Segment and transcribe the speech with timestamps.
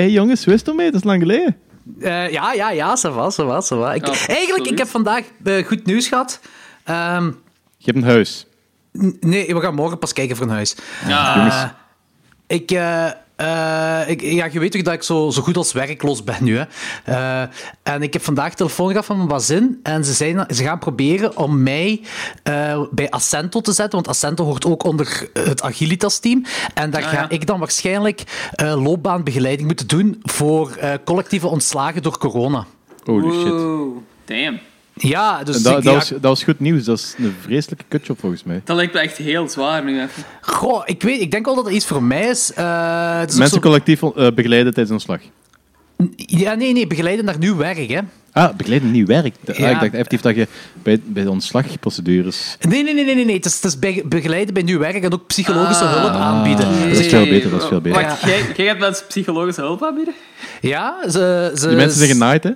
[0.00, 0.86] hey, jongens, is het ermee?
[0.90, 1.56] Dat is lang geleden.
[2.00, 3.94] Eh, ja, ja, ja, ça va, ça va, ça va.
[3.94, 4.72] Ik, Ja, eigenlijk, sorry.
[4.72, 6.40] ik heb vandaag eh, goed nieuws gehad.
[6.84, 7.24] Ehm,
[7.76, 8.46] Je hebt een huis.
[9.20, 10.76] nee, we gaan morgen pas kijken voor een huis.
[11.08, 11.66] Ja, Jongens.
[12.46, 12.70] Ik,
[13.38, 16.56] eh, ik, ja, je weet toch dat ik zo, zo goed als werkloos ben nu.
[16.58, 16.64] Hè?
[17.04, 17.48] Eh,
[17.82, 19.80] en ik heb vandaag telefoon gehad van mijn bazin.
[19.82, 22.00] En ze, zijn, ze gaan proberen om mij
[22.42, 23.94] eh, bij Accento te zetten.
[23.94, 26.44] Want Accento hoort ook onder het Agilitas-team.
[26.74, 27.28] En daar Ah, ga ja.
[27.28, 28.22] ik dan waarschijnlijk
[28.54, 32.66] eh, loopbaanbegeleiding moeten doen voor eh, collectieve ontslagen door corona.
[33.04, 33.48] Holy shit.
[33.52, 33.96] Wow.
[34.24, 34.58] Damn.
[34.98, 36.84] Ja, dus dat, ik- dat, ja, was, dat was goed nieuws.
[36.84, 38.60] Dat is een vreselijke kutjob volgens mij.
[38.64, 40.22] Dat lijkt me echt heel zwaar nu even.
[40.40, 42.52] goh, ik, weet, ik denk wel dat het iets voor mij is.
[42.54, 45.20] Eh, het is Mensen zo- collectief eh, begeleiden tijdens ontslag.
[46.16, 47.98] ja, nee, nee, begeleiden naar nieuw werk, hè.
[48.32, 49.34] Ah, begeleiden nieuw werk.
[49.48, 49.68] Ah, Ja.
[49.68, 50.46] ik dacht effectief dat je
[50.82, 52.56] bij, bij de ontslagprocedures...
[52.68, 53.24] Nee, nee, nee, nee, nee.
[53.24, 53.36] nee.
[53.36, 55.92] Het is, het is be- begeleiden bij nieuw werk en ook psychologische Ah.
[56.00, 56.66] hulp aanbieden.
[56.88, 58.02] Dat is veel beter, dat is veel beter.
[58.02, 60.14] Wacht, jij, jij gaat mensen psychologische hulp aanbieden?
[60.60, 61.52] Ja, ze...
[61.56, 62.50] ze Die mensen zijn genaaid, hè?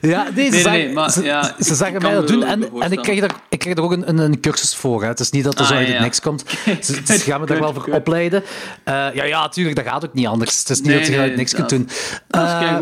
[0.00, 3.20] Ja, nee, ze, nee, maar ze, ja, ze mij dat doen en, en ik, krijg
[3.20, 5.02] er, ik krijg er ook een, een, een cursus voor.
[5.02, 5.08] Hè.
[5.08, 6.02] Het is niet dat er zo Ah, uit het ja.
[6.02, 6.44] niks komt.
[6.80, 8.42] Ze, ze gaan me daar wel voor opleiden.
[8.84, 10.58] Eh, ja, ja, natuurlijk, dat gaat ook niet anders.
[10.58, 11.88] Het is niet dat je uit niks kunt doen.
[12.28, 12.78] Eh,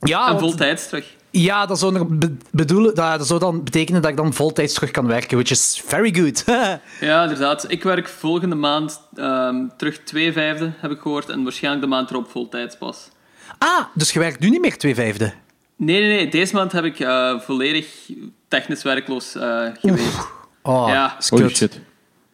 [0.00, 1.14] ja, En voltijds terug.
[1.30, 2.18] ja, dat zou,
[2.50, 5.82] bedoelen, dat, dat zou dan betekenen dat ik dan voltijds terug kan werken, which is
[5.86, 6.44] very good.
[7.00, 7.64] Ja, inderdaad.
[7.70, 11.28] Ik werk volgende maand ehm, terug twee vijfde, heb ik gehoord.
[11.28, 13.08] En waarschijnlijk de maand erop voltijds pas.
[13.58, 15.32] Ah, dus je werkt nu niet meer twee vijfde?
[15.76, 16.28] Nee, nee, nee.
[16.28, 18.10] Deze maand heb ik eh, volledig
[18.48, 20.28] technisch werkloos eh, geweest.
[20.62, 21.16] Oh, Ja.
[21.54, 21.80] shit.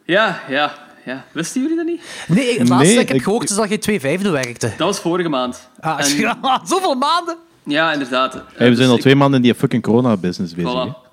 [0.05, 0.73] Ja, ja,
[1.05, 1.25] ja.
[1.31, 2.01] Wisten jullie dat niet?
[2.27, 4.67] Nee, het laatste Nee, dat ik heb ik- gehoord is dat je twee vijfde werkte.
[4.67, 5.69] Dat was vorige maand.
[5.79, 7.37] Ah, En- ja, zoveel maanden!
[7.63, 8.35] ja, inderdaad.
[8.35, 10.87] Eh, Hey, we dus zijn al ik- twee maanden in die fucking corona-business bezig.
[10.87, 11.11] Voilà.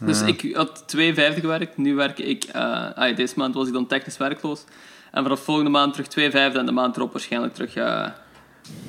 [0.00, 1.76] Dus ik had twee vijfde gewerkt.
[1.76, 2.44] Nu werk ik...
[2.44, 2.62] eh,
[2.94, 4.64] ah, deze maand was ik dan technisch werkloos.
[5.12, 6.58] En vanaf volgende maand terug twee vijfde.
[6.58, 7.74] En de maand erop waarschijnlijk terug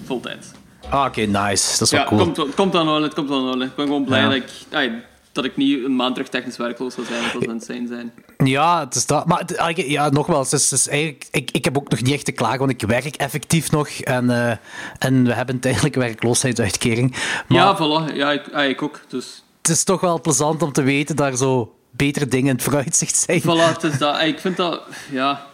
[0.05, 0.47] voltijds.
[0.89, 1.71] Ah, Oké, nice.
[1.71, 2.31] Dat is wel Ja, cool.
[2.31, 3.61] komt, komt dan wel, het komt dan wel.
[3.61, 4.25] Ik ben gewoon blij Ja.
[4.27, 4.91] dat, ik, ah,
[5.31, 7.21] dat ik niet een maand terug technisch werkloos zou zijn.
[7.21, 8.14] Dat zou insane zijn.
[8.49, 9.25] Ja, het is dat.
[9.25, 12.14] Maar eigenlijk- ja, nogmaals, het is, het is eigenlijk, ik, ik heb ook nog niet
[12.14, 13.89] echt te klagen, want ik werk effectief nog.
[13.89, 14.55] En, eh,
[14.99, 17.11] en we hebben tijdelijke werkloosheidsuitkering.
[17.48, 18.15] Maar Ja, voilà.
[18.15, 18.99] Ja, ik, ah, ik ook.
[19.08, 22.53] Dus het is toch wel plezant om te weten dat er zo betere dingen in
[22.55, 23.42] het vooruitzicht zijn.
[23.42, 24.15] voilà, het is dat.
[24.15, 24.81] Ah, Ik vind dat...
[25.11, 25.45] Ja...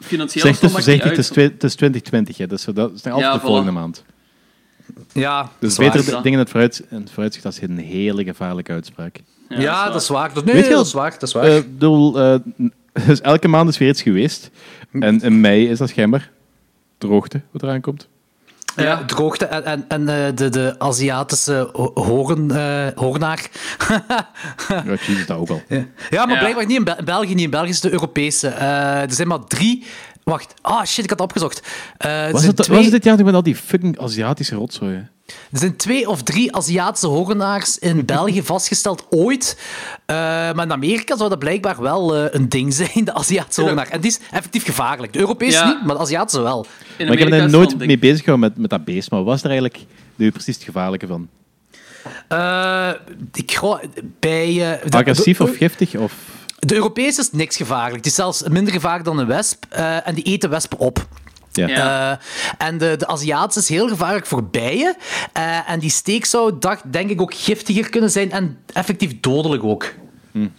[0.00, 1.32] Financieel Zeg, of zo het is het is, uit.
[1.32, 2.46] twe- het is 2020, hè.
[2.46, 3.42] Dus dat is altijd Ja, de voilà.
[3.42, 4.04] volgende maand.
[5.12, 6.12] Ja, Dus dat is beter waar.
[6.12, 6.22] waar.
[6.22, 9.20] dingen in het, vooruit, in het vooruitzicht, dat is een hele gevaarlijke uitspraak.
[9.48, 10.34] Ja, dat is waar.
[10.34, 11.10] Dat- Nee, Weet je dat is waar.
[11.10, 11.44] Dat is waar.
[11.44, 12.38] Eh, bedoel, eh,
[13.06, 14.50] dus elke maand is weer iets geweest.
[14.92, 16.30] En in mei is dat schijnbaar
[16.98, 18.08] droogte wat eraan komt.
[18.78, 19.04] Ja, Ja.
[19.04, 23.46] droogte en, en, en eh, de, de Aziatische ho- horen, eh hoornaar.
[24.68, 25.62] Ja, jezus, dat ook al.
[25.68, 26.38] Ja, ja maar Ja.
[26.40, 28.48] blijkbaar niet in Bel- België, niet in België is het de Europese.
[28.48, 29.86] Eh, er zijn maar drie.
[30.28, 31.62] Wacht, ah shit, ik had het opgezocht.
[31.98, 34.54] Eh, er, Was het, twee, was het dit jaar nog met al die fucking Aziatische
[34.54, 35.06] rotzooi?
[35.52, 39.58] er zijn twee of drie Aziatische hoornaars in België vastgesteld ooit.
[40.06, 43.88] Eh, maar in Amerika zou dat blijkbaar wel eh, een ding zijn, de Aziatische hoornaar.
[43.88, 45.12] En die is effectief gevaarlijk.
[45.12, 45.66] De Europese Ja.
[45.66, 46.66] niet, maar de Aziatische wel.
[46.96, 49.10] In Maar ik heb er nooit mee bezig gehouden met, met dat beest.
[49.10, 49.78] Maar wat was er eigenlijk
[50.16, 51.28] nu precies het gevaarlijke van?
[52.28, 52.90] Eh,
[53.34, 53.60] ik
[54.20, 54.80] bij...
[54.90, 55.94] Agressief de- of giftig?
[55.94, 56.12] Of...
[56.58, 58.02] De Europese is niks gevaarlijk.
[58.02, 59.64] Die is zelfs minder gevaarlijk dan een wesp.
[59.68, 61.06] eh, en die eten wespen op.
[61.52, 61.68] Ja.
[62.58, 64.96] Eh, en de, de Aziatische is heel gevaarlijk voor bijen.
[65.32, 69.64] Eh, en die steek zou, dacht, denk ik, ook giftiger kunnen zijn en effectief dodelijk
[69.64, 69.92] ook.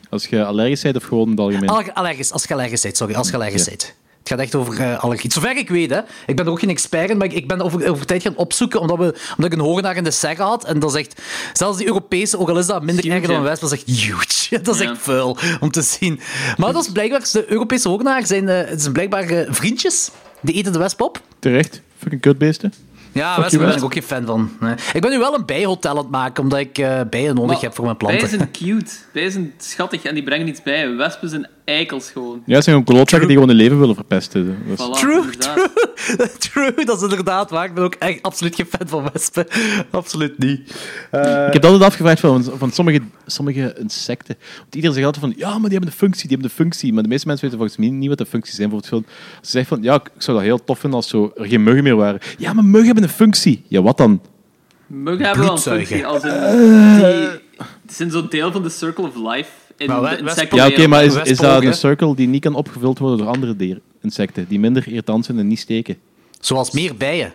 [0.10, 1.70] Als je allergisch bent of gewoon in het algemeen?
[1.70, 3.94] Allerg- Allergisch, als je allergisch bent, sorry, als je allergisch bent.
[4.30, 5.32] Het gaat echt over eh allergie.
[5.32, 6.00] Zover ik weet, hè.
[6.26, 8.36] Ik ben er ook geen expert in, maar ik, ik ben over, over tijd gaan
[8.36, 9.04] opzoeken, omdat, we,
[9.38, 10.66] omdat ik een hoornaar in de segge had.
[10.66, 11.22] En dat is echt...
[11.54, 14.00] Zelfs die Europese, ook al is dat minder erg dan een wesp, dat is echt
[14.00, 14.38] huge.
[14.64, 14.90] Dat is Ja.
[14.90, 16.20] echt vuil om te zien.
[16.58, 17.30] Maar dat is blijkbaar...
[17.32, 20.10] De Europese hoornaar zijn, eh, zijn blijkbaar eh, vriendjes.
[20.42, 21.22] Die eten de wesp op.
[21.40, 21.82] Terecht.
[21.98, 22.74] Fucking kutbeesten.
[23.12, 24.52] Ja, Fuck wespen ben ik ook geen fan van.
[24.60, 24.74] Nee.
[24.94, 27.62] Ik ben nu wel een bijhotel aan het maken, omdat ik eh, bijen nodig Maar
[27.62, 28.22] heb voor mijn planten.
[28.22, 28.92] Bijen zijn cute.
[29.14, 30.96] Bijen zijn schattig en die brengen iets bij.
[30.96, 32.42] Wespen zijn eikels gewoon.
[32.46, 34.58] Ja, het zijn gewoon klootzakken die gewoon hun leven willen verpesten.
[34.68, 35.72] Dat is- Voilà, True, inderdaad.
[36.40, 37.66] true, true, dat is inderdaad waar.
[37.66, 39.48] Ik ben ook echt absoluut geen fan van wespen.
[39.92, 40.60] Absoluut niet.
[41.48, 44.36] Ik heb altijd afgevraagd van, van sommige, sommige insecten.
[44.58, 46.94] Want iedereen zegt altijd van, ja, maar die hebben een functie, die hebben een functie.
[46.94, 48.70] Maar de meeste mensen weten volgens mij niet wat de functies zijn.
[48.70, 49.06] Bijvoorbeeld,
[49.42, 51.84] ze zeggen van, ja, ik zou dat heel tof vinden als zo, er geen muggen
[51.84, 52.20] meer waren.
[52.38, 53.64] Ja, maar muggen hebben een functie.
[53.68, 54.22] Ja, wat dan?
[54.88, 56.06] Muggen hebben wel een functie.
[56.06, 57.28] Als in, die,
[57.58, 59.50] die zijn zo'n deel van de circle of life.
[59.80, 63.18] In Maar Ja, oké, maar is, is dat een circle die niet kan opgevuld worden
[63.18, 65.98] door andere dieren, insecten, die minder irritant zijn en niet steken?
[66.40, 67.34] Zoals meer bijen.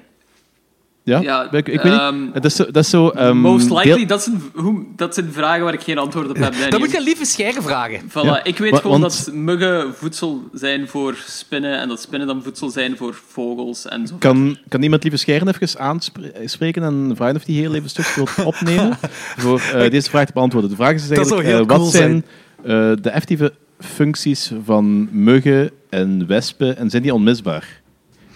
[1.04, 2.34] Ja, Ja, ik, ik weet ehm, niet.
[2.34, 2.64] Dat is zo...
[2.64, 5.80] Dat is zo ehm, Most likely, deel- dat, zijn, hoe, dat zijn vragen waar ik
[5.82, 6.52] geen antwoord op heb.
[6.52, 6.78] Dan Daniel.
[6.78, 8.00] moet je lieve scheren vragen.
[8.08, 12.00] Voilà, Ja, ik weet wa- gewoon want- dat muggen voedsel zijn voor spinnen en dat
[12.00, 14.14] spinnen dan voedsel zijn voor vogels en zo.
[14.18, 18.06] Kan, kan iemand lieve Scheren even aanspreken en vragen of hij heel even een stuk
[18.06, 18.98] wil opnemen
[19.36, 20.70] voor eh, deze vraag te beantwoorden?
[20.70, 22.24] De vraag is Dat zou eigenlijk, heel eh, wat cool zijn
[22.62, 27.82] eh, de effectieve functies van muggen en wespen en zijn die onmisbaar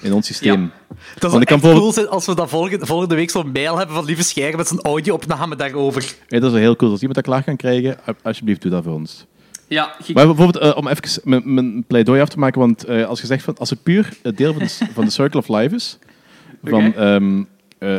[0.01, 0.61] in ons systeem?
[0.63, 0.97] Ja.
[1.19, 3.95] Dat zou ik echt cool zijn als we dan volgende, volgende week zo'n mail hebben
[3.97, 6.03] van lieve scheren met zijn audio-opname daarover.
[6.03, 6.91] Ja, dat is wel heel cool.
[6.91, 9.27] Als iemand dat klaar kan krijgen, alsjeblieft doe dat voor ons.
[9.67, 13.21] Ja, Maar bijvoorbeeld, eh, om even mijn, mijn pleidooi af te maken, want eh, als
[13.21, 15.49] je zegt van, als het puur het deel van de, s- van de Circle of
[15.49, 15.99] Life is,
[16.65, 17.43] van, ehm,
[17.79, 17.97] eh,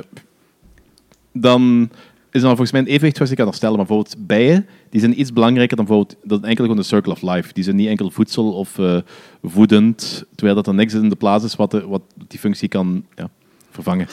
[1.34, 1.90] dan
[2.31, 3.75] is dan volgens mij een evenwicht zoals je kan herstellen.
[3.78, 7.22] Maar bijvoorbeeld bijen, die zijn iets belangrijker dan, bijvoorbeeld, dan enkel gewoon de Circle of
[7.22, 7.54] Life.
[7.54, 8.98] Die zijn niet enkel voedsel of eh,
[9.44, 13.06] voedend, terwijl dat er niks in de plaats is wat, de, wat die functie kan
[13.16, 13.30] ja,
[13.72, 14.08] vervangen.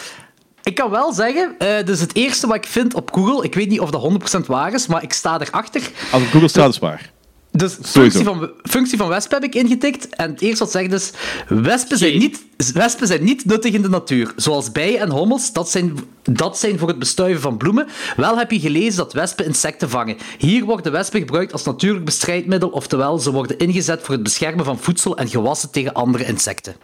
[0.63, 3.69] Ik kan wel zeggen, eh dus het eerste wat ik vind op Google, ik weet
[3.69, 5.91] niet of dat 100% waar is, maar ik sta erachter.
[6.13, 7.13] Als Google staat, is waar.
[7.57, 10.09] Dus functie van, functie van wespen heb ik ingetikt.
[10.09, 11.11] En het eerste wat zegt is,
[11.49, 14.33] wespen zijn, niet, wespen zijn niet nuttig in de natuur.
[14.37, 17.87] Zoals bijen en hommels, dat zijn, dat zijn voor het bestuiven van bloemen.
[18.17, 20.17] Wel heb je gelezen dat wespen insecten vangen.
[20.39, 24.79] Hier worden wespen gebruikt als natuurlijk bestrijdmiddel, oftewel ze worden ingezet voor het beschermen van
[24.79, 26.77] voedsel en gewassen tegen andere insecten.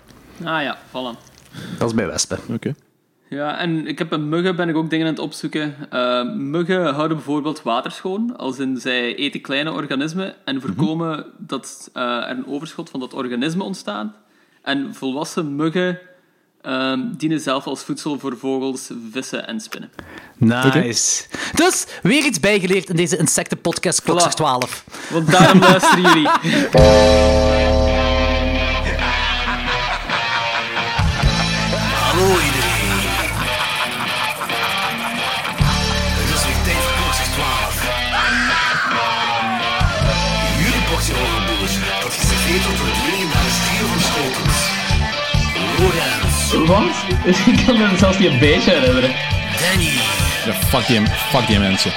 [0.44, 1.30] Ah ja, voilà.
[1.78, 2.38] Dat is bij wespen.
[2.48, 2.74] Oké.
[3.32, 5.75] Ja, en ik heb bij muggen ben ik ook dingen aan het opzoeken.
[5.90, 11.90] Eh, muggen houden bijvoorbeeld water schoon, als in zij eten kleine organismen en voorkomen dat
[11.93, 14.14] eh, er een overschot van dat organisme ontstaat.
[14.62, 15.99] En volwassen muggen
[16.61, 19.90] ehm, dienen zelf als voedsel voor vogels, vissen en spinnen.
[20.37, 21.25] Nice.
[21.55, 24.34] Dus, weer iets bijgeleerd in deze insectenpodcast Klok Voilà.
[24.34, 24.84] 12.
[25.11, 26.29] Want daarom luisteren jullie.
[46.52, 47.37] Lorenz, Wat?
[47.46, 49.10] Ik kan me zelfs niet een beetje herinneren.
[49.60, 49.90] Danny
[50.46, 51.00] Ja, fuck die,
[51.31, 51.93] fuck die mensen.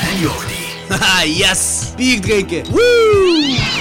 [0.00, 0.56] en Jordi.
[0.88, 1.92] Haha, yes!
[1.96, 2.62] Bier drinken.
[2.70, 3.77] Woo!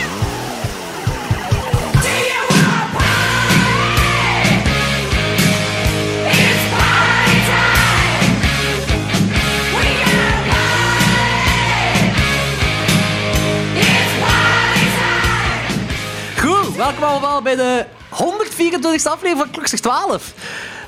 [16.77, 20.33] Welkom allemaal bij de 124e aflevering van Klokzeg 12.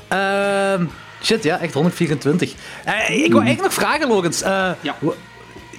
[0.08, 0.84] Ehm
[1.22, 2.52] shit, ja, echt 124.
[2.84, 4.42] Eh, ik wou eigenlijk nog vragen, Logans.
[4.42, 4.96] Eh, Ja.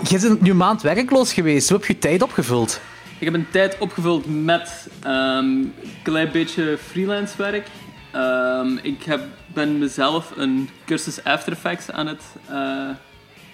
[0.10, 1.70] Je bent nu een maand werkloos geweest.
[1.70, 2.80] Hoe heb je je tijd opgevuld?
[3.20, 5.74] Ik heb een tijd opgevuld met ehm, een
[6.04, 7.68] klein beetje freelance werk.
[8.12, 12.22] Ehm, ik heb, ben mezelf een cursus After Effects aan het...
[12.50, 12.58] eh,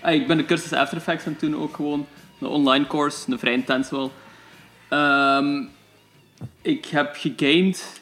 [0.01, 2.07] ah, ik ben de cursus After Effects aan het doen ook gewoon.
[2.41, 4.11] Een online course, een vrij intens wel.
[4.89, 5.63] Ehm,
[6.61, 7.99] ik heb gegamed.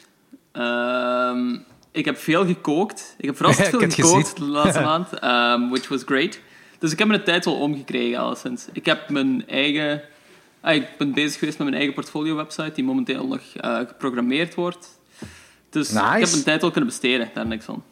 [0.52, 1.56] Ehm,
[1.90, 3.14] ik heb veel gekookt.
[3.18, 6.38] Ik heb ik veel gekookt de laatste maand, ehm, which was great.
[6.78, 8.66] Dus ik heb mijn tijd wel omgekregen, alleszins.
[8.72, 10.02] Ik heb mijn eigen...
[10.60, 14.98] Ah, ik ben bezig geweest met mijn eigen portfolio-website, die momenteel nog eh, geprogrammeerd wordt.
[15.70, 16.14] Dus Nice.
[16.14, 17.82] ik heb mijn tijd wel kunnen besteden, daar niks van.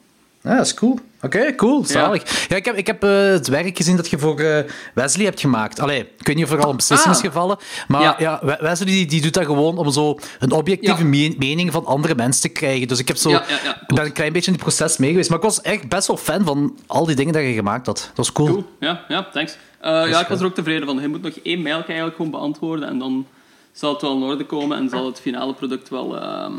[0.44, 0.99] Ja, dat is cool.
[1.23, 1.85] Oké, cool.
[1.85, 2.49] Zalig.
[2.49, 2.56] Ja.
[2.56, 5.81] ik heb, ik heb eh, het werk gezien dat je voor eh, Wesley hebt gemaakt.
[5.81, 7.25] Allee, ik weet niet of er al een beslissing is Ah.
[7.26, 7.56] gevallen.
[7.88, 8.14] Maar ja.
[8.19, 8.38] Ja.
[8.43, 11.35] We- Wesley die, die doet dat gewoon om zo een objectieve Ja.
[11.38, 12.88] mening van andere mensen te krijgen.
[12.88, 13.43] Dus ik, heb zo, ik
[13.87, 15.29] ben een klein beetje in het proces mee geweest.
[15.29, 17.96] Maar ik was echt best wel fan van al die dingen dat je gemaakt had.
[18.08, 18.48] Dat was cool.
[18.48, 19.56] Cool, ja, ja thanks.
[19.81, 21.01] Eh, ja, ik was er ook tevreden van.
[21.01, 23.27] Je moet nog één mail eigenlijk gewoon beantwoorden en dan
[23.72, 26.53] zal het wel in orde komen en zal het finale product wel ehm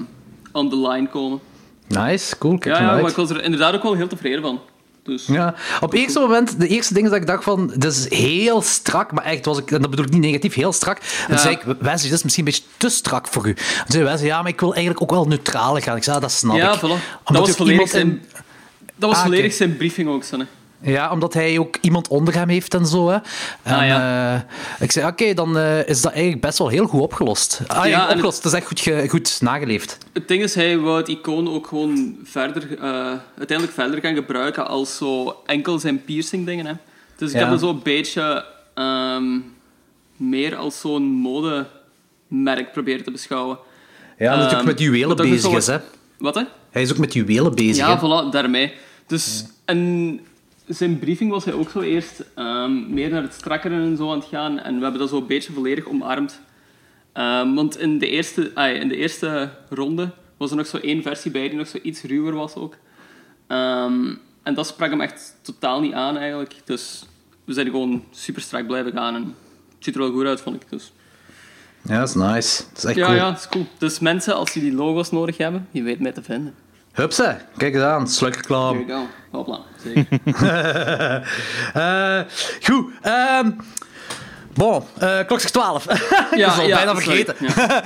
[0.52, 1.40] on the line komen.
[1.88, 2.58] Nice, cool.
[2.58, 4.60] Kijk Ja, ja, maar ik was er inderdaad ook wel heel tevreden van.
[5.04, 8.10] Dus, Ja, op het eerste moment, de eerste dingen dat ik dacht van, dit is
[8.10, 10.98] heel strak, maar echt, was ik, en dat bedoel ik niet negatief, heel strak.
[10.98, 13.50] En toen zei ik, Wesley, dit is misschien een beetje te strak voor u.
[13.50, 15.98] En toen zei Wesley, ja, maar ik wil eigenlijk ook wel neutraal gaan.
[15.98, 16.78] Ik zei, ja, dat snap ja, ik.
[16.78, 16.82] voilà.
[16.82, 18.26] Omdat Dat was volledig iemand zijn,
[18.96, 20.46] dat was Ah, volledig zijn briefing ook, Sanne.
[20.86, 23.08] Ja, omdat hij ook iemand onder hem heeft en zo.
[23.10, 23.16] Hè.
[23.64, 24.34] En, Ah, ja.
[24.36, 27.62] eh, ik zei, oké, dan eh, is dat eigenlijk best wel heel goed opgelost.
[27.68, 28.36] Ah, ja, opgelost.
[28.44, 29.98] Het is echt goed, goed nageleefd.
[30.14, 34.68] Het ding is, hij wou het icoon ook gewoon verder, eh, uiteindelijk verder gaan gebruiken
[34.68, 36.66] als zo enkel zijn piercing dingen.
[36.66, 36.74] Hè.
[37.18, 37.42] Dus ik Ja.
[37.42, 39.38] heb het zo een beetje ehm,
[40.18, 43.58] meer als zo'n modemerk proberen te beschouwen.
[44.18, 45.68] Ja, omdat hij ook Ehm, met juwelen ook bezig is.
[45.68, 45.78] Hè.
[46.18, 46.42] Wat hè?
[46.72, 47.76] Hij is ook met juwelen bezig.
[47.88, 48.00] Ja, hè.
[48.00, 48.74] voilà, daarmee.
[49.08, 50.20] Dus, en
[50.68, 54.20] zijn briefing was hij ook zo eerst ehm, meer naar het strakkere en zo aan
[54.20, 54.60] het gaan.
[54.60, 56.40] En we hebben dat zo een beetje volledig omarmd.
[57.14, 61.02] Ehm, want in de, eerste, ah, in de eerste ronde was er nog zo één
[61.02, 62.76] versie bij die nog zo iets ruwer was ook.
[63.48, 66.56] Ehm, en dat sprak hem echt totaal niet aan eigenlijk.
[66.64, 67.06] Dus
[67.46, 69.16] we zijn gewoon super strak blijven gaan.
[69.16, 70.70] En het ziet er wel goed uit, vond ik.
[70.70, 70.94] Dus.
[71.82, 72.64] Ja, dat is nice.
[72.70, 73.18] Dat is echt Ja, cool.
[73.18, 73.66] ja, dat is cool.
[73.78, 76.54] Dus mensen, als jullie logo's nodig hebben, je weet mij te vinden.
[76.96, 78.08] Hupsa, kijk eens aan.
[78.88, 79.08] Go.
[79.32, 80.06] Hopla, zeker.
[81.74, 82.20] Eh
[82.64, 82.92] goed.
[83.02, 83.52] ehm
[84.54, 85.86] bon, eh klok zegt 12.
[86.32, 87.36] ik was al bijna vergeten.
[87.40, 87.84] Ja.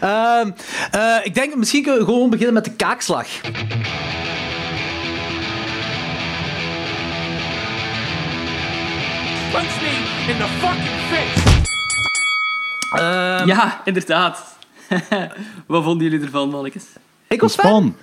[0.40, 0.50] Ehm,
[0.90, 3.26] eh, ik denk, misschien kunnen we gewoon beginnen met de kaakslag.
[9.52, 9.92] Punch me
[10.28, 11.62] in the fucking face!
[12.96, 14.56] Ehm, ja, inderdaad.
[15.66, 16.84] Wat vonden jullie ervan, mannetjes?
[17.28, 17.96] Ik was fan.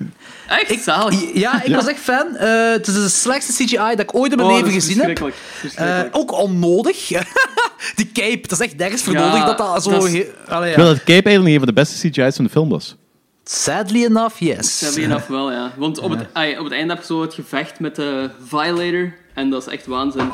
[0.47, 0.85] Echt.
[1.33, 2.35] Ja, ik was echt fan.
[2.35, 5.17] Eh, het is de slechtste CGI dat ik ooit in mijn Oh, leven gezien heb.
[5.17, 6.05] verschrikkelijk.
[6.13, 7.07] Eh, ook onnodig.
[7.95, 9.89] Die cape, dat is echt nergens voor Ja, nodig dat dat zo...
[9.89, 10.91] dat is- he- Allee, Ik wil ja.
[10.91, 12.95] dat Cape eigenlijk een van de beste CGI's van de film was.
[13.43, 14.79] Sadly enough, yes.
[14.95, 15.71] Je af wel, ja.
[15.77, 19.13] Want op het, ai, op het einde heb je zo het gevecht met de Violator.
[19.33, 20.29] En dat is echt waanzin.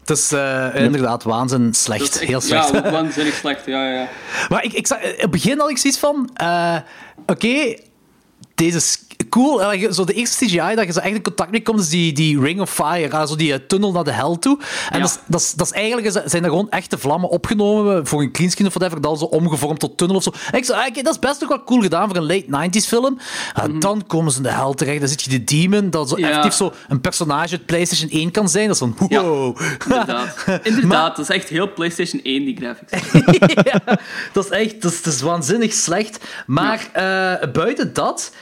[0.00, 2.02] Het is eh, inderdaad waanzin slecht.
[2.02, 2.70] Echt- Heel slecht.
[2.72, 3.66] Ja, waanzinnig slecht.
[3.66, 4.08] Ja, ja, ja.
[4.48, 6.30] Maar ik, ik zag, in het begin had ik zoiets van...
[6.34, 6.76] eh,
[7.26, 7.76] Oké,
[8.54, 9.05] deze is
[9.42, 9.72] cool.
[9.72, 12.12] En zo de eerste CGI dat je zo echt in contact mee komt, is die,
[12.12, 13.26] die Ring of Fire.
[13.26, 14.58] zo die eh, tunnel naar de hel toe.
[14.90, 15.04] En Ja.
[15.04, 16.22] dat, is, dat, is, dat is eigenlijk...
[16.24, 19.96] Zijn er gewoon echte vlammen opgenomen voor een greenscreen of whatever, dan zo omgevormd tot
[19.98, 20.32] tunnel of zo.
[20.50, 22.68] En ik zo, ah, oké, dat is best ook wel cool gedaan voor een late
[22.80, 23.18] 90s film.
[23.54, 24.98] En dan komen ze in de hel terecht.
[25.00, 26.24] Dan zit je de demon, dat zo Mhm.
[26.24, 26.28] Ja.
[26.28, 28.66] effectief zo een personage uit PlayStation 1 kan zijn.
[28.66, 29.22] Dat is van, Ja.
[29.22, 29.56] wow.
[29.88, 30.36] Inderdaad.
[30.62, 32.92] Inderdaad, dat is echt heel PlayStation 1, die graphics.
[33.72, 33.98] ja,
[34.32, 36.18] dat is echt dat is, dat is waanzinnig slecht.
[36.46, 38.32] Maar eh, buiten dat,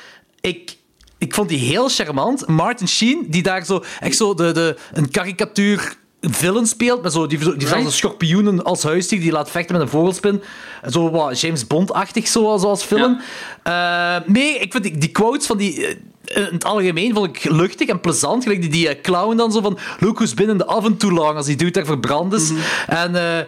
[0.40, 0.76] ik,
[1.25, 2.47] ik vond die heel charmant.
[2.47, 7.26] Martin Sheen, die daar zo echt zo de, de, een karikatuur villain speelt, met zo,
[7.26, 7.85] die, die zelfs Right.
[7.85, 10.43] een schorpioenen als huisdier, die laat vechten met een vogelspin.
[10.90, 13.21] Zo wat James Bond-achtig, zo, zoals film.
[13.62, 15.99] Eh, nee, ik vind die, die quotes van die...
[16.34, 18.42] eh, in het algemeen vond ik luchtig en plezant.
[18.42, 19.78] Gelijk die, die eh, clown dan zo van...
[19.98, 21.36] Look who's been in the oven too long.
[21.36, 22.52] Als die dude daar verbrand is.
[22.86, 23.38] En eh,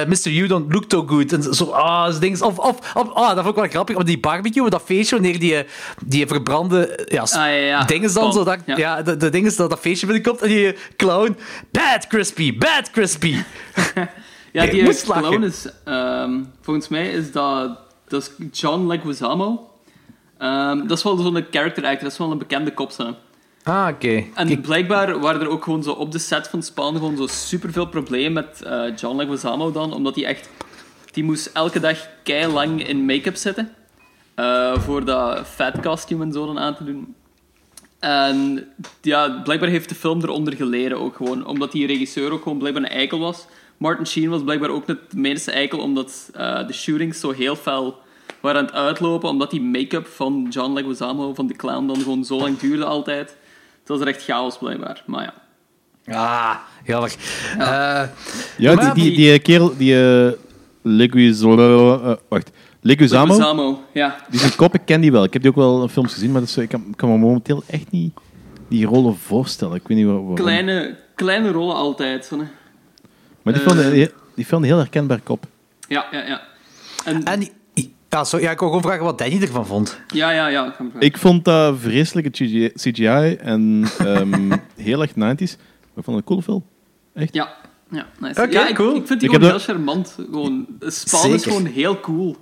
[0.00, 0.30] eh, Mr.
[0.30, 1.32] You don't look too good.
[1.32, 2.42] En zo, ah, zo dingen.
[2.42, 3.96] Of, of, of ah, dat vond ik wel grappig.
[3.96, 5.64] Op die barbecue, met dat feestje, wanneer die,
[6.06, 7.84] die verbrande ja, Ah, ja, ja.
[7.84, 8.44] dingen dan zo...
[8.44, 8.76] Dat, ja.
[8.76, 9.02] ja.
[9.02, 10.42] de, de dingen dat dat feestje binnenkomt.
[10.42, 11.36] En die clown...
[11.70, 13.36] Bad crispy, bad crispy.
[14.52, 15.66] Ja, die clown is...
[15.84, 17.78] ehm, volgens mij is dat...
[18.08, 19.70] Dat is John Leguizamo.
[20.38, 22.02] Ehm, dat is wel zo'n character actor.
[22.02, 23.14] Dat is wel een bekende kop, zo.
[23.62, 24.24] Ah, oké.
[24.34, 27.86] En blijkbaar waren er ook gewoon zo op de set van Spawn gewoon zo superveel
[27.86, 30.48] problemen met eh, John Leguizamo dan, omdat hij echt...
[31.12, 33.72] Die moest elke dag kei lang in make-up zitten.
[34.34, 37.14] eh, voor dat fat costume en zo dan aan te doen.
[37.98, 38.68] En
[39.02, 42.82] ja, blijkbaar heeft de film eronder geleden ook gewoon, omdat die regisseur ook gewoon blijkbaar
[42.82, 43.46] een eikel was.
[43.76, 47.98] Martin Sheen was blijkbaar ook het meeste eikel, omdat eh, de shootings zo heel fel
[48.40, 52.24] waren aan het uitlopen, omdat die make-up van John Leguizamo, van de clown, dan gewoon
[52.24, 53.28] zo lang duurde altijd.
[53.80, 55.34] Het was er echt chaos blijkbaar, maar ja.
[56.14, 57.14] Ah, jammer.
[57.58, 58.02] Eh,
[58.58, 60.30] Ja, die, die, die- die eh, kerel, die uh,
[60.82, 62.00] Leguizamo...
[62.02, 62.50] eh, wacht.
[62.80, 64.16] Leguizamo, Leguizamo, ja.
[64.30, 65.24] die zijn kop, ik ken die wel.
[65.24, 67.62] Ik heb die ook wel in films gezien, maar dat is, ik, kan, me momenteel
[67.66, 68.12] echt niet
[68.68, 69.74] die rollen voorstellen.
[69.74, 70.34] Ik weet niet waar- waarom.
[70.34, 72.30] Kleine, kleine rollen altijd.
[73.42, 75.44] Maar die eh, film, die, die film heel herkenbaar kop.
[75.88, 76.42] Ja, ja, ja.
[77.04, 77.48] En, en...
[78.10, 80.00] Ja, sorry, ja, ik wil gewoon vragen wat Danny ervan vond.
[80.14, 80.66] ja, ja, ja.
[80.66, 81.06] Ik ga me vragen.
[81.08, 85.16] Ik vond dat vreselijke CGI, CGI en ehm, heel erg 90s.
[85.16, 85.36] Maar
[85.96, 86.64] ik vond het een coole film.
[87.14, 87.34] Echt.
[87.34, 87.54] Ja,
[87.90, 88.46] ja, nice.
[88.50, 88.94] Ja, ik, cool.
[88.96, 90.14] ik vind die Ik gewoon heel charmant.
[90.30, 92.36] Gewoon, Spawn is gewoon heel cool.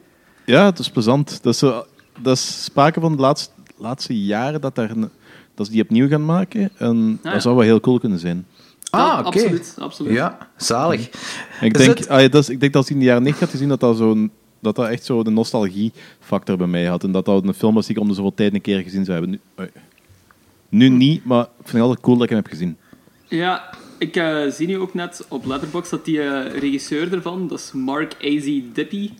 [0.44, 1.42] Ja, het is plezant.
[1.42, 1.84] Dat is, zo,
[2.20, 5.10] dat is sprake van de laatste, laatste jaren dat, daar een-
[5.54, 6.70] dat ze die opnieuw gaan maken.
[6.76, 7.32] En ja.
[7.32, 8.46] dat zou wel heel cool kunnen zijn.
[8.90, 9.26] Ah, Ja, oké.
[9.26, 10.12] Absoluut, absoluut.
[10.12, 11.00] Ja, zalig.
[11.60, 13.06] Ik Is denk, het- ah, ja, dat is, ik denk dat als je in de
[13.06, 14.30] jaren 90 had gezien, dat dat, zo'n,
[14.66, 17.04] dat dat echt zo de nostalgie-factor bij mij had.
[17.04, 19.04] En dat dat een film was die ik om de zoveel tijd een keer gezien
[19.04, 19.40] zou hebben.
[19.56, 19.68] Nu,
[20.68, 22.76] nu niet, maar ik vind het altijd cool dat ik hem heb gezien.
[23.28, 27.58] Ja, ik eh, zie nu ook net op Letterboxd dat die eh, regisseur ervan, dat
[27.58, 28.60] is Mark A.Z.
[28.72, 29.10] Dippy,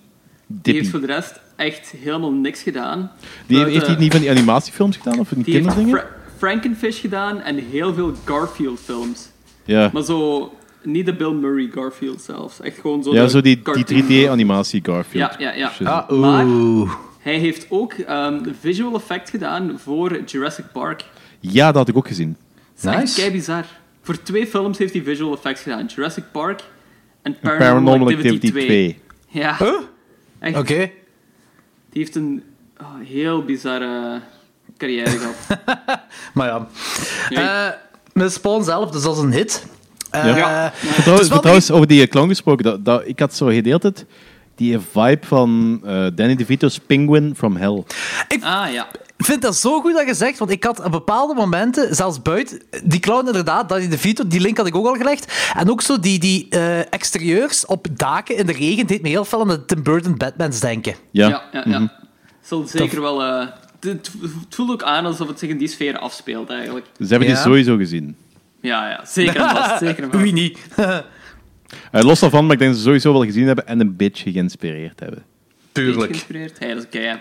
[0.47, 3.11] die heeft voor de rest echt helemaal niks gedaan.
[3.47, 5.19] Die, heeft hij niet van die animatiefilms gedaan?
[5.19, 5.91] Of van die kinderdingen?
[5.99, 9.29] Fra- Frankenfish gedaan en heel veel Garfield-films.
[9.65, 10.53] Ja, Maar zo,
[10.87, 12.61] niet de Bill Murray Garfield zelfs.
[12.61, 15.35] Echt gewoon zo ja zo die, die 3D-animatie Garfield.
[15.38, 15.88] Ja, ja, ja.
[15.90, 16.97] Ah, Maar-.
[17.19, 21.05] Hij heeft ook ehm, visual effect gedaan voor Jurassic Park.
[21.40, 22.37] Ja, dat had ik ook gezien.
[22.81, 23.21] Dat is Nice.
[23.21, 23.64] kei bizar.
[24.02, 25.87] Voor twee films heeft hij visual effects gedaan.
[25.87, 26.64] Jurassic Park
[27.23, 28.66] en Paranormal, Paranormal Activity, Activity 2.
[28.66, 29.43] 2.
[29.43, 29.81] Ja, Huh?
[30.38, 30.57] echt.
[30.57, 30.76] Oké.
[31.90, 32.43] Die heeft een
[32.81, 34.21] oh, heel bizarre
[34.76, 35.61] carrière gehad.
[36.35, 36.66] Maar ja.
[37.28, 37.66] Ja.
[37.69, 37.73] Eh,
[38.12, 39.66] met Spawn zelf, dus dat is een hit.
[40.11, 40.37] Eh, Ja.
[40.37, 40.73] Ja.
[41.03, 44.07] Trouwens, trouwens, over die clown gesproken, dat, dat, ik had zo gedeeld het,
[44.55, 47.85] die vibe van eh, Danny DeVito's Penguin from Hell.
[48.41, 48.87] ah ja.
[49.19, 53.01] vind dat zo goed dat gezegd, want ik had op bepaalde momenten, zelfs buiten, die
[53.01, 55.51] clown inderdaad, dat de Vito, die link had ik ook al gelegd.
[55.57, 59.25] En ook zo die, die eh, exterieurs op daken in de regen, deed me heel
[59.25, 60.95] veel aan de Tim Burton Batmans denken.
[61.11, 61.29] Ja.
[61.29, 61.93] Ja, ja, ja.
[62.43, 63.23] Zal zeker wel...
[63.23, 63.47] eh,
[63.81, 64.11] het,
[64.51, 66.87] voelt ook aan alsof het zich in die sfeer afspeelt, eigenlijk.
[66.99, 67.43] Ze hebben die Ja.
[67.43, 68.17] sowieso gezien.
[68.66, 69.04] Ja, ja.
[69.06, 69.78] Zeker vast.
[69.78, 70.23] Zeker vast.
[70.23, 70.58] Wie niet?
[71.90, 74.32] Eh, los daarvan, maar ik denk dat ze sowieso wel gezien hebben en een beetje
[74.32, 75.25] geïnspireerd hebben.
[75.73, 76.58] Beetje geïnspireerd.
[76.58, 77.20] Hey, dat is oké, ja.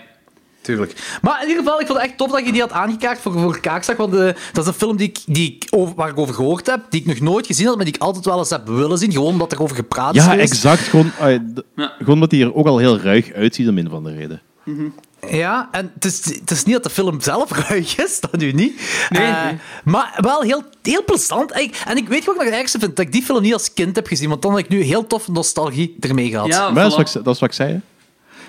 [0.60, 1.18] Tuurlijk.
[1.22, 3.32] Maar in ieder geval, ik vond het echt tof dat je die had aangekaart voor,
[3.32, 3.96] voor Kaakslag.
[3.96, 4.20] Want eh,
[4.52, 7.00] dat is een film die ik, die ik over, waar ik over gehoord heb, die
[7.00, 9.12] ik nog nooit gezien had, maar die ik altijd wel eens heb willen zien.
[9.12, 10.52] Gewoon omdat er over gepraat is Ja, geweest.
[10.52, 10.80] exact.
[10.82, 11.32] Gewoon, eh,
[11.76, 11.92] Ja.
[11.98, 14.40] gewoon omdat hij er ook al heel ruig uitziet om een van de reden.
[15.30, 18.52] Ja, en het is, het is niet dat de film zelf ruig is, dat nu
[18.52, 18.80] niet.
[19.10, 19.58] Nee, Eh, nee.
[19.84, 21.52] Maar wel heel, heel plezant.
[21.52, 23.42] En ik, en ik weet wat ik nog het ergste vind, dat ik die film
[23.42, 26.46] niet als kind heb gezien, want dan had ik nu heel tof nostalgie ermee gehad.
[26.46, 27.82] Ja, Maar dat is, wat ik, dat is wat ik zei.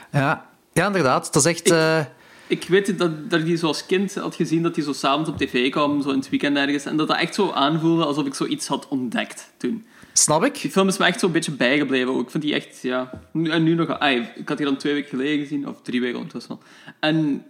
[0.09, 0.19] hè.
[0.19, 1.33] ja, ja, inderdaad.
[1.33, 1.67] Dat is echt...
[1.67, 1.99] Ik- eh,
[2.47, 5.29] Ik weet dat, dat ik die zo als kind had gezien, dat die zo s'avonds
[5.29, 6.85] op tv kwam, zo in het weekend ergens.
[6.85, 9.85] En dat dat echt zo aanvoelde alsof ik zoiets had ontdekt toen.
[10.17, 10.61] Snap ik?
[10.61, 12.21] Die film is me echt zo'n beetje bijgebleven ook.
[12.21, 13.09] Ik vind die echt, ja...
[13.33, 13.99] En nu nog...
[13.99, 16.61] ai, ik had die dan twee weken geleden gezien, of drie weken ondertussen al.
[16.99, 17.45] En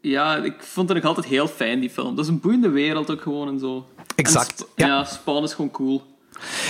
[0.00, 2.16] ja, ik vond het nog altijd heel fijn, die film.
[2.16, 3.86] Dat is een boeiende wereld ook gewoon en zo.
[4.16, 4.86] Exact, En Sp- ja.
[4.86, 5.04] ja.
[5.04, 6.02] Spawn is gewoon cool.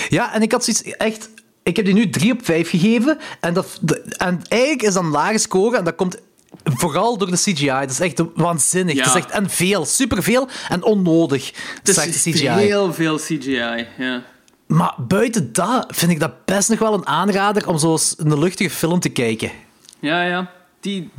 [0.08, 1.30] Ja, en ik had zoiets echt...
[1.62, 3.18] Ik heb die nu 3 op 5 gegeven.
[3.40, 5.76] En, dat, de- en eigenlijk is dat een lage score.
[5.76, 6.18] En dat komt
[6.64, 7.66] vooral door de CGI.
[7.66, 8.94] Dat is echt waanzinnig.
[8.94, 9.04] Ja.
[9.04, 9.84] Dat is echt en veel.
[9.84, 11.52] Superveel en onnodig.
[11.78, 12.48] Het is zegt de CGI.
[12.48, 14.22] heel veel CGI, ja.
[14.72, 18.70] Maar buiten dat vind ik dat best nog wel een aanrader om zo een luchtige
[18.70, 19.50] film te kijken.
[19.98, 20.50] Ja, ja.
[20.80, 21.10] Die,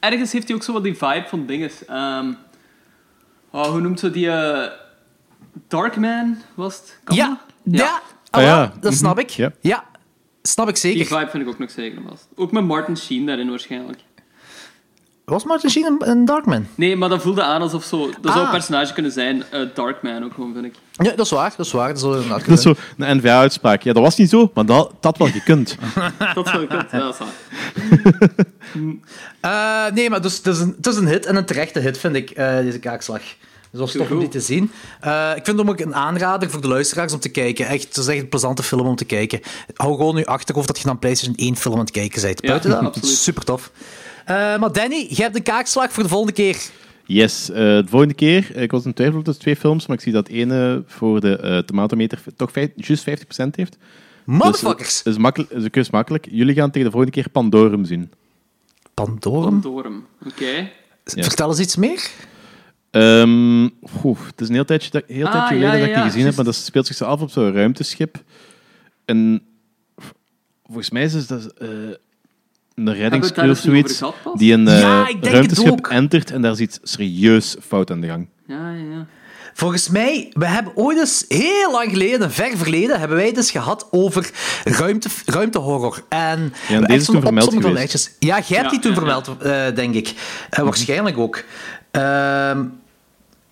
[0.00, 1.84] ergens heeft hij ook zo wat die vibe van dinges.
[1.84, 2.32] Ehm,
[3.50, 4.30] oh, hoe noemt ze die?
[4.30, 4.70] eh,
[5.68, 6.98] Darkman was het?
[7.04, 7.78] Kan Ja, dat?
[7.80, 7.86] ja.
[7.94, 8.72] ah, Ah, ja.
[8.80, 9.30] dat snap Mhm, ik.
[9.30, 9.52] ja.
[9.60, 9.84] Ja,
[10.42, 11.06] snap ik Die zeker.
[11.18, 12.02] vibe vind ik ook nog zeker.
[12.34, 13.98] Ook met Martin Sheen daarin waarschijnlijk.
[15.24, 16.66] Was Martin Sheen een, een Darkman?
[16.74, 18.06] Nee, maar dat voelde aan alsof zo...
[18.06, 18.42] Dat zou Ah.
[18.44, 19.44] een personage kunnen zijn.
[19.50, 20.74] eh, Darkman ook gewoon, vind ik.
[20.92, 21.54] Ja, dat is waar.
[21.56, 21.88] Dat is waar.
[21.88, 23.82] Dat is wel inderdaad Dat is zo een NVA-uitspraak.
[23.82, 25.76] Ja, dat was niet zo, maar dat dat had wel gekund.
[26.34, 27.28] Dat zou ik Ja, dat is waar.
[29.40, 31.98] Eh, nee, maar dus, het, is een, het is een hit en een terechte hit,
[31.98, 33.20] vind ik, eh, deze kaakslag.
[33.20, 33.36] Dus
[33.70, 34.70] dat was tof om die te zien.
[35.00, 37.66] Eh, ik vind hem ook een aanrader voor de luisteraars om te kijken.
[37.66, 39.40] Echt, het is echt een plezante film om te kijken.
[39.74, 42.40] Hou gewoon nu achterhoofd dat je dan PlayStation 1 film aan het kijken bent.
[42.42, 43.16] Ja, Buiten dat, absoluut.
[43.16, 43.70] super tof.
[44.24, 46.56] Eh, maar Danny, jij hebt de kaakslag voor de volgende keer.
[47.06, 48.56] Yes, eh, de volgende keer.
[48.56, 51.58] Ik was in twijfel tussen twee films, maar ik zie dat ene voor de eh
[51.58, 53.76] tomatometer toch juist 50% heeft.
[54.24, 55.02] Motherfuckers.
[55.02, 56.26] Dus, is, makkelijk, is een keus makkelijk.
[56.30, 58.10] Jullie gaan tegen de volgende keer Pandorum zien.
[58.94, 59.60] Pandorum.
[59.60, 60.06] Dorm.
[60.26, 60.70] Oké.
[61.04, 61.22] Ja.
[61.22, 62.10] Vertel eens iets meer.
[62.90, 63.62] Ehm,
[64.26, 66.08] het is een heel tijdje, dat- heel Ah, tijdje ja, geleden dat ik die ja,
[66.10, 68.22] gezien heb, maar dat speelt zich zo af op zo'n ruimteschip.
[69.04, 69.42] En
[70.64, 71.68] volgens mij is het dat, eh,
[72.74, 74.00] een reddingscrew of zoiets
[74.34, 78.06] die een eh, Ja, het ruimteschip entert en daar is iets serieus fout aan de
[78.06, 78.28] gang.
[78.46, 79.06] Ja, ja.
[79.54, 83.36] Volgens mij, we hebben ooit eens heel lang geleden, een ver verleden, hebben wij het
[83.36, 84.30] eens gehad over
[84.64, 86.04] ruimte, ruimtehorror.
[86.08, 87.52] En Ja, en deze toen vermeld.
[87.52, 90.14] Ja, jij hebt Ja, die toen ja, vermeld, eh, denk ik.
[90.50, 91.42] Eh, Waarschijnlijk ook.
[91.90, 92.64] Ehm,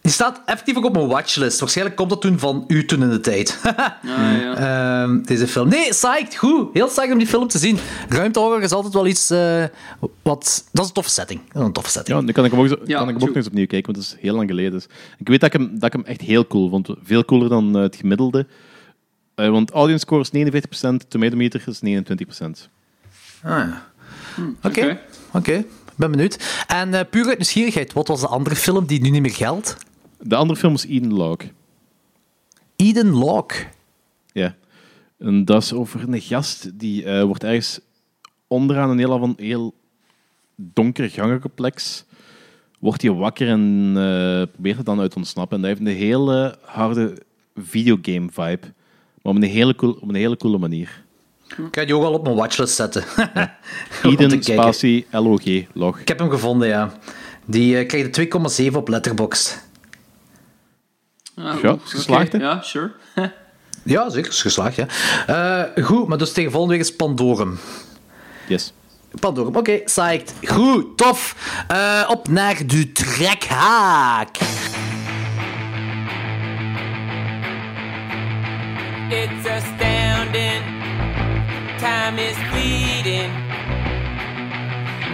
[0.00, 1.60] die staat effectief ook op mijn watchlist.
[1.60, 3.58] Waarschijnlijk komt dat toen van u toen in de tijd.
[3.62, 3.98] Ja,
[4.40, 5.02] ja.
[5.02, 5.68] Ehm, deze film.
[5.68, 6.36] Nee, psyched.
[6.36, 6.68] Goed.
[6.72, 7.78] Heel psyched om die film te zien.
[8.08, 9.64] Ruimtehorror is altijd wel iets eh,
[10.22, 10.64] wat...
[10.72, 11.40] Dat is een toffe setting.
[11.52, 12.18] Dat is een toffe setting.
[12.18, 13.66] Ja, nu kan ik hem ook, zo, Ja, kan ik hem ook nog eens opnieuw
[13.66, 14.72] kijken, want dat is heel lang geleden.
[14.72, 14.86] Dus
[15.18, 16.88] ik weet dat ik, hem, dat ik hem echt heel cool vond.
[17.02, 18.46] Veel cooler dan eh, het gemiddelde.
[19.34, 20.52] Eh, want audience score is
[21.02, 22.68] 49%, tomatometer is 29%.
[23.42, 23.88] Ah, ja.
[24.62, 25.00] Oké.
[25.32, 25.52] Oké.
[25.52, 26.64] Ik ben benieuwd.
[26.66, 29.76] En eh, puur uit nieuwsgierigheid, wat was de andere film die nu niet meer geldt?
[30.22, 31.37] De andere film is Eden Log.
[32.76, 33.46] Eden Log.
[34.33, 34.54] Ja.
[35.18, 37.80] En dat is over een gast die eh, wordt ergens
[38.46, 39.74] onderaan een heel, avon- heel
[40.56, 42.04] donker gangencomplex.
[42.78, 45.56] Wordt hij wakker en eh, probeert er dan uit te ontsnappen.
[45.56, 47.16] En dat heeft een hele harde
[47.56, 48.66] videogame vibe.
[49.22, 51.04] Maar op een hele, cool, op een hele coole manier.
[51.48, 53.02] Ik ga die ook al op mijn watchlist zetten.
[53.16, 53.20] Om
[54.00, 54.42] te Eden kijken.
[54.54, 56.00] spatie LOG log.
[56.00, 56.92] Ik heb hem gevonden, ja.
[57.44, 59.68] Die krijgt een 2,7 op Letterboxd.
[61.44, 62.38] Ah, Ja, is geslaagd, hè?
[62.38, 62.92] Ja, sure.
[63.83, 64.31] Ja, zeker.
[64.31, 64.87] Is geslaagd, ja.
[65.74, 67.59] Eh, goed, maar dus tegen volgende week is Pandorum.
[68.48, 68.72] Yes.
[69.20, 70.35] Pandorum, oké, psyched.
[70.46, 71.35] Goed, tof.
[71.68, 74.37] Eh, op naar de trekhaak.
[79.11, 80.62] It's astounding.
[81.79, 83.33] Time is fleeting.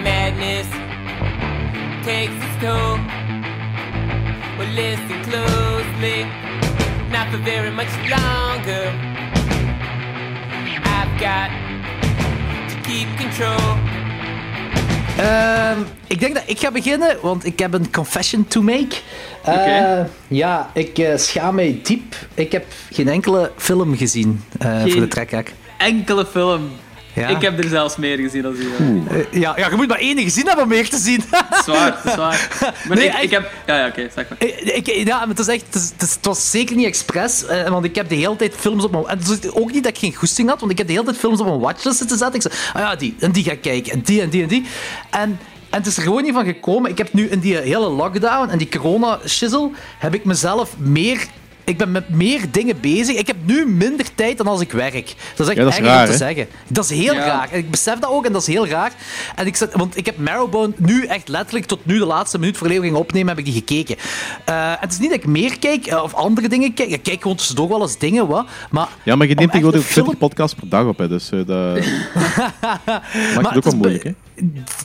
[0.02, 0.68] Madness
[2.04, 2.98] takes its toll.
[4.58, 5.22] Well, listen
[5.98, 6.24] closely.
[7.10, 8.92] Not for very much longer.
[10.84, 11.50] I've got
[12.68, 13.76] to keep control.
[15.18, 18.96] Ehm, ik denk dat ik ga beginnen, want ik heb een confession to make.
[19.42, 20.08] Eh, Oké.
[20.28, 22.14] Ja, ik eh, schaam mij diep.
[22.34, 25.52] Ik heb geen enkele film gezien eh, Geen- voor de trekhak.
[25.78, 26.70] Enkele film.
[27.16, 27.28] Ja.
[27.28, 28.68] Ik heb er zelfs meer gezien dan u.
[29.10, 31.22] Eh, ja, ja, je moet maar één gezien hebben om meer te zien.
[31.64, 32.48] Zwaar, zwaar.
[32.88, 33.22] Maar Nee, ik, echt.
[33.22, 33.50] ik heb...
[33.66, 34.38] Ja, ja, oké, zeg maar.
[34.48, 37.84] Ik, ik- ja, maar het, is echt, het, is- was zeker niet expres, eh, want
[37.84, 39.06] ik heb de hele tijd films op mijn...
[39.06, 41.16] En het ook niet dat ik geen goesting had, want ik heb de hele tijd
[41.16, 42.34] films op mijn watchlist zitten zetten.
[42.34, 44.48] Ik zei, ah ja, die, en die ga ik kijken, en die, en die, en
[44.48, 44.66] die.
[45.10, 45.38] En, en
[45.78, 46.90] het is er gewoon niet van gekomen.
[46.90, 51.26] Ik heb nu in die hele lockdown en die corona-shizzle, heb ik mezelf meer...
[51.66, 53.16] Ik ben met meer dingen bezig.
[53.16, 55.14] Ik heb nu minder tijd dan als ik werk.
[55.36, 56.46] Dat is echt Ja, dat is erg raar, om te zeggen.
[56.68, 57.26] Dat is heel Ja.
[57.26, 57.48] raar.
[57.50, 58.92] En ik besef dat ook en dat is heel raar.
[59.34, 62.56] En ik zet, want ik heb Marrowbone nu echt letterlijk tot nu de laatste minuut
[62.56, 63.96] voor Leo ging opnemen, heb ik die gekeken.
[64.44, 66.88] Eh, het is niet dat ik meer kijk eh, of andere dingen kijk.
[66.90, 68.46] Ik kijk gewoon tussendoor wel eens dingen, wat.
[68.70, 71.30] Maar, Ja, maar je neemt tegenwoordig een 20 film- podcasts per dag op, hè, dus
[71.30, 71.74] eh, dat
[72.86, 74.04] maakt Maar het ook wel moeilijk.
[74.04, 74.10] Hè?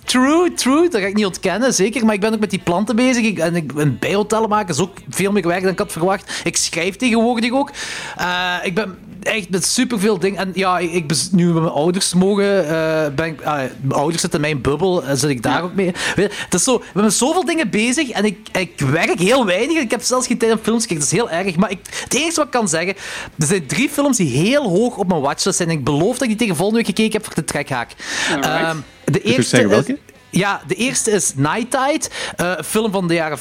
[0.06, 2.06] True, true, dat ga ik niet ontkennen, zeker.
[2.06, 3.26] Maar ik ben ook met die planten bezig.
[3.26, 6.42] Ik, en ik ben bijhotellen maken, is ook veel meer werk dan ik had verwacht.
[6.44, 7.72] Ik schrijf tegenwoordig ook.
[8.18, 10.40] Eh, ik ben echt met superveel dingen.
[10.40, 14.40] En ja, ik, nu met mijn ouders mogen, eh, ben ik, ah, mijn ouders zitten
[14.40, 15.92] in mijn bubbel, en zit ik daar ook mee.
[16.16, 19.20] Weet je, Het is zo, ik ben met zoveel dingen bezig en ik, ik werk
[19.20, 19.78] heel weinig.
[19.78, 21.56] Ik heb zelfs geen tijd om films te kijken, dat is heel erg.
[21.56, 22.96] Maar ik, het enige wat ik kan zeggen,
[23.40, 25.70] er zijn drie films die heel hoog op mijn watchlist zijn.
[25.70, 27.92] En ik beloof dat ik die tegen volgende week gekeken heb voor de trekhaak.
[28.42, 29.98] Ehm, de je eerste zeggen is- welke?
[30.30, 32.06] ja, de eerste is Night Tide.
[32.36, 33.38] eh, een film van de jaren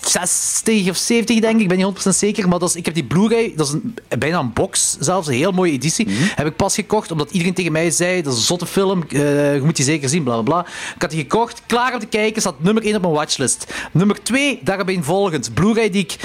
[0.00, 1.60] 60 of 70, denk ik.
[1.60, 2.48] Ik ben niet 100% zeker.
[2.48, 5.34] Maar dat is, ik heb die Blu-ray, dat is een, bijna een box, zelfs een
[5.34, 6.08] heel mooie editie.
[6.08, 6.16] Mhm.
[6.34, 9.54] Heb ik pas gekocht, omdat iedereen tegen mij zei: dat is een zotte film, eh,
[9.54, 10.70] je moet die zeker zien, bla bla bla.
[10.94, 13.74] Ik had die gekocht, klaar om te kijken, staat nummer 1 op mijn watchlist.
[13.92, 15.54] Nummer 2, daarbij volgend.
[15.54, 16.16] Blu-ray die, ik,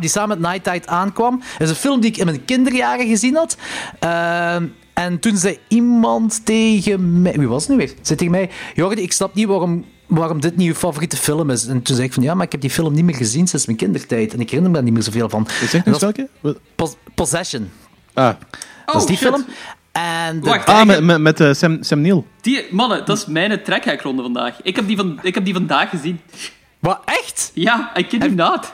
[0.00, 1.42] die samen met Night Tide aankwam.
[1.58, 3.56] is een film die ik in mijn kinderjaren gezien had.
[3.98, 7.32] Ehm, en toen zei iemand tegen mij...
[7.32, 7.94] Wie was het nu weer?
[8.02, 8.50] Zei tegen mij...
[8.74, 11.66] Jordi, ik snap niet waarom, waarom dit niet je favoriete film is.
[11.66, 12.22] En toen zei ik van...
[12.22, 14.32] Ja, maar ik heb die film niet meer gezien sinds mijn kindertijd.
[14.32, 15.46] En ik herinner me daar niet meer zoveel van.
[15.72, 16.28] Nog dat is welke?
[16.74, 17.70] Pos- Possession.
[18.14, 18.34] Ah,
[18.86, 19.28] dat is die shit.
[19.28, 19.44] film.
[19.92, 22.22] En de- Wacht, ah ik- met, met, met eh, Sam, Sam Neill.
[22.40, 24.62] Die, mannen, dat is mijn trekhackronde vandaag.
[24.62, 26.20] Ik heb, die van, ik heb die vandaag gezien.
[26.78, 27.50] Wat, echt?
[27.54, 28.72] Ja, I kid you not.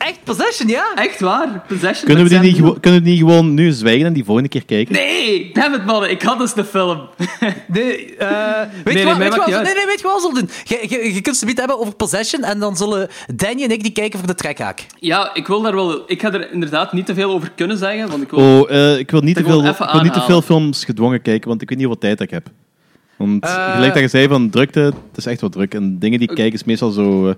[0.00, 0.94] Echt Possession, ja?
[0.94, 1.62] Echt waar.
[1.68, 4.24] Possession Kunnen we, die niet, gewo- kunnen we die niet gewoon nu zwijgen en die
[4.24, 4.94] volgende keer kijken?
[4.94, 6.10] Nee, damn it, mannen.
[6.10, 7.00] Ik had dus de film.
[7.66, 9.74] Nee, eh, weet nee, je wat, mij weet je maakt wat, niet nee, uit.
[9.76, 10.50] nee, weet je wat we zullen doen?
[10.64, 13.92] Je, je, je kunt het hebben over Possession en dan zullen Danny en ik die
[13.92, 14.86] kijken voor de trekhaak.
[14.98, 16.02] Ja, ik wil daar wel...
[16.06, 18.38] Ik ga er inderdaad niet te veel over kunnen zeggen, want ik wil...
[18.60, 20.42] Oh, eh, ik wil niet, te Ik wil veel, even ik wil niet te veel
[20.42, 22.46] films gedwongen kijken, want ik weet niet hoeveel tijd ik heb.
[23.16, 23.74] Want Eh.
[23.74, 25.74] gelijk dat je zei van drukte, het is echt wat druk.
[25.74, 27.28] En dingen die ik kijk is meestal zo...
[27.28, 27.34] eh,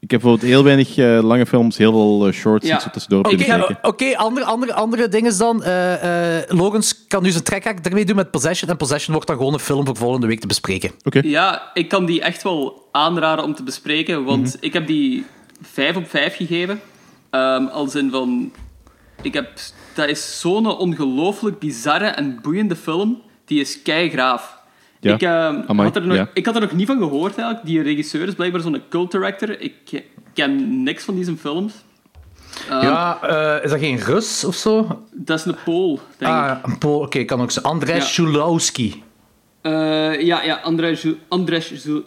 [0.00, 2.78] ik heb bijvoorbeeld heel weinig eh, lange films, heel veel eh, shorts, Ja.
[2.92, 3.78] tussendoor Oké, kijken.
[3.82, 5.62] oké, andere, andere, andere dingen dan.
[5.62, 8.70] eh eh Logans kan nu zijn trekhaak ermee doen met Possession.
[8.70, 10.90] En Possession wordt dan gewoon een film voor volgende week te bespreken.
[11.04, 11.20] Oké.
[11.24, 15.24] Ja, ik kan die echt wel aanraden om te bespreken, want ik heb die
[15.62, 16.80] 5 op 5 gegeven.
[17.30, 18.52] Ehm als in van...
[19.22, 19.48] Ik heb...
[19.94, 23.22] Dat is zo'n ongelooflijk bizarre en boeiende film.
[23.44, 24.55] Die is keigraaf.
[25.06, 25.14] Ja.
[25.14, 26.28] Ik, ehm, Amai, had er nog, ja.
[26.32, 27.66] ik had er nog niet van gehoord eigenlijk.
[27.66, 29.60] Die regisseur is blijkbaar zo'n cult director.
[29.60, 31.74] Ik ken niks van die zijn films.
[32.68, 35.02] Ehm, ja, eh, is dat geen Rus of zo?
[35.12, 36.38] Dat is een Pool, denk ik.
[36.38, 36.98] Ah, een Pool.
[36.98, 37.64] Oké, kan ook zijn.
[37.64, 38.02] Andrzej Ja.
[38.02, 39.02] Szulowski.
[39.66, 41.16] Eh, ja, ja, Andrzej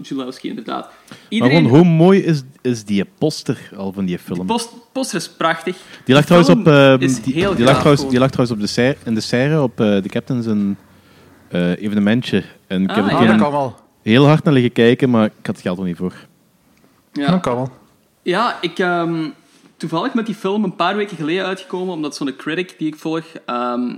[0.01, 0.89] Julowski, inderdaad.
[1.09, 1.63] Maar Iedereen...
[1.65, 4.45] gewoon, hoe mooi is, is die poster al van die film?
[4.45, 5.77] Post, poster is prachtig.
[6.05, 8.09] Die lag trouwens op, eh, is die, die lag trouwens, gewoon.
[8.09, 10.45] die lag trouwens op de serre, in de serre op eh, de Captains
[11.49, 12.43] eh, evenementje.
[12.67, 13.15] En ik heb Ah, ja.
[13.17, 13.75] Ah, dat een kan wel.
[14.01, 16.13] heel hard naar liggen kijken, maar ik had het geld er niet voor.
[17.13, 17.71] Ja, Dat kan wel.
[18.21, 18.79] ja ik...
[18.79, 19.29] ehm,
[19.77, 23.25] toevallig met die film een paar weken geleden uitgekomen, omdat zo'n critic die ik volg,
[23.45, 23.95] ehm,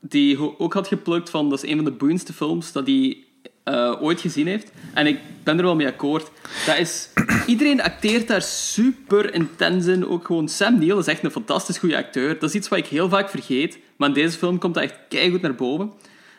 [0.00, 3.16] die ook had geplukt van dat is een van de boeiendste films dat hij
[3.64, 4.72] eh, ooit gezien heeft.
[4.94, 6.30] En ik ben er wel mee akkoord.
[6.66, 7.08] Dat is...
[7.46, 10.08] Iedereen acteert daar super intens in.
[10.08, 12.38] Ook gewoon Sam Neill is echt een fantastisch goede acteur.
[12.38, 13.78] Dat is iets wat ik heel vaak vergeet.
[13.96, 15.92] Maar in deze film komt dat echt keigoed naar boven.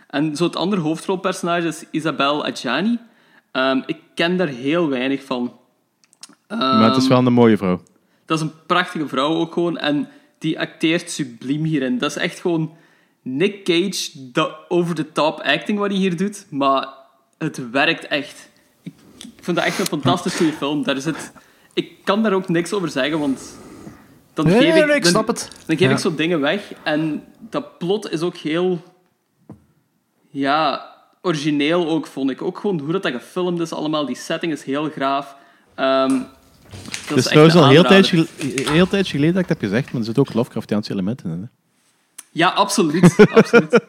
[0.08, 3.00] En zo het andere hoofdrolpersonage is Isabelle Adjani.
[3.52, 5.52] Ehm, ik ken daar heel weinig van.
[6.48, 7.82] maar het is Ehm, wel een mooie vrouw.
[8.26, 9.78] dat is een prachtige vrouw ook gewoon.
[9.78, 11.98] En die acteert subliem hierin.
[11.98, 12.74] Dat is echt gewoon
[13.22, 16.46] Nick Cage, de over-the-top acting wat hij hier doet.
[16.50, 16.88] Maar
[17.38, 18.50] het werkt echt.
[18.84, 20.84] Ik, ik vind dat echt een fantastisch goede film.
[20.84, 21.32] Daar zit,
[21.74, 23.58] ik kan daar ook niks over zeggen, want...
[24.34, 25.50] Dan Nee, geef ik, dan- snap het.
[25.66, 25.94] Dan geef Ja.
[25.94, 26.74] ik zo dingen weg.
[26.84, 28.82] En dat plot is ook heel...
[30.40, 30.86] Ja,
[31.22, 32.42] origineel ook, vond ik.
[32.42, 34.06] Ook gewoon hoe dat, dat gefilmd is allemaal.
[34.06, 35.36] Die setting is heel graaf.
[35.76, 36.20] Ehm, dat
[37.08, 39.62] Het is echt trouwens een al heel tijdje, gel- heel tijdje geleden dat ik het
[39.62, 41.40] heb gezegd, maar er zitten ook Lovecraftiaanse elementen in.
[41.42, 41.48] Hè?
[42.32, 43.16] Ja, absoluut.
[43.40, 43.80] absoluut.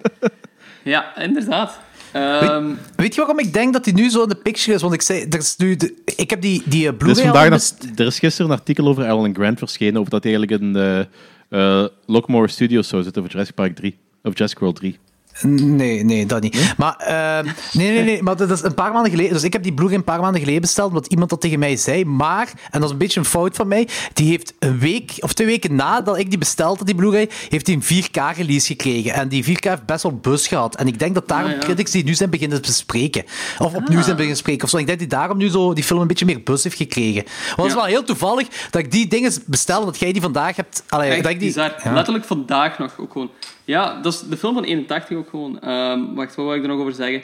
[0.85, 1.79] Ja, inderdaad.
[2.13, 4.83] Ehm, Weet je waarom ik denk dat hij nu zo in de picture is?
[4.83, 7.23] Want ik zei, er is nu de, ik heb die, die eh, Er is, Blu-ray
[7.49, 10.73] vandaag er is gisteren een artikel over Alan Grant verschenen, over dat hij eigenlijk in
[10.73, 11.07] de
[11.49, 13.99] eh Lockmore Studios zou zitten over Jurassic Park 3.
[14.23, 14.99] Of Jurassic World 3.
[15.43, 16.75] Nee, nee, dat niet.
[16.77, 19.33] Maar, ehm, nee, nee, nee, maar dat is een paar maanden geleden.
[19.33, 21.77] Dus ik heb die Blu-ray een paar maanden geleden besteld, omdat iemand dat tegen mij
[21.77, 22.05] zei.
[22.05, 25.33] Maar, en dat is een beetje een fout van mij, die heeft een week of
[25.33, 29.13] twee weken nadat ik die bestelde, die Blu-ray, heeft hij een 4K-release gekregen.
[29.13, 30.77] En die 4K heeft best wel bus gehad.
[30.77, 31.63] En ik denk dat daarom Ah, ja.
[31.63, 33.25] critics die nu zijn beginnen te bespreken.
[33.59, 34.65] Of opnieuw zijn beginnen spreken.
[34.65, 34.77] Of zo.
[34.77, 37.23] Ik denk dat hij daarom nu zo die film een beetje meer bus heeft gekregen.
[37.25, 40.57] Want het is wel heel toevallig dat ik die dingen bestel, dat jij die vandaag
[40.57, 40.83] hebt.
[40.89, 41.53] Allee, Echt dat ik die.
[41.55, 41.75] Ja.
[41.85, 43.31] Letterlijk vandaag nog ook gewoon.
[43.69, 45.61] Ja, dat is de film van 81 ook gewoon.
[45.61, 47.23] Ehm, wacht, wat wil ik er nog over zeggen?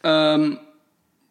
[0.00, 0.54] Ehm,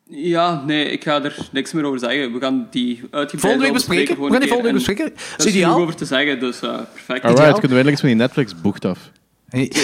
[0.08, 2.34] ja, nee, ik ga er niks meer over zeggen.
[2.34, 4.24] We gaan die uitgebreid Volgende week wel bespreken.
[4.24, 5.06] We gaan die volgende week bespreken.
[5.06, 7.08] En Dat is Er over te zeggen, dus eh, perfect.
[7.10, 7.60] Alright, Ideaal.
[7.60, 9.12] kunnen we eindelijk eens van die Netflix boekt af.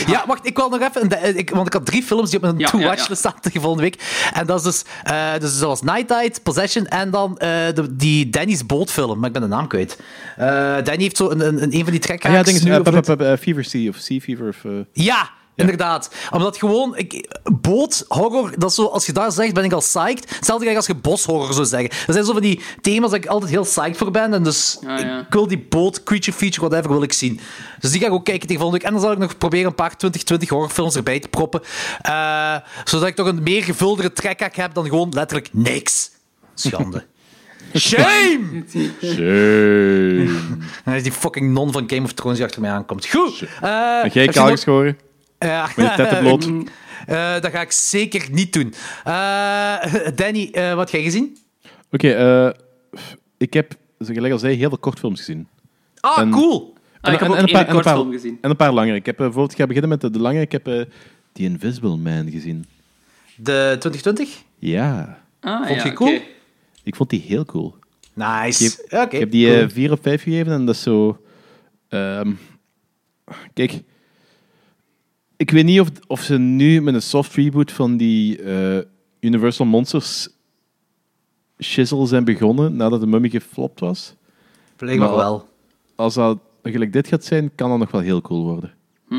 [0.07, 1.09] Ja, wacht, ik wil nog even...
[1.09, 3.61] de- Ik, want ik had drie films die op mijn Ja, to-watch ja, staan tegen
[3.61, 4.29] volgende week.
[4.33, 4.83] En dat is dus...
[5.03, 9.17] eh, dus dat was Night Tide, Possession en dan eh, de, die Danny's Bootfilm.
[9.19, 9.99] Maar ik ben de naam kwijt.
[10.37, 10.47] Eh,
[10.83, 13.07] Danny heeft zo een, een, een van die Ah, trekhaaks ja, nu eh, over pep-
[13.07, 14.47] het- eh, Fever Sea of Sea Fever.
[14.47, 16.09] Of, eh, Ja, inderdaad.
[16.31, 16.97] Omdat gewoon...
[16.97, 18.85] Ik, boot, horror, dat is zo...
[18.85, 20.35] Als je daar zegt, ben ik al psyched.
[20.35, 21.89] Hetzelfde als je boshorror zou zeggen.
[21.89, 24.33] Dat zijn zo van die thema's dat ik altijd heel psyched voor ben.
[24.33, 25.19] En dus ja.
[25.19, 27.39] ik wil die boot, creature feature, whatever, wil ik zien.
[27.79, 28.87] Dus die ga ik ook kijken tegen volgende week.
[28.87, 31.61] En dan zal ik nog proberen een paar 2020 horrorfilms erbij te proppen.
[32.01, 36.11] Eh, zodat ik toch een meer gevuldere trekhak heb dan gewoon letterlijk niks.
[36.53, 37.05] Schande.
[37.75, 38.63] Shame!
[39.03, 40.29] Shame.
[40.85, 43.05] En is die fucking non van Game of Thrones die achter mij aankomt.
[43.07, 43.43] Goed.
[43.61, 44.93] eh, Heb jij kaal nog-?
[45.47, 45.69] Ja.
[45.75, 46.45] Met je tetten bloot?
[47.07, 48.73] Eh, dat ga ik zeker niet doen.
[49.03, 49.75] Eh,
[50.15, 51.37] Danny, eh, wat heb jij gezien?
[51.91, 52.49] Oké, eh,
[53.37, 55.47] ik heb, zoals ik gelijk al zei, heel veel kortfilms gezien.
[55.99, 56.73] Ah, En- cool.
[57.01, 58.37] Ah, ik heb ook een paar, en, een paar, gezien.
[58.41, 58.95] en een paar langere.
[58.97, 60.43] Ik heb eh, bijvoorbeeld, ik ga beginnen met de, de langere.
[60.43, 60.81] Ik heb eh
[61.31, 62.65] The Invisible Man gezien.
[63.35, 64.41] De 2020?
[64.59, 66.13] Ja, Ah, Vond ja, je cool?
[66.15, 66.21] oké.
[66.83, 67.75] ik vond die heel cool.
[68.13, 68.65] Nice.
[68.65, 69.15] Ik Oké.
[69.15, 69.69] Ik heb die cool.
[69.69, 71.21] 4 op 5 gegeven en dat is zo...
[71.89, 72.31] ehm,
[73.53, 73.81] kijk,
[75.37, 78.77] ik weet niet of, of ze nu met een soft reboot van die eh,
[79.19, 80.29] Universal Monsters
[81.61, 84.15] shizzle zijn begonnen nadat de mummy geflopt was.
[84.75, 85.47] Blijkbaar maar- wel.
[85.95, 88.73] Als dat gelijk dit gaat zijn, kan dat nog wel heel cool worden.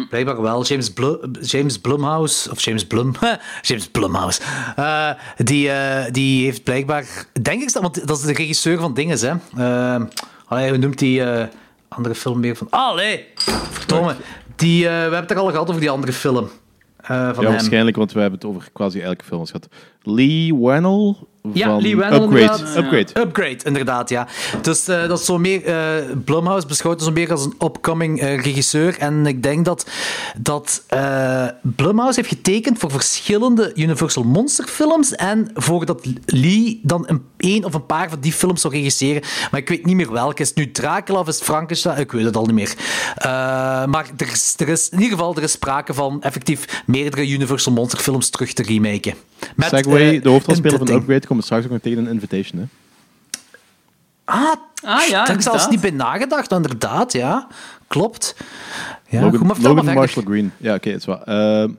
[0.08, 0.64] Blijkbaar wel.
[0.64, 3.12] James, Blu James Blumhouse, of James Blum,
[3.62, 4.40] James Blumhouse,
[4.76, 9.20] eh, die, eh, die heeft blijkbaar, denk ik, want dat is de regisseur van dinges,
[9.20, 9.32] hè.
[10.46, 11.22] Allee, hoe noemt die
[11.88, 12.66] andere film meer van...
[12.70, 13.26] Allee,
[13.70, 14.16] verdomme.
[14.56, 16.48] Die, eh, we hebben het er al gehad over die andere film.
[16.96, 17.50] eh, van ja, hem.
[17.50, 19.68] waarschijnlijk, want we hebben het over quasi elke film gehad.
[20.02, 21.14] Lee Wannell
[21.54, 22.40] Ja, van Lee Wannell Upgrade.
[22.58, 22.76] inderdaad.
[22.76, 23.20] Upgrade.
[23.20, 24.26] Upgrade, inderdaad, ja.
[24.62, 25.64] Dus eh, dat is zo meer...
[25.64, 25.74] eh
[26.24, 28.98] Blumhouse beschouwt zo meer als een upcoming eh, regisseur.
[28.98, 29.86] En ik denk dat,
[30.38, 35.14] dat eh, Blumhouse heeft getekend voor verschillende Universal Monster films.
[35.14, 39.22] En voor dat Lee dan een, één of een paar van die films zou regisseren.
[39.50, 40.42] Maar ik weet niet meer welke.
[40.42, 41.98] Is het nu Dracula of is het Frankenstein?
[41.98, 42.74] Ik weet het al niet meer.
[43.16, 43.26] Eh,
[43.86, 47.72] maar er is, er is, in ieder geval er is sprake van effectief meerdere Universal
[47.72, 49.14] Monster films terug te remaken.
[49.56, 52.60] Met, Segway, eh, de hoofdrolspeler van een- Upgrade, komen straks ook nog tegen een invitation.
[52.60, 52.66] Hè?
[54.24, 57.46] Ah, Ah, ja, daar heb ik zelfs niet bij nagedacht, inderdaad, ja.
[57.86, 58.36] Klopt.
[59.08, 59.94] Ja, Logan, goed, maar Logan maar.
[59.94, 60.52] Marshall Green.
[60.56, 61.24] Ja, oké, het is wel.
[61.24, 61.70] Ehm,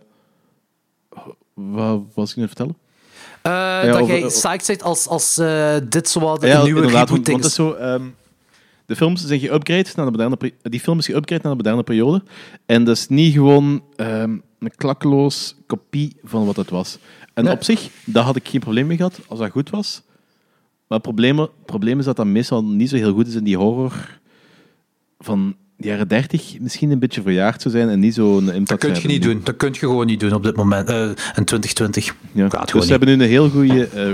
[1.53, 2.75] wat was ik nu aan het vertellen?
[3.41, 6.79] Eh, dat over- jij psyched zegt als, als eh, dit zo wat een ja, nieuwe
[6.81, 7.09] inderdaad.
[7.09, 8.03] reboot Want, het is zo, ehm,
[8.85, 12.23] de films zijn geüpgrade naar de moderne Die film is geüpgrade naar de moderne periode.
[12.65, 16.97] En dat is niet gewoon ehm, een klakkeloos kopie van wat het was.
[17.37, 17.53] En Nee.
[17.53, 20.01] op zich, daar had ik geen probleem mee gehad, als dat goed was.
[20.87, 23.43] Maar het probleem, het probleem is dat dat meestal niet zo heel goed is in
[23.43, 24.19] die horror
[25.19, 28.91] van de jaren 30 misschien een beetje verjaard zou zijn en niet zo'n impact Dat
[28.91, 29.41] kun je niet doen.
[29.43, 30.89] Dat kun je gewoon niet doen op dit moment.
[30.89, 32.15] eh, in 2020.
[32.31, 32.49] Ja.
[32.49, 34.11] Gaat Dus ze hebben nu een heel goede eh,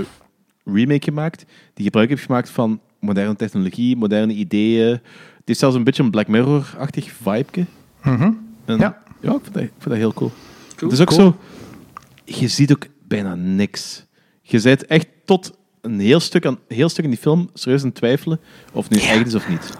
[0.64, 4.88] remake gemaakt, die gebruik heeft gemaakt van moderne technologie, moderne ideeën.
[4.90, 7.66] Het is zelfs een beetje een Black Mirror-achtig vibe.
[8.00, 9.02] En, Ja.
[9.20, 10.30] ja, ik vind, dat, ik vind dat heel cool.
[10.76, 10.90] Cool.
[10.90, 11.20] Het is ook Cool.
[11.20, 11.36] zo,
[12.24, 14.06] je ziet ook bijna niks.
[14.42, 17.86] Je bent echt tot een heel stuk, aan, heel stuk in die film serieus aan
[17.86, 18.40] het twijfelen
[18.72, 19.70] of het nu echt is of niet.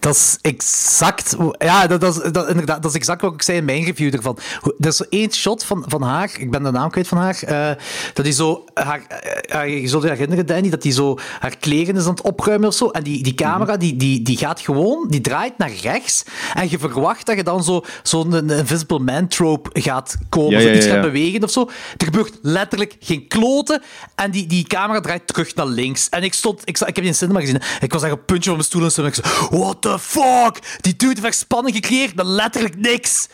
[0.00, 1.36] Dat is exact...
[1.58, 4.14] Ja, dat, dat, is, dat, inderdaad, dat is exact wat ik zei in mijn review
[4.14, 4.38] ervan.
[4.80, 7.42] Er is zo één shot van, van haar, ik ben de naam kwijt van haar,
[7.42, 7.70] eh,
[8.12, 8.64] dat die zo...
[8.74, 12.22] Haar, eh, je zult je herinneren, Danny, dat die zo haar kleren is aan het
[12.22, 12.88] opruimen of zo.
[12.88, 15.06] En die, die camera, die, die, die gaat gewoon...
[15.08, 16.24] Die draait naar rechts.
[16.54, 20.50] En je verwacht dat je dan zo- zo'n een Invisible Man trope gaat komen.
[20.50, 21.10] Ja, zo ja, iets ja, gaat ja.
[21.10, 21.70] bewegen of zo.
[21.96, 23.82] Er gebeurt letterlijk geen kloten.
[24.14, 26.08] En die, die camera draait terug naar links.
[26.08, 26.60] En ik stond...
[26.64, 27.60] Ik, ik heb die in cinema gezien.
[27.80, 29.00] Ik was echt een puntje van mijn stoel en zo.
[29.02, 29.14] En ik
[29.50, 30.78] what the fuck?
[30.80, 33.28] Die dude heeft echt spanning gecreëerd met letterlijk niks.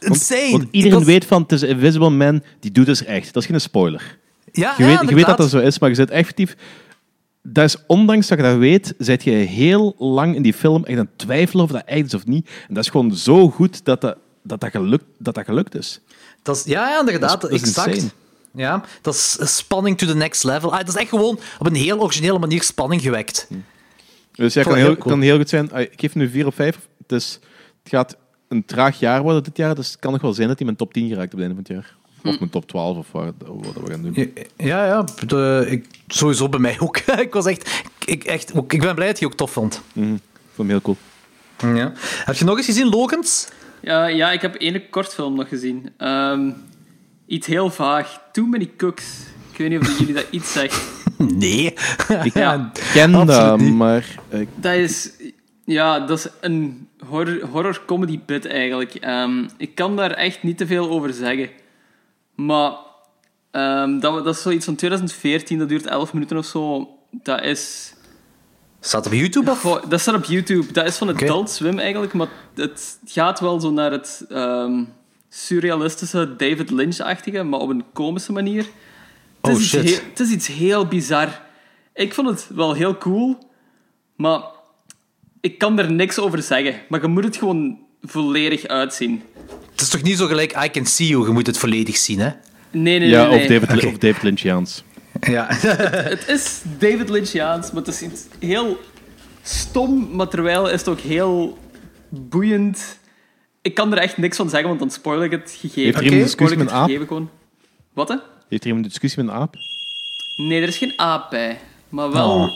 [0.00, 0.50] Insane.
[0.50, 3.32] Want iedereen was- weet van, het is Invisible Man, die doet dus echt.
[3.32, 4.18] Dat is geen spoiler.
[4.52, 6.56] Ja, Je, ja, weet, je weet dat dat zo is, maar je zit effectief...
[7.44, 10.98] Dat is, ondanks dat je dat weet, zit je heel lang in die film echt
[10.98, 12.46] aan het twijfelen of dat echt is of niet.
[12.68, 16.00] En dat is gewoon zo goed dat dat, dat, dat, gelukt, dat, dat gelukt is.
[16.42, 17.40] Dat is, ja, ja, inderdaad.
[17.40, 17.94] Dat is- dat is exact.
[17.94, 18.10] insane.
[18.54, 20.72] Ja, dat is spanning to the next level.
[20.72, 23.48] Ah, dat is echt gewoon op een heel originele manier spanning gewekt.
[24.32, 25.14] Dus ja, kan heel, heel cool.
[25.14, 25.72] kan heel goed zijn.
[25.72, 26.78] Ah, Ik geef nu 4 op 5.
[27.06, 27.38] Dus
[27.82, 28.16] het gaat
[28.48, 29.74] een traag jaar worden dit jaar.
[29.74, 31.54] Dus het kan nog wel zijn dat hij mijn top 10 geraakt op het einde
[31.54, 31.96] van het jaar.
[32.32, 34.32] Of mijn top 12 of wat, wat we gaan doen.
[34.56, 36.96] Ja, ja, de, ik, sowieso bij mij ook.
[37.26, 39.74] ik was echt, ik, echt ik ben blij dat je ook tof vond.
[39.94, 40.18] Ik vond
[40.56, 40.96] hem heel cool.
[41.58, 41.92] Ja.
[42.24, 43.48] Heb je nog eens gezien, Logans?
[43.80, 45.90] Ja, ja, ik heb één kortfilm nog gezien.
[45.96, 46.50] Ehm,
[47.32, 48.20] iets heel vaag.
[48.32, 49.04] Too Many Cooks.
[49.52, 50.82] Ik weet niet of jullie dat iets zegt.
[51.18, 51.64] Nee.
[52.24, 52.70] Ik Ja.
[52.92, 54.14] ken Absoluut dat, maar...
[54.28, 55.10] eh, Dat is,
[55.64, 58.94] ja, dat is een horror, horror comedy bit eigenlijk.
[58.94, 61.48] Ehm, ik kan daar echt niet te veel over zeggen.
[62.34, 62.72] Maar
[63.50, 66.88] ehm, dat, dat is zoiets van 2014, dat duurt 11 minuten of zo.
[67.10, 67.94] Dat is.
[68.80, 69.60] Staat op YouTube of?
[69.60, 70.72] Goh, dat staat op YouTube.
[70.72, 71.24] Dat is van Oké.
[71.24, 74.84] Adult Swim eigenlijk, maar het gaat wel zo naar het ehm,
[75.34, 78.64] surrealistische David Lynch-achtige, maar op een komische manier.
[79.40, 79.82] Het Oh, is, iets shit.
[79.84, 81.40] heel, het is iets heel bizar.
[81.94, 83.38] Ik vond het wel heel cool,
[84.16, 84.40] maar
[85.40, 86.74] ik kan er niks over zeggen.
[86.88, 89.22] Maar je moet het gewoon volledig uitzien.
[89.70, 92.18] Het is toch niet zo gelijk I Can See You, je moet het volledig zien,
[92.18, 92.30] hè?
[92.70, 93.42] Nee, nee, ja, nee.
[93.42, 93.60] of nee.
[93.60, 94.84] David, of David Lynchiaans.
[95.20, 95.46] Ja.
[95.50, 98.80] Het is David Lynchiaans, maar het is iets heel
[99.42, 101.58] stom, maar terwijl is het ook heel
[102.08, 102.98] boeiend.
[103.62, 105.82] Ik kan er echt niks van zeggen, want dan spoil ik het gegeven.
[105.82, 106.86] Heeft er iemand een discussie ik met het een aap?
[106.86, 107.30] gegeven gewoon.
[107.92, 108.16] Wat, hè?
[108.48, 109.54] Heeft er iemand een discussie met een aap?
[110.36, 111.58] Nee, er is geen aap bij.
[111.88, 112.48] Maar wel Oh.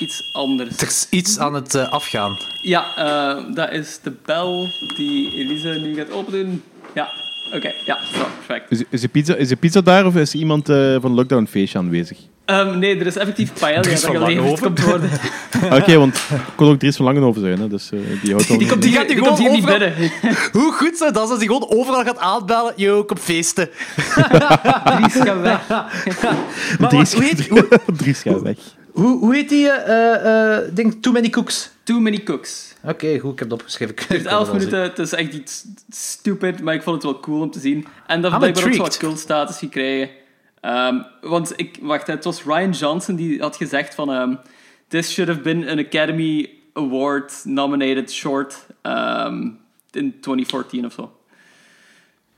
[0.00, 0.76] iets anders.
[0.80, 2.36] Er is iets aan het eh, afgaan.
[2.62, 6.62] Ja, eh, dat is de bel die Elise nu gaat opendoen.
[6.94, 7.08] Ja,
[7.54, 7.72] oké.
[7.86, 8.70] Ja, zo, perfect.
[8.70, 11.78] Is, is, de pizza, is de pizza daar of is iemand eh, van Lockdown Feestje
[11.78, 12.18] aanwezig?
[12.44, 15.10] Ehm, nee, er is effectief paella dat geleverd komt worden.
[15.80, 18.58] Oké, want ik kon ook Dries van Langenhoven zijn, hè, dus eh, die houdt.
[18.58, 19.92] Die komt- die gaat Die gewoon komt hier niet binnen.
[20.52, 22.72] Hoe goed zou dat zijn als hij gewoon overal gaat aanbellen?
[22.76, 23.68] Yo, kom feesten.
[24.84, 25.68] Dries gaat weg.
[26.78, 28.56] Maar Dries, hoe, heet, hoe, Dries gaat weg.
[28.90, 29.68] hoe, hoe heet die?
[29.70, 31.70] eh eh ding, Too Many Cooks.
[31.82, 32.74] Too many cooks.
[32.84, 33.94] Oké, goed, ik heb het opgeschreven.
[33.98, 37.40] Het duurt 11 minuten, het is echt iets stupid, maar ik vond het wel cool
[37.40, 37.86] om te zien.
[38.06, 38.78] En dat heeft blijkbaar ook zo intrigued.
[38.78, 40.08] wat cultstatus gekregen.
[40.62, 44.12] Ehm, want ik, wacht, het was Ryan Johnson die had gezegd van...
[44.12, 44.34] ehm,
[44.88, 49.42] This should have been an Academy Award nominated short ehm,
[49.90, 51.12] in 2014 of zo.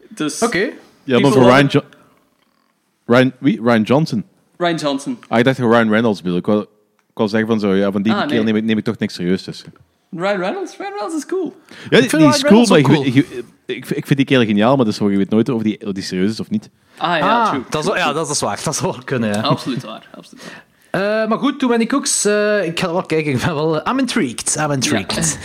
[0.08, 0.70] Dus Oké.
[1.04, 1.66] Ja, maar voor Ryan...
[1.66, 1.84] Jo-
[3.06, 3.60] Ryan, wie?
[3.62, 4.24] Ryan Johnson.
[4.56, 5.18] Ryan Johnson.
[5.28, 6.38] Ah, ik dacht dat Ryan Reynolds bedoel.
[6.38, 6.66] Ik wou, ik
[7.14, 8.42] wou zeggen van zo, ja, van die Ah, keer nee.
[8.44, 9.72] neem ik, neem ik toch niks serieus tussen.
[10.10, 10.76] Ryan Reynolds?
[10.76, 11.56] Ryan Reynolds is cool.
[11.90, 13.26] Ja, die, vind die is Ryan cool, maar ik, ik,
[13.66, 16.02] ik, ik vind die kerel geniaal, maar dus, je weet nooit of die, of die
[16.02, 16.70] serieus is of niet.
[16.96, 17.62] Ah ja, Ah, true.
[17.70, 18.60] dat is, wel- ja, dat is waar.
[18.64, 19.40] Dat zou wel kunnen, ja.
[19.40, 20.08] Absoluut waar.
[20.16, 20.64] Absoluut waar.
[21.22, 22.24] Eh, maar goed, Too Many Cooks.
[22.24, 23.32] eh, ik ga wel kijken.
[23.32, 23.88] Ik ben wel...
[23.88, 24.56] I'm intrigued.
[24.60, 25.38] I'm intrigued.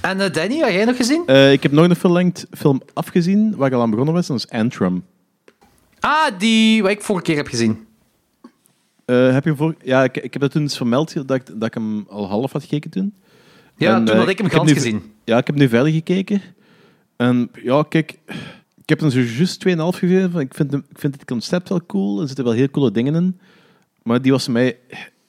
[0.00, 1.22] En eh, Danny, had jij nog gezien?
[1.26, 4.36] Eh, ik heb nog een full-length film afgezien, waar ik al aan begonnen was, dat
[4.36, 5.04] is Antrim.
[6.00, 7.86] Ah, die wat ik vorige keer heb gezien.
[9.04, 9.74] Eh, heb je voor...
[9.82, 12.52] Ja, ik, ik heb dat toen eens vermeld, dat ik, dat ik hem al half
[12.52, 13.14] had gekeken toen.
[13.76, 15.12] Ja, En, toen eh, had ik hem heb gans nu- gezien.
[15.24, 16.42] Ja, ik heb nu verder gekeken.
[17.16, 18.38] En ja, kijk, ik
[18.90, 20.40] heb hem zo juist 2,5 gegeven.
[20.40, 22.20] Ik vind, hem, ik vind het concept wel cool.
[22.20, 23.38] Er zitten wel heel coole dingen in.
[24.02, 24.78] Maar die was mij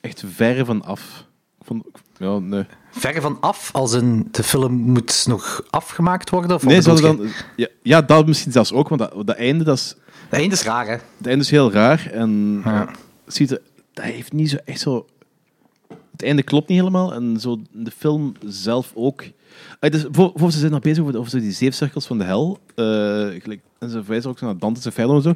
[0.02, 1.26] echt ver van af.
[1.60, 1.84] Ik vond,
[2.18, 2.66] ja, nee.
[2.92, 6.56] Verre van af, als in de film moet nog afgemaakt worden?
[6.56, 9.96] Of Nee, dan, ja, ja, dat misschien zelfs ook, want dat, dat einde, dat is?
[10.30, 10.98] Het einde is raar, hè?
[11.18, 12.10] dat einde is heel raar.
[12.12, 12.90] En ja,
[13.26, 13.62] ziet er,
[13.94, 15.06] dat heeft niet zo echt zo...
[16.22, 17.14] Het einde klopt niet helemaal.
[17.14, 19.24] En zo de film zelf ook.
[19.80, 22.24] Ah, dus voor, voor ze zijn nog bezig over, over die zeven cirkels van de
[22.24, 22.60] hel.
[22.76, 22.86] Eh,
[23.42, 25.36] gelijk, en ze verwijzen ook zo naar Dante's Inferno en zo.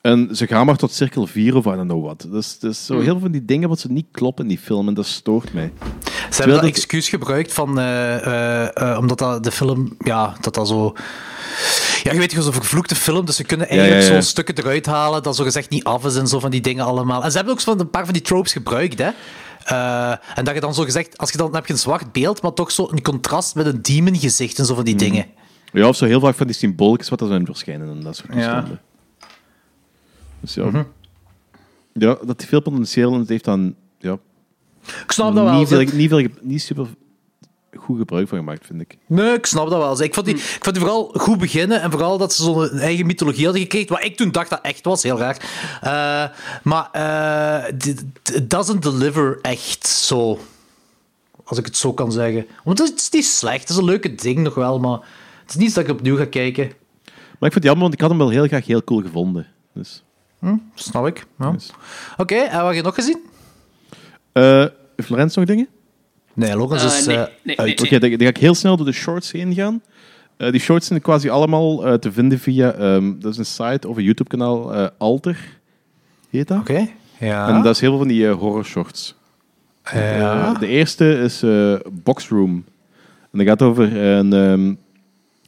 [0.00, 2.26] En ze gaan maar tot cirkel 4 of I don't know what.
[2.30, 4.88] Dus, dus zo heel veel van die dingen wat ze niet kloppen in die film.
[4.88, 5.72] En dat stoort mij.
[6.04, 10.54] Ze hebben dat dat- excuus gebruikt van, eh, eh, omdat dat de film, ja, dat
[10.54, 10.94] dat zo...
[12.02, 14.12] Ja, je weet, zo'n vervloekte film, dus ze kunnen eigenlijk ja, ja.
[14.12, 16.84] zo'n stukken eruit halen dat zo gezegd niet af is en zo van die dingen
[16.84, 17.22] allemaal.
[17.24, 19.10] En ze hebben ook zo van een paar van die tropes gebruikt, hè.
[19.64, 22.12] Eh, en dat je dan zo gezegd, als je dan, dan heb je een zwart
[22.12, 25.04] beeld, maar toch zo een contrast met een demon gezicht en zo van die Mhm.
[25.04, 25.26] dingen.
[25.72, 27.88] Ja, of zo heel vaak van die symbooltjes wat er zijn verschijnen.
[27.90, 28.64] En dat soort Ja.
[30.40, 30.86] Dus ja.
[31.92, 34.18] Ja, dat veel potentieel en het heeft dan ja,
[35.04, 35.66] Ik snap dat wel.
[35.66, 36.86] veel, niet, veel, niet super
[37.76, 38.96] goed gebruik van gemaakt, vind ik.
[39.06, 40.02] Nee, ik snap dat wel.
[40.02, 43.06] Ik vond, die, ik vond die vooral goed beginnen en vooral dat ze zo'n eigen
[43.06, 45.36] mythologie hadden gekregen, wat ik toen dacht dat echt was, heel raar.
[45.80, 50.38] Eh, maar eh, d- d- it doesn't deliver echt zo,
[51.44, 52.46] als ik het zo kan zeggen.
[52.64, 54.98] Want het is niet slecht, het is een leuke ding nog wel, maar
[55.42, 56.64] het is niet dat ik opnieuw ga kijken.
[57.38, 59.46] Maar ik vind het jammer, want ik had hem wel heel graag heel cool gevonden.
[59.74, 60.02] Dus,
[60.74, 61.26] Snap ik.
[61.38, 61.50] Ja.
[61.50, 61.70] dus.
[62.16, 63.18] Oké, en wat heb je nog gezien?
[64.32, 64.64] Eh,
[64.96, 65.68] Florence nog dingen?
[66.40, 67.66] Nee, Logans Eh, is nee, eh, nee, uit.
[67.80, 69.82] nee, Oké, dan, dan ga ik heel snel door de shorts heen gaan.
[70.36, 72.72] Eh, die shorts zijn quasi allemaal eh, te vinden via...
[72.72, 75.58] ehm, dat is een site of een YouTube-kanaal, eh, Alter
[76.30, 76.58] heet dat.
[76.58, 76.88] Oké.
[77.18, 77.48] Ja.
[77.48, 79.14] En dat is heel veel van die horror shorts.
[79.92, 80.52] ja.
[80.54, 82.64] De eerste is eh Boxroom.
[83.32, 84.74] En dat gaat over een, ehm,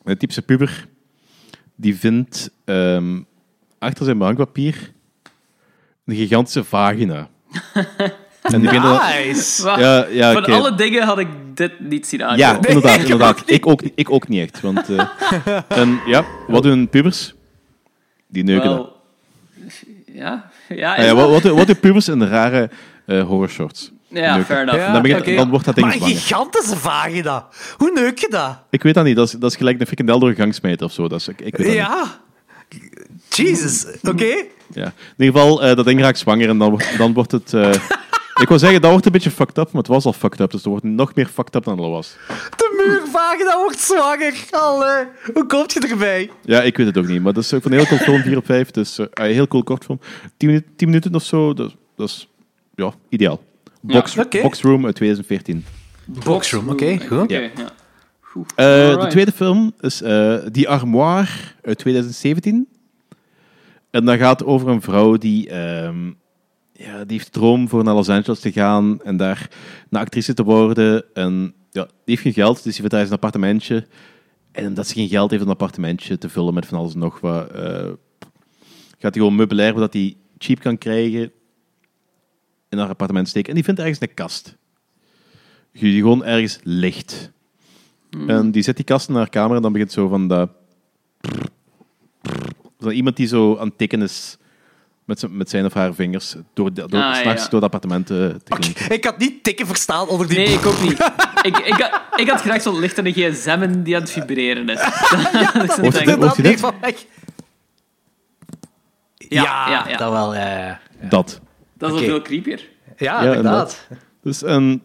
[0.05, 0.87] een typische puber
[1.75, 3.21] die vindt ehm,
[3.79, 4.93] achter zijn bankpapier
[6.05, 7.29] een gigantische vagina.
[8.43, 9.67] en dat- Nice.
[9.79, 12.69] Ja, ja, Van alle dingen had ik dit niet zien Ja, aankomen.
[12.69, 12.99] inderdaad.
[13.03, 13.43] inderdaad.
[13.47, 14.61] Ik, ook, ik ook niet echt.
[14.61, 15.07] Want, eh,
[15.81, 17.35] en ja, wat doen pubers?
[18.29, 18.77] Die neuken dat.
[18.77, 19.01] Wel,
[20.13, 22.71] ja, ja, Ah is ja, wat, wat, doen- wat doen pubers in de rare
[23.07, 23.91] eh horror shorts?
[24.09, 24.45] ja neuken.
[24.45, 24.81] fair enough.
[24.87, 25.35] En dan, begint, oké.
[25.35, 27.47] dan wordt dat ding Maar een gigantische vagina.
[27.77, 28.59] Hoe neuk je dat?
[28.71, 29.17] Ik weet dat niet.
[29.17, 31.09] Dat is, dat is gelijk een frikandel door een gang smijten of zo.
[31.09, 31.77] Dat is, ik, ik weet dat niet.
[31.77, 32.05] Ja.
[33.29, 33.87] Jesus.
[34.03, 34.25] Oké.
[34.75, 34.85] Ja.
[35.17, 37.55] In ieder geval, eh, dat ding raakt zwanger en dan, wordt- dan wordt het...
[37.55, 37.71] eh,
[38.41, 40.51] ik wil zeggen, dat wordt een beetje fucked up, maar het was al fucked up.
[40.51, 42.17] Dus het wordt nog meer fucked up dan het al was.
[42.57, 44.45] De muurvagina wordt zwanger.
[44.51, 45.05] Allee.
[45.35, 46.31] Hoe komt je erbij?
[46.45, 47.23] Ja, ik weet het ook niet.
[47.23, 48.71] Maar dat is ook van een heel cool film, 4 op 5.
[48.71, 50.01] Dus eh, een heel cool kort film.
[50.37, 52.29] 10 minuten, 10 minuten of zo, dat, dat is
[52.75, 53.41] ja, ideaal.
[53.81, 54.15] Box.
[54.43, 55.65] Boxroom uit 2014.
[56.07, 56.69] Boxroom.
[56.69, 57.31] Oké, goed.
[57.31, 57.41] Ja.
[57.41, 57.51] ja.
[58.55, 61.31] Eh, de tweede film is eh Die Armoire
[61.63, 62.69] uit 2017.
[63.91, 66.11] En dat gaat over een vrouw die, ehm,
[66.73, 69.51] ja, die heeft de droom voor naar Los Angeles te gaan en daar
[69.91, 71.15] een actrice te worden.
[71.15, 73.87] En ja, die heeft geen geld, dus die eens een appartementje.
[74.53, 76.99] En omdat ze geen geld heeft om een appartementje te vullen met van alles en
[76.99, 77.91] nog wat, eh,
[78.89, 81.33] gaat hij gewoon meubilair dat hij cheap kan krijgen
[82.69, 83.49] in haar appartement steken.
[83.49, 84.57] En die vindt ergens een kast.
[85.73, 87.31] Die gewoon ergens ligt.
[88.27, 90.51] En die zet die kast in haar kamer en dan begint zo van dat...
[92.79, 94.39] Zo iemand die zo aan het tikken is
[95.05, 97.49] met zijn, met zijn of haar vingers door, de- door, Ah, s'nachts ja.
[97.49, 98.91] door het appartement te klinken.
[98.91, 100.37] Ik had niet tikken verstaan onder die...
[100.39, 101.11] Nee, ik ook niet.
[101.43, 104.69] ik, ik, had, ik had graag zo'n licht aan de gsm die aan het vibreren
[104.69, 104.79] is.
[105.53, 106.05] Dat is Hoort je een dit?
[106.07, 106.19] ding.
[106.23, 106.61] Hoort je dit?
[106.61, 107.05] van weg.
[109.17, 109.97] Ja, Ja, ja, ja.
[109.97, 110.35] dat wel.
[110.35, 110.81] Ja, ja.
[111.09, 111.41] Dat.
[111.75, 112.05] Dat is Oké.
[112.07, 112.69] wel veel creepier.
[112.97, 113.87] ja, Ja, inderdaad.
[114.23, 114.83] Dus en,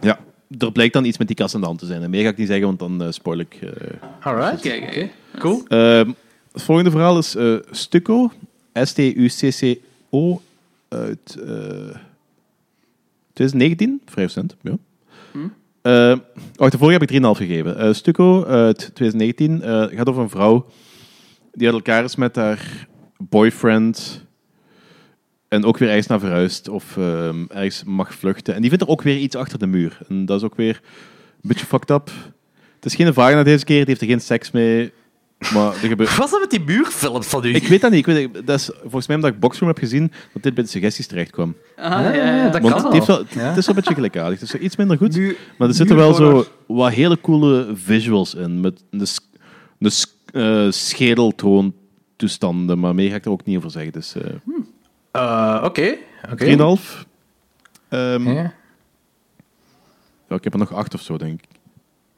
[0.00, 0.18] ja,
[0.58, 2.02] er blijkt dan iets met die kast aan de hand te zijn.
[2.02, 3.54] En meer ga ik niet zeggen, want dan eh, spoil ik.
[3.60, 3.70] eh.
[4.20, 4.60] Alright.
[4.60, 5.10] Kijk, kijk.
[5.38, 5.64] Cool.
[5.68, 6.10] Ehm,
[6.52, 8.30] het volgende verhaal is eh, Stucco.
[8.84, 10.40] S-T-U-C-C-O.
[10.88, 11.96] Uit eh
[13.32, 14.00] 2019.
[14.04, 14.78] Vrij recent, ja.
[15.86, 16.16] Eh,
[16.56, 17.78] oh, de vorige heb ik 3,5 gegeven.
[17.78, 20.66] Eh, Stucco uit 2019 eh, gaat over een vrouw
[21.52, 22.86] die uit elkaar is met haar
[23.18, 24.24] boyfriend
[25.48, 28.54] en ook weer ergens naar verhuist of ehm, ergens mag vluchten.
[28.54, 29.98] En die vindt er ook weer iets achter de muur.
[30.08, 30.80] En dat is ook weer
[31.42, 32.10] een beetje fucked up.
[32.74, 34.92] Het is geen vagina deze keer, die heeft er geen seks mee.
[35.54, 36.08] Maar er gebeurt...
[36.08, 37.54] Wat was dat met die muurfilms van u?
[37.54, 38.06] Ik weet dat niet.
[38.06, 40.70] Ik weet, dat is volgens mij omdat ik Boxroom heb gezien, dat dit bij de
[40.70, 41.54] suggesties terecht kwam.
[41.76, 42.48] Ah, ja, ja.
[42.48, 43.24] dat Want kan het, heeft wel, Ja.
[43.40, 44.32] het is wel een beetje gelijkaardig.
[44.40, 45.16] Het is wel iets minder goed.
[45.16, 48.60] Muur- maar er zitten wel zo wat hele coole visuals in.
[48.60, 49.06] Met de,
[49.78, 52.78] de eh, schedeltoontoestanden.
[52.78, 53.92] Maar meer ga ik er ook niet over zeggen.
[53.92, 54.22] Dus eh
[55.12, 55.96] Eh, Oké.
[56.32, 56.44] Oké.
[56.44, 57.06] 3,5.
[57.88, 58.52] Ehm, Ja.
[60.28, 61.48] ja, ik heb er nog 8 of zo, denk ik.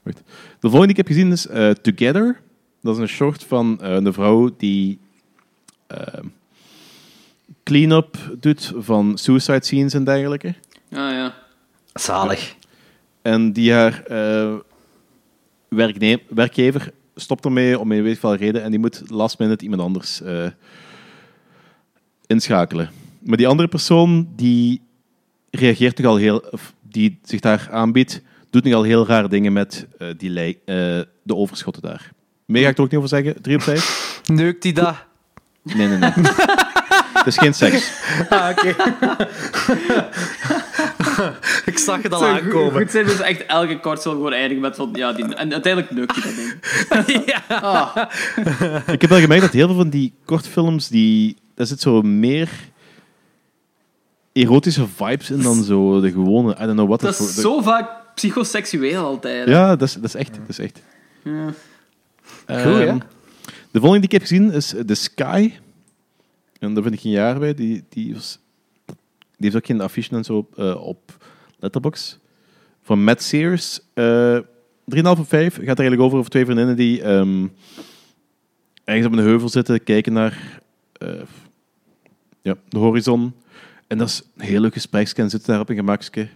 [0.02, 0.16] Wacht.
[0.60, 2.40] De volgende die ik heb gezien is eh, Together.
[2.82, 4.98] Dat is een short van eh, een vrouw die
[5.86, 6.26] ehm,
[7.62, 10.54] clean-up doet van suicide scenes en dergelijke.
[10.90, 11.34] Ah, ja.
[11.92, 12.56] Zalig.
[13.22, 14.54] En die haar eh,
[15.68, 19.82] werkne- werkgever stopt ermee om een weet veel reden en die moet last minute iemand
[19.82, 20.46] anders eh,
[22.26, 22.90] inschakelen.
[23.18, 24.80] Maar die andere persoon die
[25.50, 29.52] reageert toch al heel, of die zich daar aanbiedt, doet nog al heel rare dingen
[29.52, 30.54] met eh, die eh,
[31.22, 32.12] de overschotten daar.
[32.48, 33.42] Meer ga ik er ook niet over zeggen.
[33.42, 34.20] 3 op 5?
[34.26, 34.94] Neukt die dat?
[35.62, 36.10] Nee, nee, nee.
[37.18, 37.90] Het is geen seks.
[38.28, 38.68] Ah, oké.
[41.70, 42.80] ik zag het al aankomen.
[42.82, 46.16] goed zijn dus echt elke kortsel gewoon eindigen met van, ja, die, en uiteindelijk neukt
[46.16, 46.32] hij
[46.88, 47.22] dat ding.
[47.26, 47.42] ja.
[47.60, 47.96] Ah,
[48.92, 52.48] Ik heb wel gemerkt dat heel veel van die kortfilms, die, daar zit zo meer
[54.32, 57.00] erotische vibes in dan zo de gewone, I don't know what.
[57.00, 59.44] dat is zo vaak psychoseksueel altijd.
[59.46, 59.52] hè.
[59.52, 60.32] Ja, dat is, dat is echt.
[60.34, 60.82] Dat is echt.
[61.24, 61.52] Ja.
[62.46, 62.98] Ehm.
[63.70, 65.52] De volgende die ik heb gezien is The Sky.
[66.58, 67.54] En daar vind ik geen jaar bij.
[67.54, 68.38] Die, die, was,
[68.86, 68.96] die
[69.38, 71.26] heeft ook geen affiche en zo op, eh, op
[71.58, 72.18] Letterboxd.
[72.82, 73.80] Van Matt Sears.
[73.94, 74.38] Eh
[74.94, 75.54] 3,5 op 5.
[75.54, 77.46] Gaat er eigenlijk over over twee vriendinnen die ehm,
[78.84, 80.60] ergens op een heuvel zitten, kijken naar
[80.92, 81.22] eh,
[82.42, 83.34] ja, de horizon.
[83.86, 86.28] En dat is een heel leuk gespreksje en zitten daar op een gemakske.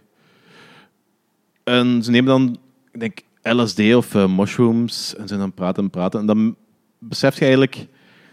[1.65, 2.59] En ze nemen dan,
[2.93, 6.21] ik denk, LSD of eh, mushrooms en zijn dan praten en praten.
[6.21, 6.57] En dan
[6.99, 7.87] beseft je eigenlijk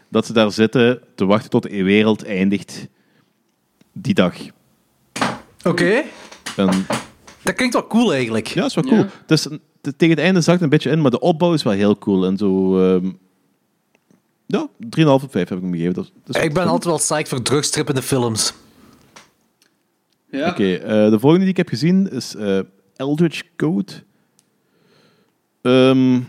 [0.09, 2.87] dat ze daar zitten te wachten tot de wereld eindigt
[3.93, 4.35] die dag.
[5.65, 6.01] Oké.
[6.55, 6.85] En,
[7.43, 8.47] Dat klinkt wel cool eigenlijk.
[8.47, 8.97] ja, dat is wel cool.
[8.99, 9.09] Ja.
[9.27, 11.73] Een- te- tegen het einde zakt het een beetje in, maar de opbouw is wel
[11.73, 12.25] heel cool.
[12.25, 12.79] En zo...
[12.95, 13.11] ehm,
[14.45, 14.67] ja,
[14.99, 15.93] 3,5 op 5 heb ik hem gegeven.
[15.93, 18.53] Dat, is- dat is Ik ben altijd wel psyched voor drugstrippende films.
[20.31, 20.49] Ja.
[20.49, 22.59] Oké, eh, de volgende die ik heb gezien is eh,
[22.95, 23.91] Eldritch Code.
[25.61, 26.19] Ehm,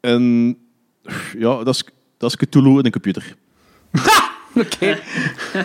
[0.00, 0.56] en
[1.38, 1.84] ja, dat is,
[2.18, 3.36] dat is Cthulhu in een computer.
[4.54, 4.98] Oké.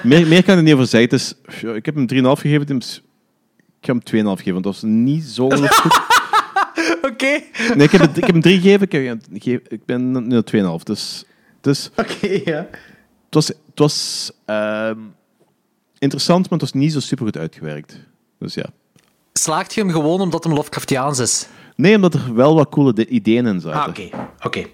[0.03, 1.19] Meer, meer kan ik er niet over zeggen.
[1.61, 2.77] Ja, ik heb hem 3,5 gegeven.
[2.77, 3.01] is-
[3.79, 6.01] Ik ga hem 2,5 geven, want dat was niet zo goed.
[7.11, 7.41] Oké.
[7.75, 8.81] Nee, ik heb, het- ik heb hem 3 gegeven.
[9.31, 10.45] Ik, heb, ik, ben nu op
[10.79, 10.83] 2,5.
[10.83, 11.23] Dus,
[11.61, 12.67] dus Oké, ja.
[13.25, 14.99] het was, het was ehm,
[15.99, 17.97] interessant, maar het was niet zo super goed uitgewerkt.
[18.39, 18.65] Dus ja.
[19.33, 21.47] Slaagt je hem gewoon omdat hem Lovecraftiaans is?
[21.77, 23.79] Nee, omdat er wel wat coole de- ideeën in zaten.
[23.81, 24.09] Ah, oké.
[24.45, 24.65] Oké.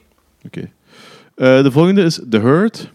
[0.46, 0.70] Oké.
[1.36, 2.92] Eh, de volgende is The Herd.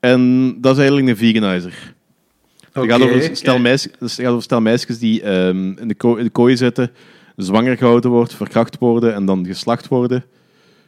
[0.00, 1.94] En dat is eigenlijk een veganizer.
[2.72, 5.94] Het gaat over een stel, meisjes, dus gaat over stel meisjes die ehm, in, de
[5.94, 6.90] ko- in de kooi zitten,
[7.36, 10.24] zwanger gehouden wordt, verkracht worden en dan geslacht worden.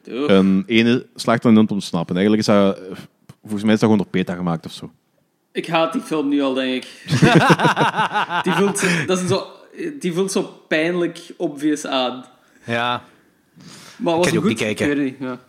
[0.03, 0.27] Doe.
[0.27, 2.17] En ene slaagt dan om te ontsnappen.
[2.17, 2.79] Eigenlijk is dat,
[3.41, 4.91] volgens mij is dat gewoon door PETA gemaakt of zo.
[5.53, 6.89] Ik haat die film nu al, denk ik.
[8.45, 9.47] die, voelt, dat is zo,
[10.01, 12.25] die voelt zo pijnlijk obvious aan.
[12.65, 13.03] Ja.
[13.97, 14.49] Maar was Kan je het ook goed?
[14.49, 14.89] niet kijken.
[14.89, 15.41] Het niet, ja.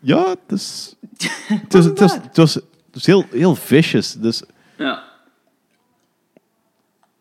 [0.00, 0.94] Ja, het is...
[1.48, 4.12] Het is, het is, het was, het was heel, heel vicious.
[4.12, 4.42] Dus
[4.76, 5.04] ja.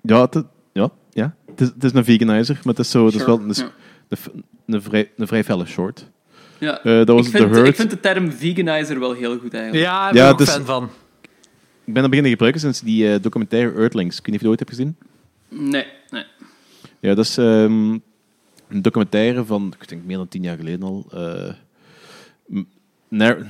[0.01, 1.35] ja, het, ja, ja.
[1.45, 3.71] Het, is, het is een veganizer, maar het is, zo, het is wel een, ja.
[4.07, 6.09] een, een, vrij, een vrij felle short.
[6.57, 6.79] Ja.
[6.83, 7.67] Eh, dat was ik, The vind, Hurt.
[7.67, 9.85] ik vind de term veganizer wel heel goed eigenlijk.
[9.85, 10.83] Ja, ik ben Ja, er ook dus- fan van.
[11.83, 14.17] Ik ben dat beginnen gebruiken sinds die eh, documentaire Earthlings.
[14.17, 14.95] Ik weet niet of je dat ooit hebt gezien.
[15.49, 16.25] Nee, nee.
[16.99, 17.91] Ja, dat is ehm,
[18.67, 21.05] een documentaire van, ik denk meer dan tien jaar geleden al.
[21.11, 21.53] eh,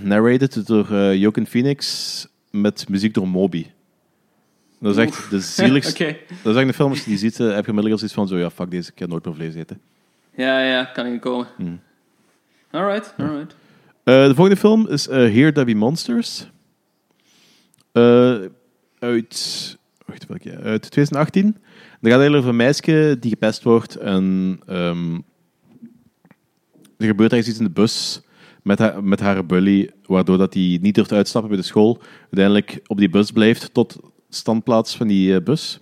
[0.02, 3.66] narrated door eh Joaquin Phoenix met muziek door Moby.
[4.80, 6.18] Dat is echt de zieligste.
[6.44, 8.16] Dat is echt een film, als je die ziet, eh, heb je onmiddellijk al zoiets
[8.16, 9.82] van zo, ja, fuck deze, ik ga nooit meer vlees eten.
[10.36, 11.48] Ja, ja, kan ik komen.
[11.58, 11.80] Hmm.
[12.72, 13.56] Alright, alright.
[14.04, 16.48] De volgende film is Here There Be Monsters.
[19.00, 20.64] Uit, wacht, welk jaar?
[20.64, 21.58] uit 2018.
[22.08, 25.14] Dat gaat eigenlijk over een meisje die gepest wordt en ehm,
[26.98, 28.22] er gebeurt ergens iets in de bus
[28.64, 32.02] met haar, met haar bully, waardoor dat die niet durft uitstappen bij de school.
[32.22, 34.00] Uiteindelijk op die bus blijft tot
[34.30, 35.80] standplaats van die eh, bus.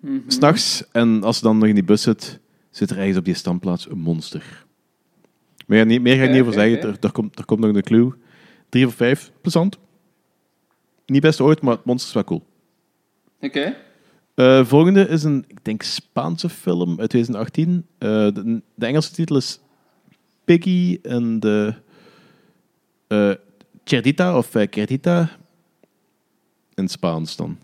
[0.00, 0.18] Mhm.
[0.26, 2.38] S'nachts, en als ze dan nog in die bus zit,
[2.70, 4.64] zit er ergens op die standplaats een monster.
[5.66, 6.78] Meer, niet, meer ga ik niet over oké, zeggen.
[6.78, 6.88] oké.
[6.88, 8.12] Er, er, komt, er komt nog een clue.
[8.68, 9.32] Drie of vijf.
[9.40, 9.78] Plezant.
[11.06, 12.46] Niet best ooit, maar het monster is wel cool.
[13.40, 13.86] Oké.
[14.38, 17.86] Eh, volgende is een, ik denk, Spaanse film uit 2018.
[17.98, 19.60] Eh, de, de Engelse titel is
[20.44, 21.74] Piggy en de
[23.06, 23.30] eh
[23.84, 25.30] Cerdita of Cerdita
[26.74, 27.58] in Spaans dan.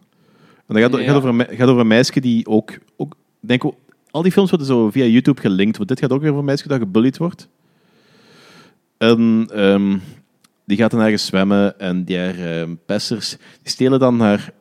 [0.67, 1.07] En dat gaat, Ja.
[1.07, 3.63] gaat, over, een, me- gaat over een meisje die ook, ook ik denk
[4.11, 6.47] al die films worden zo via YouTube gelinkt, want dit gaat ook weer over een
[6.47, 7.49] meisje dat gebullied wordt.
[8.97, 9.99] En ehm,
[10.65, 13.31] die gaat dan ergens zwemmen en die haar ehm, pesters,
[13.63, 14.53] die stelen dan haar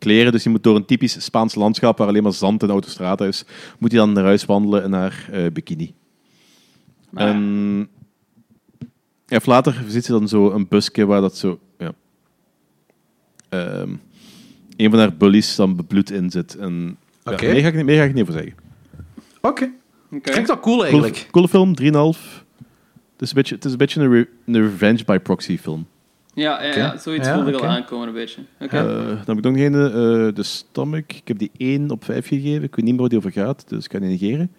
[0.00, 3.24] kleren, dus je moet door een typisch Spaans landschap waar alleen maar zand en autostrada
[3.26, 3.44] is,
[3.78, 5.94] moet hij dan naar huis wandelen in haar eh, bikini.
[7.14, 7.28] Ah.
[7.28, 7.88] En
[9.26, 11.92] ja, of later ziet ze dan zo een busje waar dat zo, ja,
[13.48, 13.90] ehm,
[14.76, 16.56] een van haar bullies dan bebloed in zit.
[16.56, 18.54] En, ja, meer, ga ik, niet- meer ga ik niet over zeggen.
[19.40, 19.70] Oké.
[20.12, 20.30] Oké.
[20.30, 21.28] Klinkt wel cool eigenlijk.
[21.30, 22.44] coole film, 3,5.
[23.12, 25.86] Het is een beetje, het is een, beetje een, re- een revenge by proxy film.
[26.40, 27.66] Ja, ja, ja, zoiets Ja, voelde ik oké.
[27.66, 28.40] al aankomen een beetje.
[28.60, 28.76] Oké.
[28.76, 28.84] Eh,
[29.24, 31.00] dan heb ik nog een, eh de Stomach.
[31.06, 32.62] Ik heb die 1 op 5 gegeven.
[32.62, 34.50] Ik weet niet meer waar die over gaat, dus ik kan die negeren.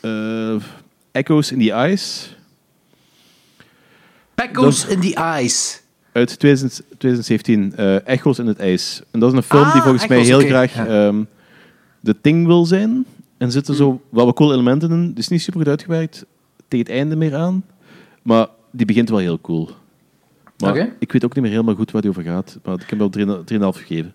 [0.00, 0.62] Eh,
[1.12, 2.26] Echoes in the Ice.
[4.34, 5.82] Echoes in the Eyes.
[6.12, 7.72] Uit 2000 2017.
[7.76, 9.02] eh Echo's in het ijs.
[9.10, 10.86] En dat is een film Ah, die volgens mij Echoes, heel graag ja.
[10.86, 11.22] ehm,
[12.00, 12.90] de Thing wil zijn.
[13.38, 14.98] En er zitten zo wel wat cool elementen in.
[15.08, 16.24] Het is niet super goed uitgewerkt.
[16.68, 17.64] Tegen het einde meer aan.
[18.22, 19.70] Maar die begint wel heel cool.
[20.60, 22.58] Maar ik weet ook niet meer helemaal goed waar die over gaat.
[22.64, 23.10] Maar ik heb wel
[23.74, 24.14] 3,5 gegeven.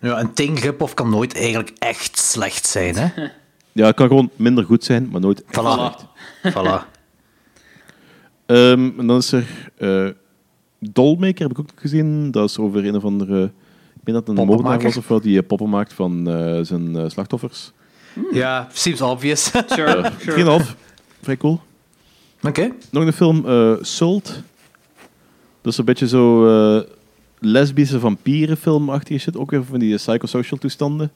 [0.00, 3.08] Ja, een Ting rip-off kan nooit eigenlijk echt slecht zijn, hè?
[3.72, 5.62] Ja, het kan gewoon minder goed zijn, maar nooit echt Voilà.
[5.62, 6.04] slecht.
[6.56, 6.86] voilà.
[8.46, 10.08] Ehm, en dan is er eh
[10.78, 12.30] Dollmaker, heb ik ook gezien.
[12.30, 13.42] Dat is over een of andere...
[13.44, 16.58] Ik denk dat het een moordenaar was of wel, die eh, poppen maakt van eh,
[16.62, 17.72] zijn slachtoffers.
[18.32, 19.44] Ja, seems obvious.
[19.66, 20.60] Sure, sure.
[20.64, 20.76] 3,5.
[21.22, 21.60] Vrij cool.
[22.42, 22.70] Oké.
[22.90, 23.72] Nog een film, eh
[25.62, 26.46] Is een beetje zo
[26.76, 26.82] eh,
[27.38, 29.36] lesbische vampierenfilmachtige shit.
[29.36, 31.10] Ook weer van die psychosocial toestanden.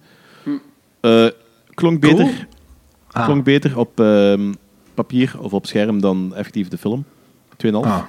[1.01, 1.27] Eh,
[1.75, 2.17] klonk Cool.
[2.17, 2.47] beter,
[3.11, 3.25] Ah.
[3.25, 4.53] klonk beter op ehm,
[4.95, 7.05] papier of op scherm dan effectief de film.
[7.57, 7.73] 2,5.
[7.73, 8.03] Ah.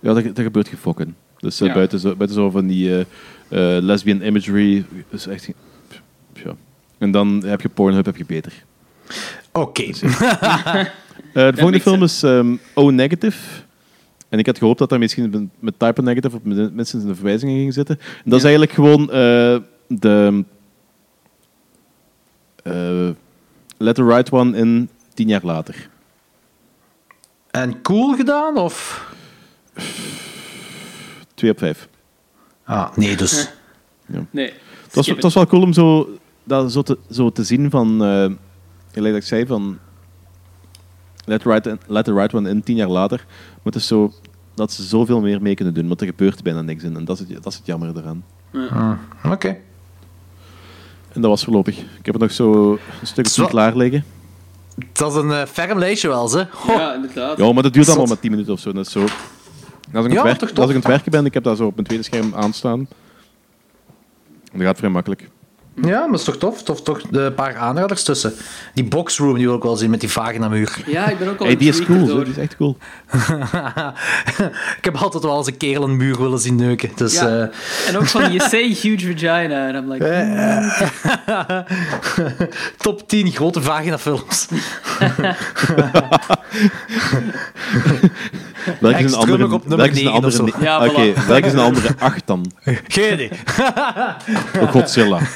[0.00, 1.16] Ja, dat, dat gebeurt gefokken.
[1.38, 1.74] Dus eh, Ja.
[1.74, 3.06] buiten, zo, buiten zo van die
[3.80, 5.48] lesbian imagery is echt...
[6.44, 6.54] Ja.
[6.98, 8.64] En dan heb je Pornhub, heb je beter.
[9.52, 9.82] Oké.
[11.32, 13.38] Eh, de volgende film is ehm, O Negative.
[14.28, 17.52] En ik had gehoopt dat daar misschien met- Type Negative of met- minstens een verwijzing
[17.52, 17.98] in ging zitten.
[17.98, 19.56] En dat is eigenlijk gewoon eh,
[19.86, 20.44] de
[22.62, 23.08] eh
[23.76, 25.88] Let the Right One in tien jaar later.
[27.50, 29.06] En cool gedaan, of?
[31.34, 31.88] Twee op vijf.
[32.64, 33.48] Ah, nee, dus...
[34.30, 34.52] Nee.
[34.84, 36.08] Het was, het was wel cool om zo,
[36.44, 38.04] dat zo, te, zo te zien van...
[38.04, 38.30] eh
[38.92, 39.78] gelijk dat ik zei, van...
[41.28, 43.24] Let the, right, let the Right One in tien jaar later.
[43.26, 44.12] Maar het is zo
[44.54, 45.88] dat ze zoveel meer mee kunnen doen.
[45.88, 46.96] Want er gebeurt bijna niks in.
[46.96, 48.24] En dat is het, dat is het jammer eraan.
[49.32, 49.48] Oké.
[51.12, 51.78] En dat was voorlopig.
[51.78, 54.04] Ik heb er nog zo een stuk of klaar liggen.
[54.92, 56.46] Dat is een eh, ferm lijstje wel, ze.
[56.66, 57.38] Ja, inderdaad.
[57.38, 58.72] Ja, maar dat duurt allemaal maar 10 minuten of zo.
[58.72, 59.00] Dat is zo.
[59.00, 59.08] Als
[59.92, 61.74] ik, het Ja, werk- als ik aan het werken ben, ik heb dat zo op
[61.74, 62.78] mijn tweede scherm aanstaan.
[64.52, 65.28] En dat gaat vrij makkelijk.
[65.82, 66.62] Ja, maar is toch tof?
[66.62, 68.32] Tof toch de paar aanraders tussen.
[68.74, 70.76] Die boxroom die wil ik wel zien met die vagina-muur.
[70.86, 72.76] Ja, ik ben ook al Hey, die is cool, die is echt cool.
[74.78, 76.90] ik heb altijd wel eens een kerel een muur willen zien neuken.
[76.94, 77.26] Dus, Ja.
[77.28, 79.68] eh, En ook van, you say huge vagina.
[79.68, 80.06] En I'm like,
[82.76, 84.46] top 10 grote vagina-films.
[88.80, 91.12] Welke is een andere, op nummer welke is een 9 of andere ne- Ja, Oké,
[91.12, 91.26] voilà.
[91.26, 92.50] welke is een andere 8 dan?
[92.88, 93.30] Geen idee.
[94.60, 95.18] Oh, Godzilla.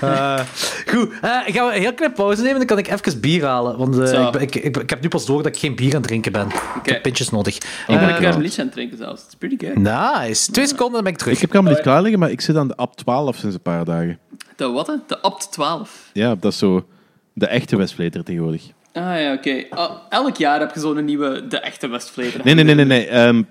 [0.00, 0.40] Eh,
[0.86, 3.78] goed, eh, gaan we een heel klein pauze nemen, dan kan ik even bier halen.
[3.78, 4.26] Want eh, Zo.
[4.26, 6.06] ik, ben- ik, ik, ik heb nu pas door dat ik geen bier aan het
[6.06, 6.46] drinken ben.
[6.82, 7.56] Ik heb pintjes nodig.
[7.56, 9.22] ik ben een karmelietje aan het drinken zelfs.
[9.24, 9.76] It's pretty good.
[9.76, 10.50] nice.
[10.52, 11.34] Twee seconden, dan ben ik terug.
[11.34, 13.62] Ik heb hem niet klaar liggen, maar ik zit aan de AP 12 sinds een
[13.62, 14.18] paar dagen.
[14.56, 14.86] De wat?
[14.86, 14.94] hè?
[15.06, 16.10] De Abt 12.
[16.12, 16.86] Ja, dat is zo
[17.32, 18.62] de echte Westvleter tegenwoordig.
[18.96, 19.64] Ah ja, oké.
[19.70, 22.40] Ah, elk jaar heb je zo'n nieuwe, de echte Westvleter.
[22.44, 22.84] Nee, nee, nee, nee.
[22.84, 23.06] nee.
[23.06, 23.42] ehm,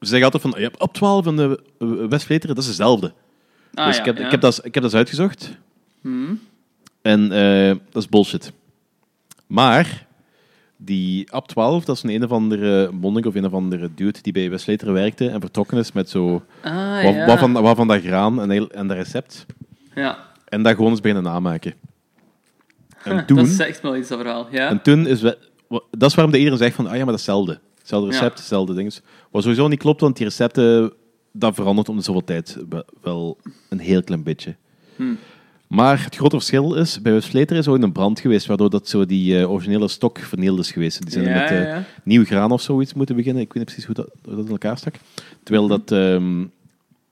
[0.00, 1.62] ze zeggen altijd van, ja, op 12 en de
[2.08, 3.12] Westvleteren, dat is dezelfde.
[3.74, 4.24] Ah, dus ja, ik, heb, ja.
[4.24, 5.50] ik, heb dat, ik heb dat eens uitgezocht.
[7.02, 8.52] En eh, dat is bullshit.
[9.46, 10.06] Maar
[10.76, 14.18] die Ab 12, dat is een een of andere monnik of een of andere dude
[14.22, 16.44] die bij Westvleteren werkte en vertrokken is met zo...
[16.62, 17.26] Ah, wat, ja.
[17.26, 19.46] wat, van, wat van dat graan en, heel- en dat recept.
[19.94, 20.32] ja.
[20.48, 21.74] En dat gewoon eens beginnen namaken.
[23.04, 23.46] En Dat toen...
[23.46, 24.46] zegt wel iets, dat verhaal.
[24.50, 24.68] Ja?
[24.68, 25.20] En toen is...
[25.20, 25.38] we-
[25.90, 27.58] Dat is waarom de iedereen zegt van, ah ja, maar dat is hetzelfde.
[27.78, 28.18] Hetzelfde Ja.
[28.18, 28.94] recept, hetzelfde ding.
[29.30, 30.92] Wat sowieso niet klopt, want die recepten,
[31.32, 33.38] dat verandert om de zoveel tijd we- wel
[33.68, 34.54] een heel klein beetje.
[34.96, 35.18] Hmm.
[35.66, 39.06] Maar het grote verschil is, bij Westvleteren is ooit een brand geweest, waardoor dat zo
[39.06, 41.02] die eh, originele stok vernield is geweest.
[41.02, 43.42] Die zijn Ja, met eh, ja, nieuw graan of zoiets moeten beginnen.
[43.42, 44.94] Ik weet niet precies hoe dat, hoe dat in elkaar stak.
[45.42, 46.44] Terwijl dat, ehm,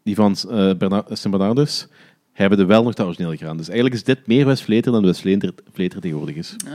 [0.03, 0.71] die van eh
[1.09, 1.87] Sint Bernardus
[2.33, 3.57] hebben er wel nog dat originele graan.
[3.57, 6.57] Dus eigenlijk is dit meer Westvleteren dan Westvleteren tegenwoordig is.
[6.67, 6.73] Ah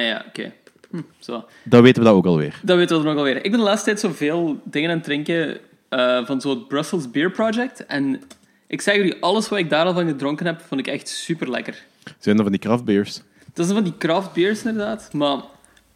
[0.00, 0.52] ja, oké.
[0.90, 1.44] Hm, zo.
[1.64, 2.60] Dan weten we dat ook alweer.
[2.62, 3.36] Dat weten we nog alweer.
[3.36, 5.58] Ik ben de laatste tijd zoveel dingen aan het drinken
[5.88, 7.86] eh, van zo'n Brussels Beer Project.
[7.86, 8.20] En
[8.66, 11.50] ik zeg jullie, alles wat ik daar al van gedronken heb, vond ik echt super
[11.50, 11.84] lekker.
[12.18, 13.20] Zijn er van die craft beers?
[13.54, 15.38] Dat zijn van die craft beers inderdaad, maar...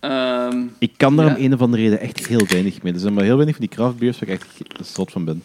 [0.00, 1.34] ehm, Ik kan daar Ja.
[1.36, 2.92] om een of andere reden echt heel weinig mee.
[2.92, 5.42] Er zijn maar heel weinig van die craft beers waar ik echt zot van ben.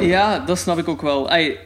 [0.00, 1.30] ja, dat snap ik ook wel.
[1.30, 1.56] Ai,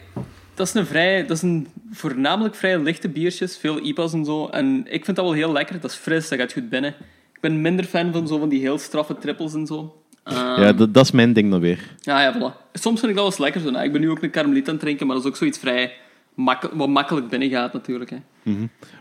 [0.60, 1.26] dat is een vrij...
[1.26, 4.46] Dat is een voornamelijk vrij lichte biertjes, veel IPA's en zo.
[4.46, 5.80] En ik vind dat wel heel lekker.
[5.80, 6.94] Dat is fris, dat gaat goed binnen.
[7.32, 10.02] Ik ben minder fan van zo van die heel straffe trippels en zo.
[10.24, 11.96] Ehm, ja, dat, dat is mijn ding dan weer.
[12.00, 12.70] Ja, ja, voilà.
[12.72, 13.70] Soms vind ik dat wel eens lekker zo.
[13.70, 15.58] Nou, ik ben nu ook een karmeliet aan het drinken, maar dat is ook zoiets
[15.58, 15.92] vrij
[16.72, 18.10] wat makkelijk binnengaat natuurlijk.
[18.10, 18.16] Hè.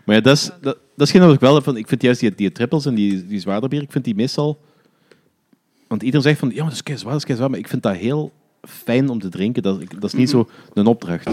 [0.04, 1.64] Maar ja, dat is, dat, dat is geen wat ik wel heb.
[1.64, 4.14] Van, ik vind juist die, die trippels en die, die zwaarder bier, ik vind die
[4.14, 4.60] meestal...
[5.88, 7.50] Want iedereen zegt van, ja, maar dat is kei zwaar, dat is kei zwaar.
[7.50, 8.32] Maar ik vind dat heel
[8.84, 9.62] fijn om te drinken.
[9.62, 11.28] Dat, dat is niet zo een opdracht.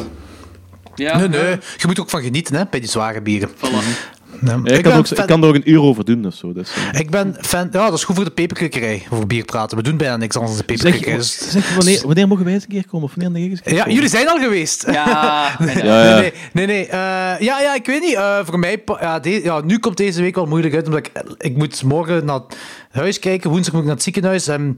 [0.96, 1.42] Ja, Nee, nee.
[1.42, 3.50] ja, Je moet ook van genieten hè, bij die zware bieren.
[3.50, 4.16] voilà.
[4.40, 4.56] Nee.
[4.64, 6.54] Ja, ik, kan ook, fan- ik kan er ook een uur over doen of zo.
[6.54, 6.70] Dus.
[6.92, 7.70] Ik ben fan...
[7.72, 9.04] Ja, dat is goed voor de peperkikkerij.
[9.10, 9.78] Over bier praten.
[9.78, 11.22] We doen bijna niks anders dan de peperkikkerij.
[11.22, 13.08] Zeg, Dus- zeg wanneer, wanneer mogen wij eens een keer komen?
[13.08, 13.94] Of wanneer eens een keer Ja, komen?
[13.94, 14.86] jullie zijn al geweest.
[14.92, 16.32] Ja, Ja, ja.
[16.54, 16.86] Nee, nee.
[16.86, 16.98] Eh,
[17.40, 18.16] ja, ja, ik weet niet.
[18.16, 21.12] Eh, voor mij, ja, de- ja, nu komt deze week wel moeilijk uit, omdat ik,
[21.38, 22.58] ik moet morgen naar het
[22.92, 23.50] huis kijken.
[23.50, 24.48] Woensdag moet ik naar het ziekenhuis.
[24.48, 24.78] En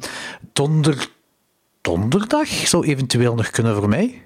[0.54, 1.08] donder,
[1.90, 4.22] donderdag zou eventueel nog kunnen voor mij.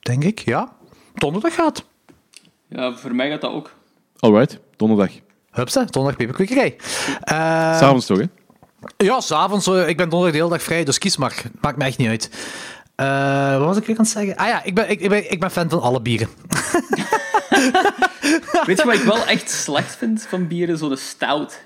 [0.00, 0.72] Denk ik, ja.
[1.14, 1.84] Donderdag gaat.
[2.68, 3.74] ja, voor mij gaat dat ook.
[4.18, 5.10] Alright, donderdag.
[5.50, 6.76] Hupsa, donderdag peperkwekerij.
[7.20, 7.36] Eh,
[7.78, 8.24] S'avonds toch, hè?
[8.96, 9.66] ja, s'avonds.
[9.66, 11.42] eh, ik ben donderdag de hele dag vrij, dus kies maar.
[11.60, 12.30] Maakt mij echt niet uit.
[12.94, 14.36] Eh, wat was ik weer aan het zeggen?
[14.36, 16.28] Ah ja, ik ben, ik, ik ben, ik ben fan van alle bieren.
[18.66, 20.78] Weet je wat ik wel echt slecht vind van bieren?
[20.78, 21.60] Zo de stout.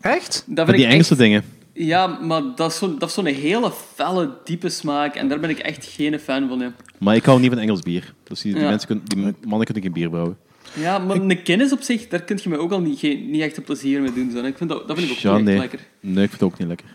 [0.00, 0.42] Echt?
[0.46, 1.20] Dat vind die ik Engelse echt...
[1.20, 1.44] dingen.
[1.86, 5.14] Ja, maar dat is zo'n zo'n hele felle, diepe smaak.
[5.14, 6.58] En daar ben ik echt geen fan van.
[6.58, 6.72] Ja.
[6.98, 8.14] Maar ik hou niet van Engels bier.
[8.24, 8.68] Dus die, die, Ja.
[8.68, 10.36] mensen kunnen, die mannen kunnen geen bier brouwen.
[10.72, 13.42] Ja, maar een kennis op zich, daar kun je me ook al niet, geen, niet
[13.42, 14.30] echt een plezier mee doen.
[14.30, 14.38] Zo.
[14.44, 15.58] Ik vind dat, dat vind ik ook Ja, niet nee.
[15.58, 15.78] lekker.
[16.00, 16.86] Nee, ik vind het ook niet lekker.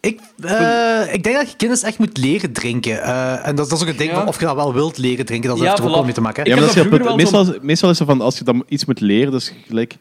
[0.00, 3.02] Ik, eh, ik denk dat je kennis echt moet leren drinken.
[3.02, 4.24] Eh, en dat, dat is ook het ding Ja.
[4.24, 5.48] of je dat wel wilt leren drinken.
[5.48, 6.44] Dat Ja, heeft er ook wel mee te maken.
[6.44, 8.84] Ik ja, maar heb dat is Meestal, meestal is het van, als je dan iets
[8.84, 9.96] moet leren, dus gelijk...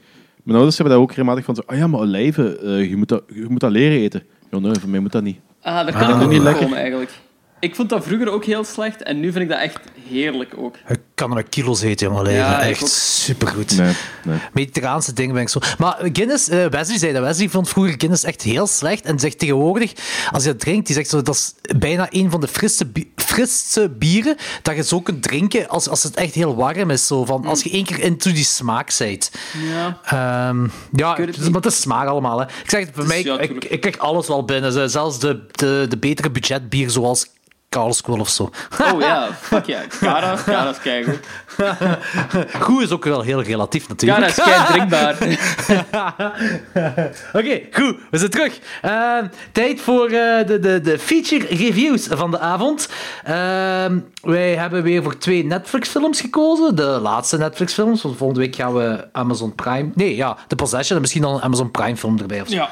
[0.46, 3.08] Mijn ouders hebben dat ook regelmatig van zo, ah ja, maar olijven, eh, je, moet
[3.08, 4.24] dat, je moet dat leren eten.
[4.52, 5.40] Ja, nee, voor mij moet dat niet.
[5.62, 6.64] Ah, daar kan Ah, ik ook niet niet lekker.
[6.64, 7.12] komen eigenlijk.
[7.60, 9.80] Ik vond dat vroeger ook heel slecht en nu vind ik dat echt
[10.10, 10.76] heerlijk ook.
[11.16, 12.32] Ik kan er met kilo's eten, jongen.
[12.32, 13.78] Ja, echt supergoed.
[13.78, 13.94] Nee,
[14.24, 14.40] nee.
[14.54, 15.60] Mediterraanse dingen ben ik zo.
[15.78, 17.24] Maar Guinness, eh, Wesley zei dat.
[17.24, 19.04] Wesley vond vroeger Guinness echt heel slecht.
[19.06, 19.94] En zegt tegenwoordig,
[20.32, 23.90] als je dat drinkt, die zegt zo, dat is bijna een van de frisse, frisse
[23.90, 27.08] bieren dat je zo kunt drinken als, als het echt heel warm is.
[27.08, 29.32] Zo, van, als je één keer into die smaak bent.
[29.72, 30.00] Ja.
[30.04, 32.40] Ehm, ja, het maar het is smaak allemaal.
[32.40, 32.46] Hè.
[32.46, 34.90] Ik zeg het, voor Het mij, ja, ik, ik krijg alles wel binnen.
[34.90, 37.26] Zelfs de, de, de betere budgetbier, zoals
[37.76, 38.50] Carlsquil of zo.
[38.80, 39.84] Oh ja, fuck ja.
[40.00, 41.20] Cara, Cara is keigoed.
[42.66, 44.34] Goed is ook wel heel relatief natuurlijk.
[44.34, 45.16] Cara is kei drinkbaar.
[47.40, 47.96] Oké, goed.
[48.12, 48.60] We zijn terug.
[48.82, 49.18] Eh,
[49.52, 52.90] tijd voor eh, de, de, de feature reviews van de avond.
[53.24, 56.76] Ehm, wij hebben weer voor twee Netflix-films gekozen.
[56.76, 58.02] De laatste Netflix-films.
[58.02, 59.90] Want volgende week gaan we Amazon Prime...
[59.94, 60.96] Nee, ja, The Possession.
[60.96, 62.42] En misschien al een Amazon Prime-film erbij.
[62.42, 62.56] Of zo.
[62.56, 62.70] Ja.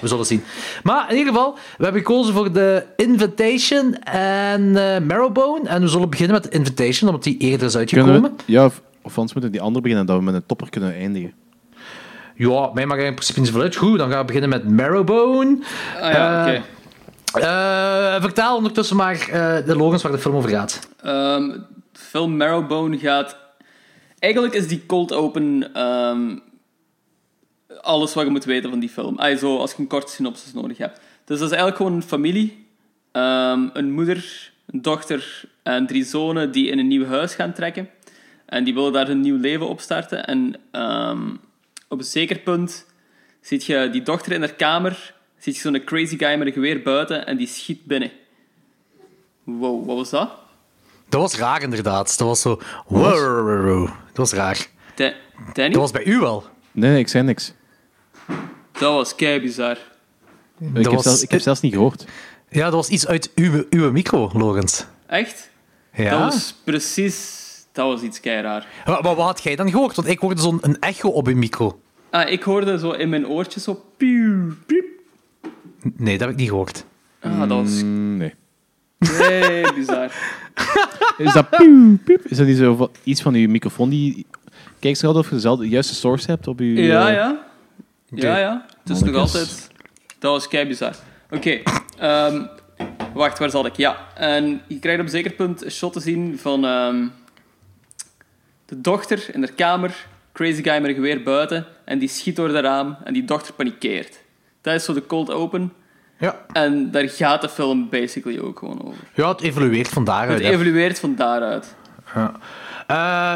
[0.00, 0.44] We zullen zien.
[0.82, 5.68] Maar in ieder geval, we hebben gekozen voor The Invitation en eh Marrowbone.
[5.68, 8.21] En we zullen beginnen met The Invitation, omdat die eerder is uitgekomen.
[8.46, 11.32] Ja, of, of anders moeten die andere beginnen, dat we met een topper kunnen eindigen.
[12.34, 13.76] Ja, mij mag in principe niet zoveel uit.
[13.76, 15.58] Goed, dan gaan we beginnen met Marrowbone.
[16.00, 16.62] Ah ja, Eh, oké.
[17.32, 20.88] Eh, vertaal ondertussen maar eh, de Logans waar de film over gaat.
[21.02, 23.36] Ehm, de film Marrowbone gaat...
[24.18, 26.36] Eigenlijk is die cold open ehm,
[27.80, 29.18] alles wat je moet weten van die film.
[29.18, 31.00] Ah, zo, als je een korte synopsis nodig hebt.
[31.24, 32.66] Dus dat is eigenlijk gewoon een familie.
[33.12, 37.88] Ehm, een moeder, een dochter en drie zonen die in een nieuw huis gaan trekken.
[38.52, 40.24] En die willen daar een nieuw leven opstarten.
[40.26, 41.28] En ehm,
[41.88, 42.86] op een zeker punt
[43.40, 45.14] ziet je die dochter in haar kamer.
[45.38, 48.10] Ziet je zo'n crazy guy met een geweer buiten en die schiet binnen.
[49.44, 50.30] Wow, wat was dat?
[51.08, 52.18] Dat was raar inderdaad.
[52.18, 52.60] Dat was zo...
[52.86, 53.86] Wow.
[53.86, 54.66] Dat was raar.
[54.94, 55.12] Da-
[55.52, 55.70] Danny?
[55.72, 56.44] Dat was bij u wel.
[56.72, 57.52] Nee, ik zei niks.
[58.72, 59.78] Dat was kei bizar.
[60.74, 62.04] ik, heb was- zelfs, ik heb zelfs niet gehoord.
[62.48, 64.84] Ja, dat was iets uit uw, uw micro, Logans.
[65.06, 65.50] Echt?
[65.94, 66.10] Ja.
[66.10, 67.40] Dat was precies...
[67.72, 68.66] Dat was iets kei raar.
[68.86, 69.96] Maar, maar wat had jij dan gehoord?
[69.96, 71.80] Want ik hoorde zo'n een echo op uw micro.
[72.10, 73.84] Ah, ik hoorde zo in mijn oortje zo...
[73.96, 74.84] Pieuw, piep.
[75.96, 76.84] Nee, dat heb ik niet gehoord.
[77.20, 78.34] Ah, dat was Mm, nee.
[78.98, 80.12] kei bizar.
[81.18, 82.20] Is dat pieuw, piep?
[82.26, 84.26] Is dat niet zo van, iets van je microfoon die...
[84.78, 86.64] Kijk eens of je dezelfde, de juiste source hebt op je...
[86.66, 87.44] Ja, eh, ja.
[88.08, 88.66] Ja, ja.
[88.82, 89.70] Het is nog altijd...
[90.18, 90.94] Dat was kei bizar.
[91.30, 91.60] Oké.
[91.98, 92.42] ehm,
[93.14, 93.76] wacht, waar zat ik?
[93.76, 93.96] Ja.
[94.14, 96.64] En je krijgt op een zeker punt een shot te zien van...
[96.64, 97.06] ehm,
[98.72, 100.06] de dochter in haar kamer.
[100.32, 101.66] Crazy guy met een geweer buiten.
[101.84, 102.96] En die schiet door de raam.
[103.04, 104.18] En die dochter panikeert.
[104.60, 105.72] Dat is zo de cold open.
[106.18, 106.36] Ja.
[106.52, 108.98] En daar gaat de film basically ook gewoon over.
[109.14, 110.42] Ja, het evolueert van daaruit.
[110.42, 111.74] Het evolueert van daaruit.
[112.86, 113.34] Eh,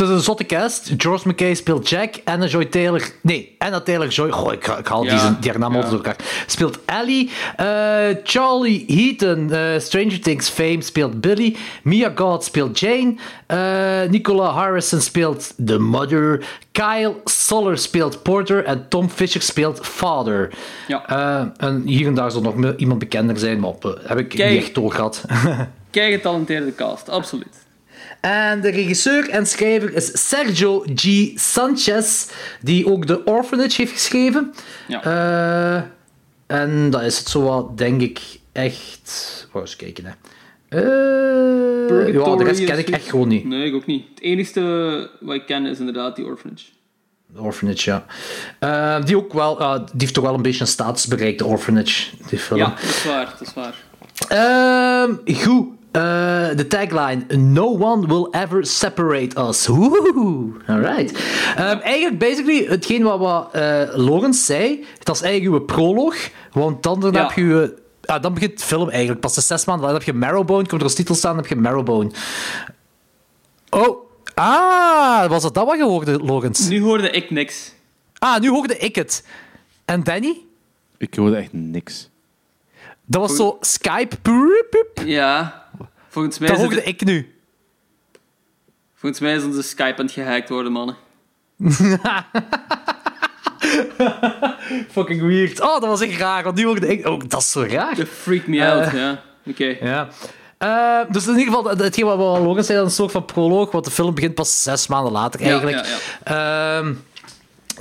[0.00, 0.90] het is een zotte cast.
[0.96, 2.14] George McKay speelt Jack.
[2.24, 3.08] Anna Joy Taylor...
[3.20, 4.30] Nee, Anna Taylor-Joy...
[4.30, 5.28] Goh, ik, ik haal Ja.
[5.28, 5.76] die, die haar naam Ja.
[5.76, 6.26] altijd door elkaar.
[6.46, 7.30] Speelt Ellie.
[7.56, 7.66] Eh,
[8.24, 11.56] Charlie Heaton, eh, Stranger Things fame, speelt Billy.
[11.82, 13.14] Mia God speelt Jane.
[13.46, 16.44] Eh, Nicola Harrison speelt The Mother.
[16.72, 18.64] Kyle Soller speelt Porter.
[18.64, 20.50] En Tom Fisher speelt Father.
[20.88, 21.52] Ja.
[21.56, 24.50] En hier en daar zal nog iemand bekender zijn, maar eh, heb ik Kijk.
[24.52, 25.24] niet echt doorgehad.
[25.90, 27.62] Kei getalenteerde cast, absoluut.
[28.24, 31.30] En de regisseur en schrijver is Sergio G.
[31.34, 32.26] Sanchez,
[32.60, 34.54] die ook The Orphanage heeft geschreven.
[34.88, 35.02] Ja.
[35.02, 35.82] Eh,
[36.46, 38.20] en dat is het zo wat, denk ik,
[38.52, 39.48] echt...
[39.52, 40.12] Wou eens kijken, hè.
[40.68, 43.44] Eh, ja, de rest ken ik echt gewoon niet.
[43.44, 44.04] Nee, ik ook niet.
[44.14, 46.64] Het enige wat ik ken is inderdaad die Orphanage.
[47.34, 48.06] The Orphanage, ja.
[48.58, 49.56] Eh, die ook wel...
[49.56, 52.60] die heeft toch wel een beetje een status bereikt, The Orphanage, die film.
[52.60, 53.74] Ja, dat is waar, dat is waar.
[54.28, 55.82] Ehm, goed.
[55.94, 56.00] Eh,
[56.56, 59.66] de tagline: No one will ever separate us.
[59.66, 60.52] Woehoe.
[60.66, 61.18] Alright.
[61.56, 66.16] Ehm, eigenlijk, basically, hetgeen wat, wat eh, Lawrence zei, dat is eigenlijk uw proloog.
[66.52, 67.20] Want dan, dan Ja.
[67.26, 67.42] heb je.
[67.42, 67.70] uw-
[68.04, 69.20] ah, dan begint de film eigenlijk.
[69.20, 70.66] Pas de zes maanden later heb je Marrowbone.
[70.66, 72.10] Komt er als titel staan, dan heb je Marrowbone.
[73.70, 74.02] Oh.
[74.34, 76.68] Ah, was dat dat wat je hoorde, Lawrence?
[76.68, 77.72] Nu hoorde ik niks.
[78.18, 79.24] Ah, nu hoorde ik het.
[79.84, 80.36] En Danny?
[80.98, 82.10] Ik hoorde echt niks.
[83.04, 84.16] Dat was zo Skype.
[85.04, 85.63] Ja,
[86.14, 87.34] volgens mij, Dat hoorde ik nu.
[88.94, 90.96] volgens mij is onze Skype aan het gehackt worden, mannen.
[94.90, 95.60] Fucking weird.
[95.60, 97.06] Oh, dat was echt raar, want nu hoorde ik...
[97.06, 97.94] Oh, dat is zo raar.
[97.94, 99.22] Dat freakt me out, ja.
[99.46, 99.76] Oké.
[99.80, 100.08] Ja.
[100.58, 102.16] Eh, dus in ieder geval, hetgeen wat
[102.56, 105.12] we zei, dat is een soort van proloog, want de film begint pas zes maanden
[105.12, 105.86] later eigenlijk.
[106.24, 106.94] ja, Ehm,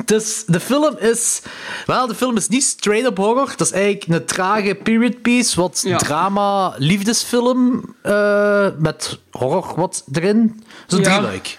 [0.05, 1.41] dus de film is...
[1.85, 3.53] Wel, de film is niet straight-up horror.
[3.57, 5.97] Dat is eigenlijk een trage period piece, wat Ja.
[5.97, 10.63] drama, liefdesfilm eh, met horror wat erin.
[10.87, 11.05] Zo'n Ja.
[11.05, 11.57] drieluik.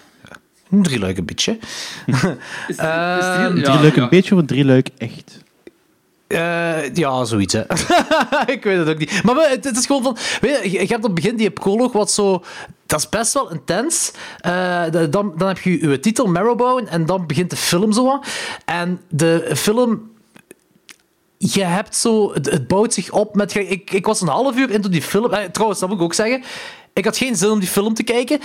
[0.70, 1.58] Een drieluik een beetje.
[2.06, 2.22] Is,
[2.68, 5.42] is Ehm, drie- Drie leuk een beetje of een drie leuk echt?
[6.26, 7.60] Eh, ja, zoiets, hè.
[8.54, 9.22] ik weet het ook niet.
[9.22, 10.16] Maar het, het is gewoon van...
[10.40, 12.44] Weet je, je hebt op het begin die proloog wat zo...
[12.86, 14.12] Dat is best wel intens.
[14.90, 18.20] De- dan, dan heb je je titel, Marrowbone, en dan begint de film zo.
[18.64, 20.12] En de film...
[21.38, 22.32] Je hebt zo...
[22.32, 23.54] Het, bouwt zich op met...
[23.54, 25.32] Ik, ik was een half uur into die film...
[25.32, 26.42] eh, trouwens, dat moet ik ook zeggen.
[26.92, 28.40] Ik had geen zin om die film te kijken.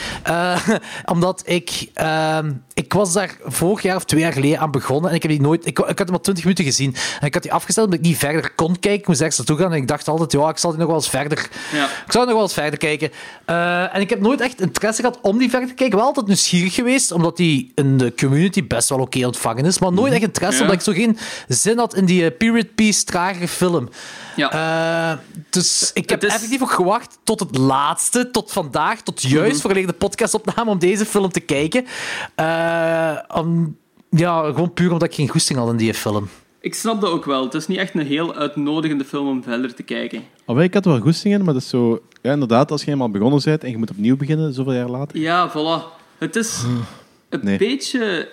[1.13, 1.89] omdat ik...
[1.93, 5.09] ehm, ik was daar vorig jaar of twee jaar geleden aan begonnen.
[5.09, 5.65] En ik heb die nooit...
[5.65, 6.95] Ik, ik had hem maar 20 minuten gezien.
[7.19, 8.99] En ik had die afgesteld omdat ik niet verder kon kijken.
[8.99, 9.71] Ik moest ergens naartoe gaan.
[9.71, 11.49] En ik dacht altijd, ja, ik zal die nog wel eens verder...
[11.73, 11.85] Ja.
[11.85, 13.11] Ik zou nog wel eens verder kijken.
[13.45, 15.97] Eh, en ik heb nooit echt interesse gehad om die verder te kijken.
[15.97, 19.79] Wel altijd nieuwsgierig geweest, omdat die in de community best wel oké ontvangen is.
[19.79, 20.61] Maar nooit echt interesse, Ja.
[20.61, 21.17] omdat ik zo geen
[21.47, 23.89] zin had in die eh, period piece, tragere film.
[24.35, 24.51] Ja.
[25.11, 25.17] Eh,
[25.49, 29.77] dus ik heb is- effectief ook gewacht tot het laatste, tot vandaag, tot juist Mhm.
[29.77, 31.85] ik de podcastopname om deze film te kijken.
[32.35, 32.68] Eh,
[33.35, 33.77] om,
[34.09, 36.29] ja, gewoon puur omdat ik geen goesting had in die film.
[36.61, 37.43] Ik snap dat ook wel.
[37.43, 40.23] Het is niet echt een heel uitnodigende film om verder te kijken.
[40.45, 42.01] Alweer, ik had er wel goesting in, maar dat is zo...
[42.21, 45.17] Ja, inderdaad, als je eenmaal begonnen bent en je moet opnieuw beginnen, zoveel jaar later.
[45.19, 45.97] Ja, voilà.
[46.17, 46.63] Het is
[47.29, 47.57] een Nee.
[47.57, 48.29] beetje...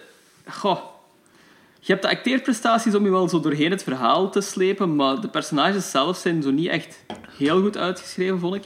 [0.49, 0.79] Goh.
[1.81, 5.29] Je hebt de acteerprestaties om je wel zo doorheen het verhaal te slepen, maar de
[5.29, 7.05] personages zelf zijn zo niet echt
[7.37, 8.63] heel goed uitgeschreven, vond ik.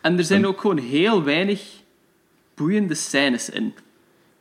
[0.00, 1.62] En er zijn ook gewoon heel weinig
[2.54, 3.74] boeiende scènes in.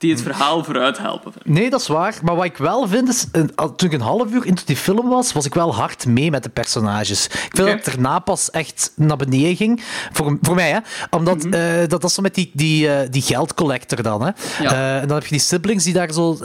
[0.03, 1.33] Die het verhaal vooruit helpen.
[1.43, 2.15] Nee, dat is waar.
[2.23, 3.25] Maar wat ik wel vind is,
[3.55, 6.43] toen ik een half uur into die film was, was ik wel hard mee met
[6.43, 7.25] de personages.
[7.25, 9.83] Ik vind dat het daarna pas echt naar beneden ging.
[10.11, 10.79] Voor, voor mij, hè.
[11.09, 14.31] Omdat eh, dat, dat is zo met die, die, eh, die geldcollector dan, hè.
[14.61, 14.71] Ja.
[14.71, 16.37] Eh, en dan heb je die siblings die daar zo...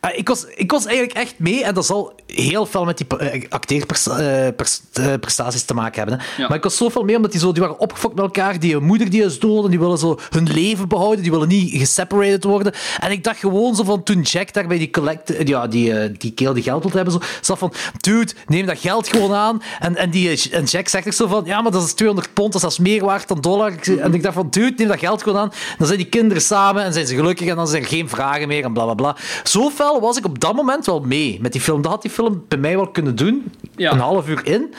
[0.00, 3.06] ah, ik, was, ik was eigenlijk echt mee, en dat zal heel veel met die
[3.48, 6.18] acteerprestaties te maken hebben.
[6.18, 6.24] Hè.
[6.42, 6.48] Ja.
[6.48, 8.58] Maar ik was zoveel mee, omdat die, zo, die waren opgefokt met elkaar.
[8.58, 11.22] Die moeder die is dood en die willen zo hun leven behouden.
[11.22, 12.50] Die willen niet geseparated worden.
[12.98, 15.34] En ik dacht gewoon zo van, toen Jack daar bij die collect...
[15.48, 18.78] Ja, die, eh, die keel die geld wil hebben, zo, zat van, dude, neem dat
[18.78, 19.62] geld gewoon aan.
[19.80, 22.34] En, en, die, eh, en Jack zegt ook zo van, ja, maar dat is 200
[22.34, 23.72] pond, dat is meer waard dan dollar.
[23.98, 25.52] En ik dacht van, dude, neem dat geld gewoon aan.
[25.78, 28.48] Dan zijn die kinderen samen en zijn ze gelukkig en dan zijn er geen vragen
[28.48, 29.16] meer en bla bla bla.
[29.42, 31.82] Zo fel was ik op dat moment wel mee met die film.
[31.82, 33.52] Dat had die film bij mij wel kunnen doen.
[33.76, 33.92] Ja.
[33.92, 34.74] Een half uur in.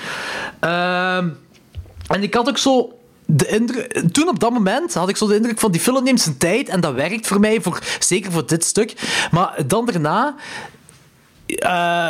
[0.59, 1.29] Ehm,
[2.07, 2.93] en ik had ook zo
[3.25, 4.01] de indruk...
[4.11, 6.69] Toen op dat moment had ik zo de indruk van die film neemt zijn tijd
[6.69, 8.93] en dat werkt voor mij, voor, zeker voor dit stuk.
[9.31, 10.35] Maar dan daarna...
[11.45, 12.09] eh,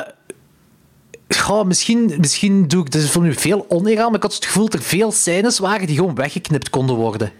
[1.27, 4.45] goh, misschien, misschien doe ik deze film nu veel oneer aan, maar ik had het
[4.45, 7.31] gevoel dat er veel scènes waren die gewoon weggeknipt konden worden.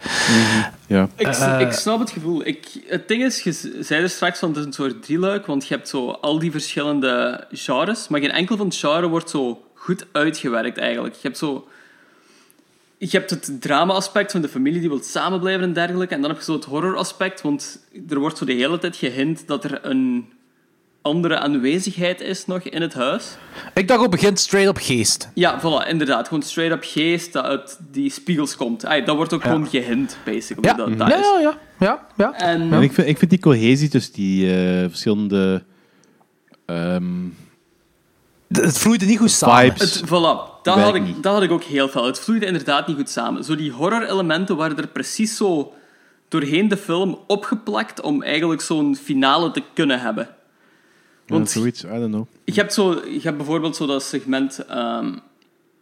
[0.88, 1.10] Ja.
[1.16, 2.46] Ik, Eh, ik snap het gevoel.
[2.48, 5.68] Ik, het ding is, je zei er straks van het is een soort drieluik, want
[5.68, 9.64] je hebt zo al die verschillende genres, maar geen enkel van het genre wordt zo
[9.74, 11.14] goed uitgewerkt eigenlijk.
[11.14, 11.68] Je hebt zo...
[13.12, 16.40] Je hebt het drama-aspect van de familie die wil samenblijven en dergelijke, en dan heb
[16.40, 17.80] je zo het horror-aspect, want
[18.10, 20.26] er wordt zo de hele tijd gehint dat er een
[21.02, 23.38] andere aanwezigheid is nog in het huis.
[23.74, 25.30] Ik dacht op begint straight op geest.
[25.34, 26.28] Ja, voilà, inderdaad.
[26.28, 28.86] Gewoon straight-up geest dat uit die spiegels komt.
[28.86, 30.70] Ay, dat wordt ook gewoon gehint, basically.
[30.70, 31.26] Ja, Dat, dat ja, is.
[31.26, 32.34] ja, ja, ja, ja.
[32.38, 35.64] En En ik vind, ik vind die cohesie tussen die eh, verschillende
[36.66, 37.26] ehm,
[38.62, 39.72] Het vloeide niet goed samen.
[39.74, 39.94] vibes...
[39.94, 42.06] Het, voilà, dat had, ik, dat had ik ook heel veel.
[42.06, 43.44] Het vloeide inderdaad niet goed samen.
[43.44, 45.74] Zo die horror-elementen waren er precies zo
[46.28, 50.28] doorheen de film opgeplakt om eigenlijk zo'n finale te kunnen hebben.
[51.26, 52.26] ja, Want zoiets, I don't know.
[52.46, 54.66] je hebt, zo, je hebt bijvoorbeeld zo dat segment...
[54.66, 55.16] ehm,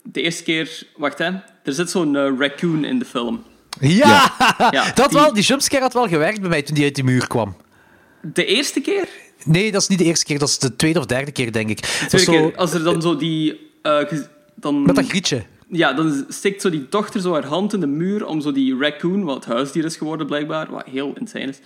[0.04, 0.84] de eerste keer...
[0.98, 1.30] Wacht, hè.
[1.64, 3.44] Er zit zo'n eh, raccoon in de film.
[3.80, 4.34] Ja,
[4.72, 7.04] Ja, dat die- wel, die jumpscare had wel gewerkt bij mij toen die uit die
[7.04, 7.56] muur kwam.
[8.22, 9.08] De eerste keer?
[9.46, 11.70] Nee, dat is niet de eerste keer, dat is de tweede of derde keer, denk
[11.70, 12.08] ik.
[12.12, 13.70] Dat zo, keer, als er dan zo die...
[13.82, 14.02] eh,
[14.56, 15.44] dan, met dat grietje.
[15.68, 18.78] Ja, dan steekt zo die dochter zo haar hand in de muur om zo die
[18.80, 21.60] raccoon, wat huisdier is geworden blijkbaar, wat heel insane is,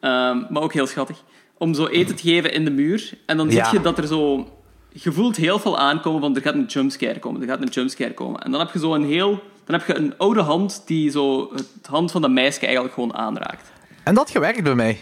[0.00, 1.22] ehm, maar ook heel schattig,
[1.58, 3.12] om zo eten te geven in de muur.
[3.26, 3.64] En dan Ja.
[3.64, 4.48] zie je dat er zo...
[4.92, 8.14] Je voelt heel veel aankomen van er gaat een jumpscare komen, er gaat een jumpscare
[8.14, 8.40] komen.
[8.40, 9.42] En dan heb je zo een heel...
[9.64, 13.14] Dan heb je een oude hand die zo het hand van dat meisje eigenlijk gewoon
[13.14, 13.70] aanraakt.
[14.02, 14.98] En dat gewerkt bij mij.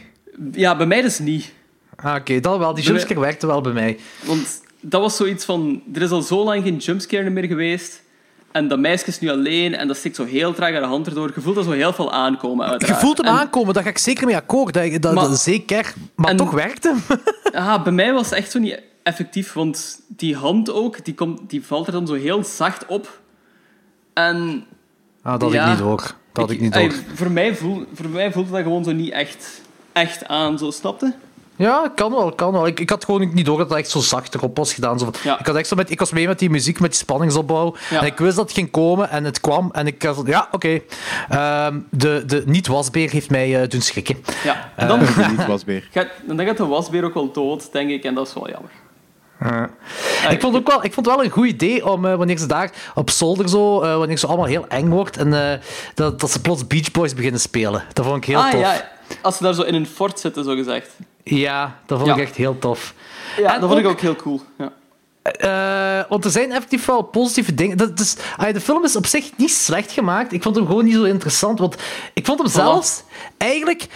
[0.53, 1.53] Ja, bij mij dus niet.
[1.97, 2.74] Ah, Oké, dat wel.
[2.74, 3.99] Die Bij jumpscare werkte wel bij mij.
[4.24, 5.82] Want dat was zoiets van...
[5.95, 8.03] Er is al zo lang geen jumpscare meer geweest.
[8.53, 11.32] En dat meisje is nu alleen en dat stikt zo heel traag haar hand erdoor.
[11.34, 13.01] Je voelt er zo heel veel aankomen, Je uiteraard.
[13.01, 14.74] voelt hem En- aankomen, daar ga ik zeker mee akkoord.
[14.74, 15.95] Dat, dat, Maar- dat- zeker.
[16.14, 16.99] Maar en- toch werkt hem.
[17.53, 21.51] Ah, bij mij was het echt zo niet effectief, want die hand ook, die, komt,
[21.51, 23.20] die valt er dan zo heel zacht op.
[24.14, 24.64] En
[25.22, 25.62] Ah, dat had Ja.
[25.64, 26.14] ik niet door.
[26.32, 26.97] Dat ik, niet ey, door.
[27.14, 29.61] voor, mij voel, voor mij voelde dat gewoon zo niet echt,
[29.92, 31.14] echt aan, zo snapte?
[31.57, 32.66] Ja, kan wel, kan wel.
[32.66, 34.98] Ik, ik had gewoon niet door dat het echt zo zacht erop was gedaan.
[34.98, 35.05] Zo.
[35.05, 35.38] van- Ja.
[35.38, 37.74] Ik, had echt zo met, ik was mee met die muziek, met die spanningsopbouw.
[37.90, 38.00] Ja.
[38.00, 39.68] En ik wist dat het ging komen en het kwam.
[39.72, 40.80] En ik had ja, oké.
[41.28, 44.16] Ehm, de de niet-wasbeer heeft mij eh, doen schrikken.
[44.44, 44.72] Ja.
[44.76, 45.88] En dan, Dat niet wasbeer.
[45.92, 48.70] gaat, dan gaat de wasbeer ook wel dood, denk ik, en dat is wel jammer.
[50.30, 52.46] Ik vond, ook wel, ik vond het wel een goed idee om, eh, wanneer ze
[52.46, 55.59] daar op zolder zo, eh, wanneer ze allemaal heel eng wordt, en eh,
[55.94, 57.82] dat, dat ze plots Beach Boys beginnen spelen.
[57.92, 58.61] Dat vond ik heel ah tof.
[58.61, 58.88] ja,
[59.22, 60.88] als ze daar zo in een fort zitten, zo gezegd.
[61.25, 62.16] Ja, dat vond Ja.
[62.16, 62.95] ik echt heel tof.
[63.39, 64.41] Ja, En dat vond ik ook- heel cool.
[64.59, 64.72] Ja.
[65.22, 67.77] Eh, want er zijn effectief wel positieve dingen.
[67.77, 68.16] Dat, dus,
[68.53, 70.33] de film is op zich niet slecht gemaakt.
[70.33, 71.59] Ik vond hem gewoon niet zo interessant.
[71.59, 71.77] Want
[72.14, 73.03] ik vond hem zelfs
[73.37, 73.87] eigenlijk.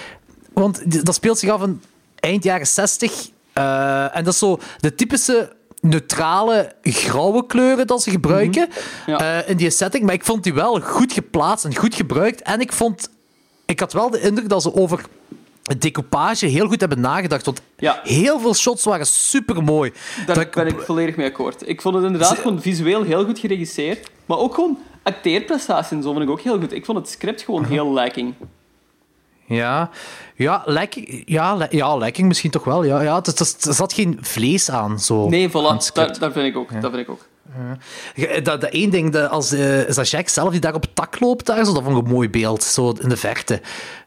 [0.52, 1.82] Want dat speelt zich af in
[2.20, 3.28] eind jaren 60.
[3.52, 8.68] eh, en dat is zo de typische neutrale grauwe kleuren dat ze gebruiken
[9.06, 9.40] Ja.
[9.42, 10.04] eh, in die setting.
[10.04, 12.42] Maar ik vond die wel goed geplaatst en goed gebruikt.
[12.42, 13.10] En ik vond.
[13.66, 15.04] Ik had wel de indruk dat ze over
[15.78, 17.44] decoupage heel goed hebben nagedacht.
[17.44, 18.00] Want Ja.
[18.02, 19.92] heel veel shots waren super mooi.
[20.26, 21.68] Daar ben ik volledig mee akkoord.
[21.68, 24.10] Ik vond het inderdaad gewoon visueel heel goed geregisseerd.
[24.26, 26.72] Maar ook gewoon acteerprestaties en zo vond ik ook heel goed.
[26.72, 28.34] Ik vond het script gewoon heel lacking.
[29.46, 29.90] Ja,
[30.36, 32.84] ja, lekking, ja, le- ja, lekking misschien toch wel.
[32.84, 34.98] Ja, ja, er zat geen vlees aan.
[35.00, 35.92] Zo, Nee, aan voilà.
[35.92, 36.80] Daar, daar vind ik ook.
[36.80, 37.26] Dat vind ik ook.
[38.14, 40.82] Ja, Dat, dat één ding, de, als, eh, is dat Jack zelf die daar op
[40.82, 42.62] het tak loopt, daar, zo, dat vond ik een mooi beeld.
[42.62, 43.60] Zo in de verte.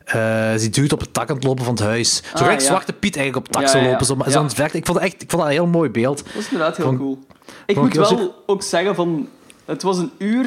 [0.05, 0.17] Eh
[0.55, 2.15] ze duwt op het tak aan het lopen van het huis.
[2.15, 2.65] Zo Ah, gelijk ja.
[2.65, 4.05] Zwarte Piet eigenlijk op het tak Ja, zou lopen.
[4.05, 4.31] Zo, maar ja.
[4.33, 4.77] zo in het verte.
[4.77, 6.17] Ik vond, het echt, ik vond dat een heel mooi beeld.
[6.25, 7.19] Dat is inderdaad heel Vond- cool.
[7.65, 9.27] Ik moet ik wel ook zeggen van...
[9.65, 10.45] Het was een uur...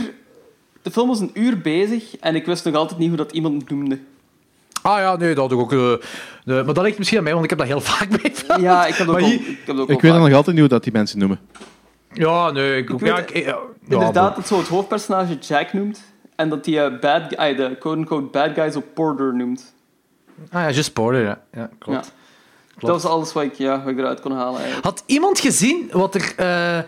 [0.82, 3.70] De film was een uur bezig en ik wist nog altijd niet hoe dat iemand
[3.70, 3.98] noemde.
[4.82, 5.72] Ah ja, nee, dat had ik ook.
[5.72, 5.78] eh,
[6.44, 8.60] de- maar dat ligt misschien aan mij, want ik heb dat heel vaak bij.
[8.60, 10.58] Ja, ik heb dat ook, hier- ik heb dat ook Ik weet nog altijd niet
[10.58, 11.40] hoe dat die mensen noemen.
[12.14, 13.30] Ja, nee, ik, weet ja, het.
[13.34, 13.58] ik- ja,
[13.88, 16.00] Inderdaad, dat zo het hoofdpersonage Jack noemt.
[16.36, 19.74] En dat die eh, bad guy, de quote-unquote bad guy zo Porter noemt.
[20.50, 21.40] Ah ja, just Porter, ja.
[21.52, 22.06] ja klopt.
[22.06, 22.12] Ja.
[22.78, 24.84] Dat was alles wat ik, ja, wat ik eruit kon halen eigenlijk.
[24.84, 26.78] Had iemand gezien wat er eh,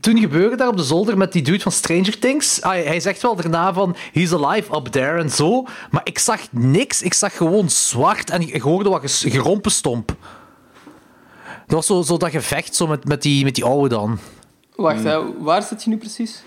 [0.00, 2.62] toen gebeurde daar op de zolder met die dude van Stranger Things?
[2.62, 6.40] Ah, hij zegt wel daarna van he's alive up there en zo, maar ik zag
[6.50, 7.02] niks.
[7.02, 10.14] Ik zag gewoon zwart en ik hoorde wat ges- gerompenstomp.
[11.66, 14.18] Dat was zo, zo dat gevecht zo met, met, die, met die oude dan.
[14.76, 16.42] Wacht, hè, waar zit je nu precies?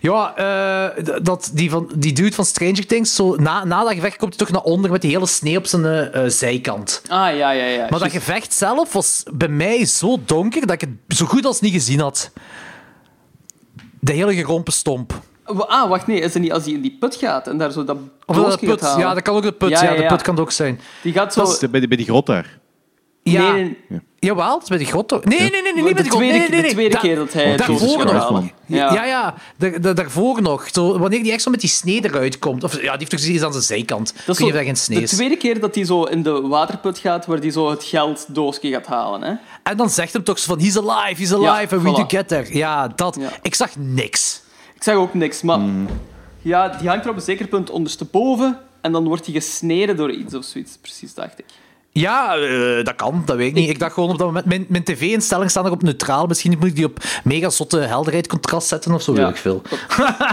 [0.00, 4.16] Ja, eh, dat, die, van, die dude van Stranger Things, zo, na, na dat gevecht
[4.16, 7.02] komt hij toch naar onder met die hele sneeuw op zijn eh, eh, zijkant.
[7.08, 7.86] Ah, ja, ja, ja.
[7.90, 11.60] Maar dat gevecht zelf was bij mij zo donker dat ik het zo goed als
[11.60, 12.30] niet gezien had.
[14.00, 15.20] De hele gerompenstomp.
[15.44, 16.20] Wa- Ah, wacht, nee.
[16.20, 18.80] Is het niet als hij in die put gaat en daar zo dat Of put.
[18.80, 18.98] halen?
[19.00, 19.68] Ja, dat kan ook de put.
[19.70, 20.80] Ja, Ja, ja, de put kan het ook zijn.
[21.02, 21.40] Die gaat zo...
[21.42, 22.58] Dat is bij, die, bij die grot daar.
[23.22, 23.52] Ja.
[23.52, 25.24] Nee, nee, Jawel, dat is bij die grot toch?
[25.24, 26.22] Nee, nee, nee, nee, niet bij De die grot.
[26.22, 26.68] tweede- Nee, nee, nee.
[26.68, 28.42] de tweede Da- keer dat hij het Daarvoor nog.
[28.66, 29.04] Ja, Ja.
[29.04, 29.34] ja.
[29.56, 30.68] Daar- daar- daarvoor nog.
[30.72, 32.64] Zo, wanneer die echt zo met die snee eruit komt.
[32.64, 34.14] Of ja, die heeft toch iets aan zijn zijkant.
[34.26, 37.38] Dat is geen snee de tweede keer dat hij zo in de waterput gaat, waar
[37.38, 39.22] hij zo het gelddoosje gaat halen.
[39.22, 39.34] Hè?
[39.62, 41.94] En dan zegt hem toch zo van, he's alive, he's alive, and we voilà.
[41.94, 42.56] to get there.
[42.56, 43.16] Ja, dat.
[43.20, 43.28] Ja.
[43.42, 44.42] Ik zag niks.
[44.74, 45.86] Ik zeg ook niks, maar Hmm.
[46.42, 50.10] ja, die hangt er op een zeker punt ondersteboven en dan wordt hij gesneden door
[50.10, 50.76] iets of zoiets.
[50.80, 51.44] Precies, dacht ik.
[51.92, 53.68] Ja, eh, dat kan, dat weet ik niet.
[53.68, 54.46] Ik dacht gewoon op dat moment...
[54.46, 56.26] Mijn, mijn tv-instelling staat nog op neutraal.
[56.26, 59.62] Misschien moet ik die op mega zotte helderheid contrast zetten of zo, weet ik veel.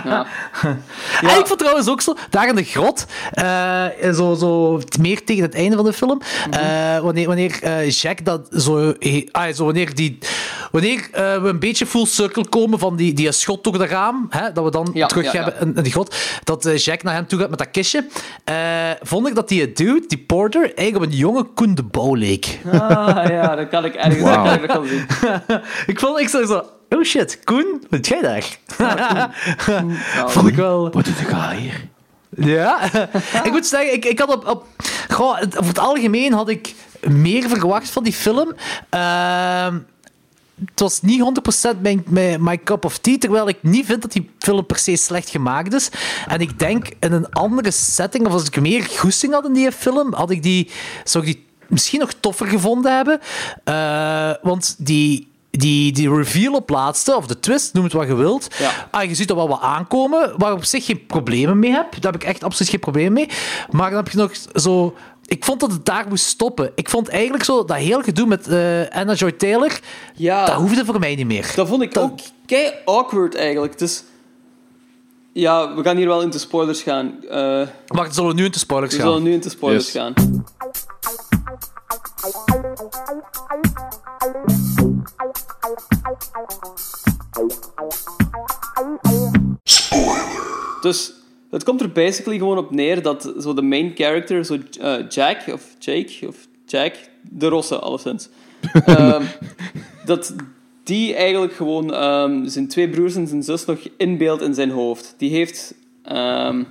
[0.03, 0.26] Ja.
[1.22, 5.43] En ik vond trouwens ook zo, daar in de grot, eh, zo, zo meer tegen
[5.43, 8.93] het einde van de film, eh, wanneer, wanneer Jack dat zo,
[9.32, 10.18] ah, zo wanneer die,
[10.72, 14.51] wanneer we een beetje full circle komen van die, die schot door de raam, hè,
[14.51, 15.43] dat we dan Ja, terug ja, ja.
[15.43, 18.08] hebben in, in die grot, dat Jack naar hem toe gaat met dat kistje,
[19.01, 22.60] vond ik dat die dude, die Porter, eigenlijk op een jonge Koen de Bouw leek.
[22.72, 25.06] Ah ja, dat kan ik ergens dat kan ik nog wel zien.
[25.93, 28.58] ik vond, ik zag zo, oh shit, Koen, wat jij daar?
[30.32, 30.84] Vond ik wel...
[30.84, 31.88] Wat doet de hier?
[32.30, 32.80] Ja,
[33.43, 34.66] ik moet zeggen, ik, ik had op, op
[35.10, 38.54] goh, het- over het algemeen had ik meer verwacht van die film.
[38.89, 39.78] Ehm,
[40.66, 41.39] het was niet
[41.76, 44.78] 100% mijn, mijn, my cup of tea, terwijl ik niet vind dat die film per
[44.78, 45.89] se slecht gemaakt is.
[46.28, 49.72] En ik denk in een andere setting, of als ik meer goesting had in die
[49.72, 50.70] film, had ik die,
[51.03, 53.20] zou ik die misschien nog toffer gevonden hebben.
[53.64, 58.16] Eh, want die, die, die reveal op laatste, of de twist, noem het wat je
[58.16, 58.47] wilt.
[58.60, 58.88] Ja.
[58.91, 62.01] Ah, je ziet er wel wat aankomen, waar ik op zich geen problemen mee heb.
[62.01, 63.30] Daar heb ik echt absoluut geen probleem mee.
[63.70, 64.95] Maar dan heb je nog zo...
[65.28, 66.72] Ik vond dat het daar moest stoppen.
[66.76, 69.80] Ik vond eigenlijk zo dat heel gedoe met eh, Anna Joy Taylor,
[70.16, 70.46] Ja.
[70.46, 71.52] dat hoefde voor mij niet meer.
[71.56, 73.78] Dat vond ik ook kei awkward eigenlijk.
[73.80, 74.04] Dus
[75.34, 77.20] ja, we gaan hier wel into spoilers gaan.
[77.88, 79.08] Maar het zullen we nu in de spoilers we gaan.
[79.10, 79.94] zullen nu into spoilers Yes.
[80.02, 80.14] gaan.
[90.82, 91.14] Dus
[91.50, 95.43] het komt er basically gewoon op neer dat zo de main character, zo eh, Jack,
[95.54, 98.30] of Jake, of Jack, de Rosse, alleszins.
[98.86, 99.24] Ehm,
[100.06, 100.36] dat
[100.84, 105.16] die eigenlijk gewoon ehm, zijn twee broers en zijn zus nog inbeeldt in zijn hoofd.
[105.18, 105.74] Die heeft...
[106.04, 106.64] ehm,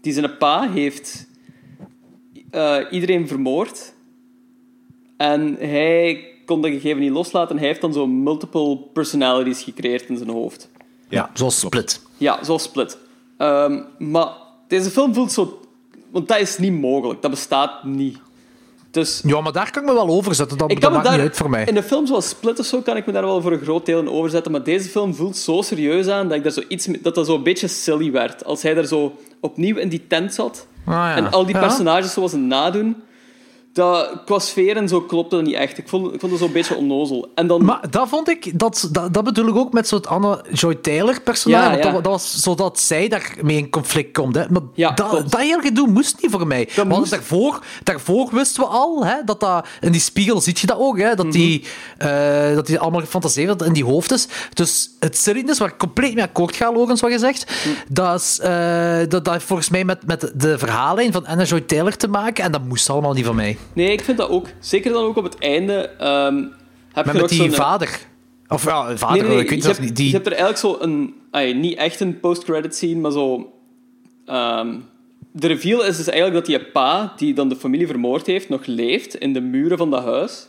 [0.00, 1.26] die zijn pa heeft
[2.50, 3.92] eh, iedereen vermoord.
[5.16, 7.58] En hij kon dat gegeven niet loslaten.
[7.58, 10.70] Hij heeft dan zo multiple personalities gecreëerd in zijn hoofd.
[11.08, 12.02] Ja, zoals Split.
[12.16, 12.98] Ja, zoals Split.
[13.38, 14.28] Ehm, maar
[14.68, 15.60] deze film voelt zo...
[16.10, 17.22] Want dat is niet mogelijk.
[17.22, 18.18] Dat bestaat niet.
[18.90, 20.58] Dus Ja, maar daar kan ik me wel overzetten.
[20.58, 21.16] Dat, ik dat me maakt daar...
[21.18, 21.64] niet uit voor mij.
[21.64, 23.86] In een film zoals Split of zo kan ik me daar wel voor een groot
[23.86, 24.52] deel in overzetten.
[24.52, 27.34] Maar deze film voelt zo serieus aan dat ik daar zo iets, dat dat zo
[27.34, 28.44] een beetje silly werd.
[28.44, 30.66] Als hij daar zo opnieuw in die tent zat.
[30.84, 31.16] Ah, ja.
[31.16, 31.60] En al die Ja.
[31.60, 32.96] personages zoals een nadoen.
[33.72, 35.78] Dat, qua sfeer en zo klopte dat niet echt.
[35.78, 37.30] Ik vond, ik vond het zo'n beetje onnozel.
[37.34, 37.64] En dan...
[37.64, 41.20] Maar dat vond ik, dat, dat, dat bedoel ik ook met zo'n Anna Joy Taylor
[41.20, 41.70] personage.
[41.70, 41.82] Ja, ja.
[41.82, 44.34] Dat, dat was zodat zij daarmee in conflict komt.
[44.34, 44.44] Hè.
[44.50, 45.30] Maar Ja, dat, klopt.
[45.30, 46.68] dat hele gedoe moest niet voor mij.
[46.76, 49.66] Want moest- daarvoor, daarvoor wisten we al hè, dat dat.
[49.80, 51.34] In die spiegel zie je dat ook, hè, dat, Mhm.
[51.34, 51.64] die,
[51.98, 54.28] eh, dat die allemaal gefantaseerd had in die hoofd is.
[54.52, 57.52] Dus het serieus, waar ik compleet mee akkoord ga, Logans, wat je zegt,
[57.88, 61.60] dat, is, eh, dat, dat heeft volgens mij met, met de verhaallijn van Anna Joy
[61.60, 62.44] Taylor te maken.
[62.44, 63.57] En dat moest allemaal niet van mij.
[63.72, 64.46] Nee, ik vind dat ook.
[64.60, 65.74] Zeker dan ook op het einde.
[65.88, 66.36] ehm,
[66.92, 67.98] heb Maar je met die zo'n- vader.
[68.48, 69.44] Of ja, vader, Nee, nee, nee.
[69.44, 69.96] ik weet je, hebt, niet.
[69.96, 70.06] Die...
[70.06, 71.14] je hebt er eigenlijk zo een...
[71.30, 73.52] ay, niet echt een post-credit scene, maar zo...
[74.26, 74.74] ehm,
[75.32, 78.66] de reveal is dus eigenlijk dat die pa, die dan de familie vermoord heeft, nog
[78.66, 80.48] leeft in de muren van dat huis.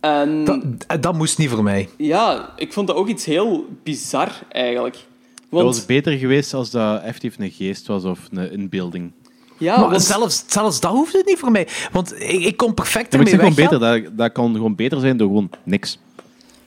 [0.00, 1.88] En Dat, dat moest niet voor mij.
[1.96, 4.94] ja, ik vond dat ook iets heel bizar, eigenlijk.
[4.94, 5.04] Dat
[5.48, 9.10] Want, was beter geweest als dat effectief een geest was of een inbeelding.
[9.58, 11.68] Ja, maar want- zelfs, zelfs dat hoefde niet voor mij.
[11.92, 13.92] Want ik, ik kon perfect Ja, maar ik ermee zeg gewoon weggaan.
[13.92, 14.08] beter.
[14.08, 15.98] Dat, dat kan gewoon beter zijn door gewoon niks.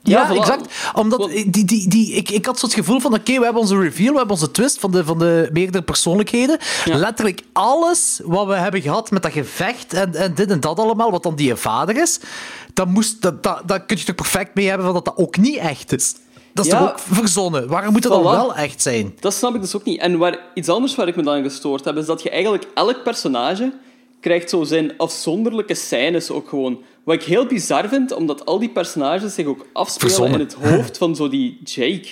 [0.04, 0.74] Ja, Ja, exact.
[0.94, 3.78] Omdat die, die, die, ik, ik had zo het gevoel van, oké, we hebben onze
[3.80, 6.58] reveal, we hebben onze twist van de, van de meerdere persoonlijkheden.
[6.86, 6.96] Ja.
[6.98, 11.12] Letterlijk alles wat we hebben gehad met dat gevecht en, en dit en dat allemaal,
[11.12, 12.20] wat dan die vader is,
[12.74, 15.38] dat, moest, dat, dat, dat kun je toch perfect mee hebben van dat dat ook
[15.38, 16.16] niet echt is.
[16.54, 16.80] Dat is Ja.
[16.80, 17.68] toch ook verzonnen?
[17.68, 19.16] Waarom moet het dan wel echt zijn?
[19.20, 20.00] Dat snap ik dus ook niet.
[20.00, 22.68] En waar, iets anders waar ik me dan aan gestoord heb, is dat je eigenlijk
[22.74, 23.74] elk personage
[24.20, 26.80] krijgt zo zijn afzonderlijke scènes ook gewoon.
[27.04, 30.40] Wat ik heel bizar vind, omdat al die personages zich ook afspelen Verzonnen.
[30.40, 32.08] in het hoofd van zo die Jake.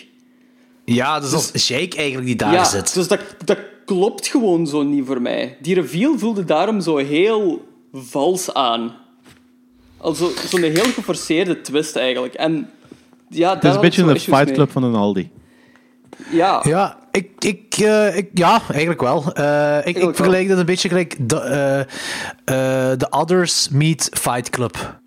[0.86, 2.94] Ja, dus als Jake eigenlijk die daar ja, zit.
[2.94, 5.58] dus dat, dat klopt gewoon zo niet voor mij.
[5.62, 8.96] Die reveal voelde daarom zo heel vals aan.
[10.50, 12.34] Zo'n heel geforceerde twist eigenlijk.
[12.34, 12.70] En
[13.30, 15.32] ja, Het is een beetje een fight club van een Aldi.
[16.32, 19.34] Ja, Ja, ik, ik, eh, ik, ja eigenlijk wel.
[19.34, 24.50] Eh, ik, ik vergelijk dat een beetje gelijk de, eh, eh, The Others meet Fight
[24.50, 25.00] Club.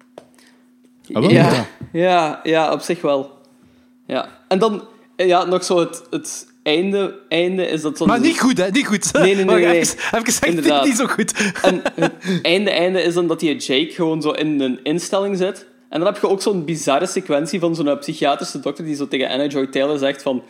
[1.13, 1.31] Ah?
[1.31, 1.67] Ja, Ja.
[1.93, 3.31] ja, ja, op zich wel.
[4.07, 4.29] Ja.
[4.49, 4.83] En dan
[5.17, 8.07] ja, nog zo het, het einde, einde is dat zo...
[8.07, 8.71] Maar niet goed, hè?
[8.71, 9.13] Niet goed.
[9.13, 9.79] Nee, nee, nee, nee.
[9.79, 11.53] Even, even gezegd, niet zo goed.
[11.63, 12.13] En het
[12.43, 15.67] einde, einde is dan dat die Jake gewoon zo in een instelling zit.
[15.93, 19.29] En dan heb je ook zo'n bizarre sequentie van zo'n psychiatrische dokter die zo tegen
[19.29, 20.43] Anna Joy Taylor zegt van...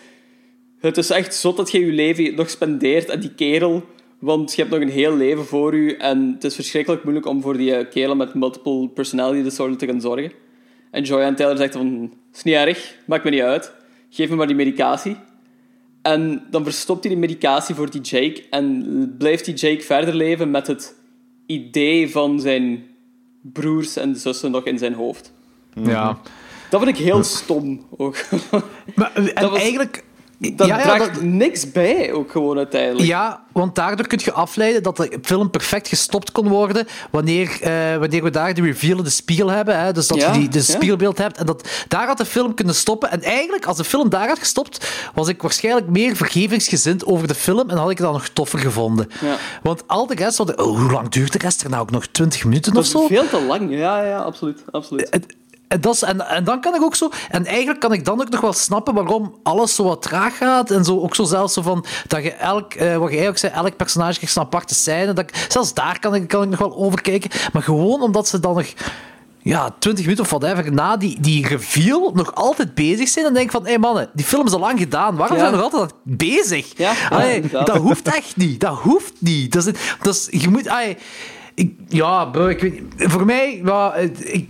[0.78, 3.82] Het is echt zot dat je je leven nog spendeert aan die kerel,
[4.18, 7.42] want je hebt nog een heel leven voor u en het is verschrikkelijk moeilijk om
[7.42, 10.32] voor die eh, kerel met multiple personality disorder te gaan zorgen.
[10.90, 12.12] En Joy Taylor zegt van...
[12.34, 13.74] is niet erg, maakt me niet uit.
[14.10, 15.16] Geef me maar die medicatie.
[16.02, 20.50] En dan verstopt hij die medicatie voor die Jake en blijft die Jake verder leven
[20.50, 20.94] met het
[21.46, 22.90] idee van zijn
[23.42, 25.32] broers en zussen nog in zijn hoofd.
[25.74, 26.18] Ja.
[26.70, 28.16] Dat vind ik heel stom ook.
[28.94, 30.04] Maar, en was- eigenlijk...
[30.50, 33.08] Dat ja, ja, draagt dat- niks bij, ook gewoon uiteindelijk.
[33.08, 37.96] Ja, want daardoor kun je afleiden dat de film perfect gestopt kon worden wanneer, eh,
[37.96, 39.80] wanneer we daar de reveal in de spiegel hebben.
[39.80, 39.92] Hè?
[39.92, 41.38] Dus dat Ja, je die, de spiegelbeeld hebt.
[41.38, 43.10] En dat, daar had de film kunnen stoppen.
[43.10, 47.34] En eigenlijk, als de film daar had gestopt, was ik waarschijnlijk meer vergevingsgezind over de
[47.34, 49.08] film en had ik het dan nog toffer gevonden.
[49.62, 50.36] Want al de rest...
[50.36, 52.06] Hadden, oh, hoe lang duurt de rest er nou ook nog?
[52.06, 53.06] 20 minuten Dat of zo?
[53.06, 53.70] veel te lang.
[53.70, 54.64] Ja, ja, absoluut.
[54.70, 55.08] absoluut.
[55.72, 57.10] En, dat is, en, en dan kan ik ook zo...
[57.30, 60.70] En eigenlijk kan ik dan ook nog wel snappen waarom alles zo wat traag gaat.
[60.70, 61.84] En zo, ook zo zelfs zo van...
[62.06, 62.74] Dat je elk...
[62.74, 65.12] eh, wat je eigenlijk zei, elk personage krijgt een aparte scène.
[65.12, 67.30] Dat ik, zelfs daar kan ik, kan ik nog wel over kijken.
[67.52, 68.66] Maar gewoon omdat ze dan nog...
[69.44, 73.24] Ja, 20 minuten of whatever, na die, die reveal nog altijd bezig zijn.
[73.24, 75.16] Dan denk ik van, hé hey mannen, die film is al lang gedaan.
[75.16, 75.42] Waarom Ja.
[75.42, 76.72] zijn we nog altijd bezig?
[76.76, 77.66] Ja, ja, Allee, inderdaad.
[77.66, 78.60] dat hoeft echt niet.
[78.60, 79.52] Dat hoeft niet.
[79.52, 79.72] Dat is,
[80.02, 80.68] dat is, je moet...
[80.68, 80.96] allee,
[81.62, 82.80] ik, ja, bro, ik weet.
[82.96, 84.46] Voor mij, ja, ik,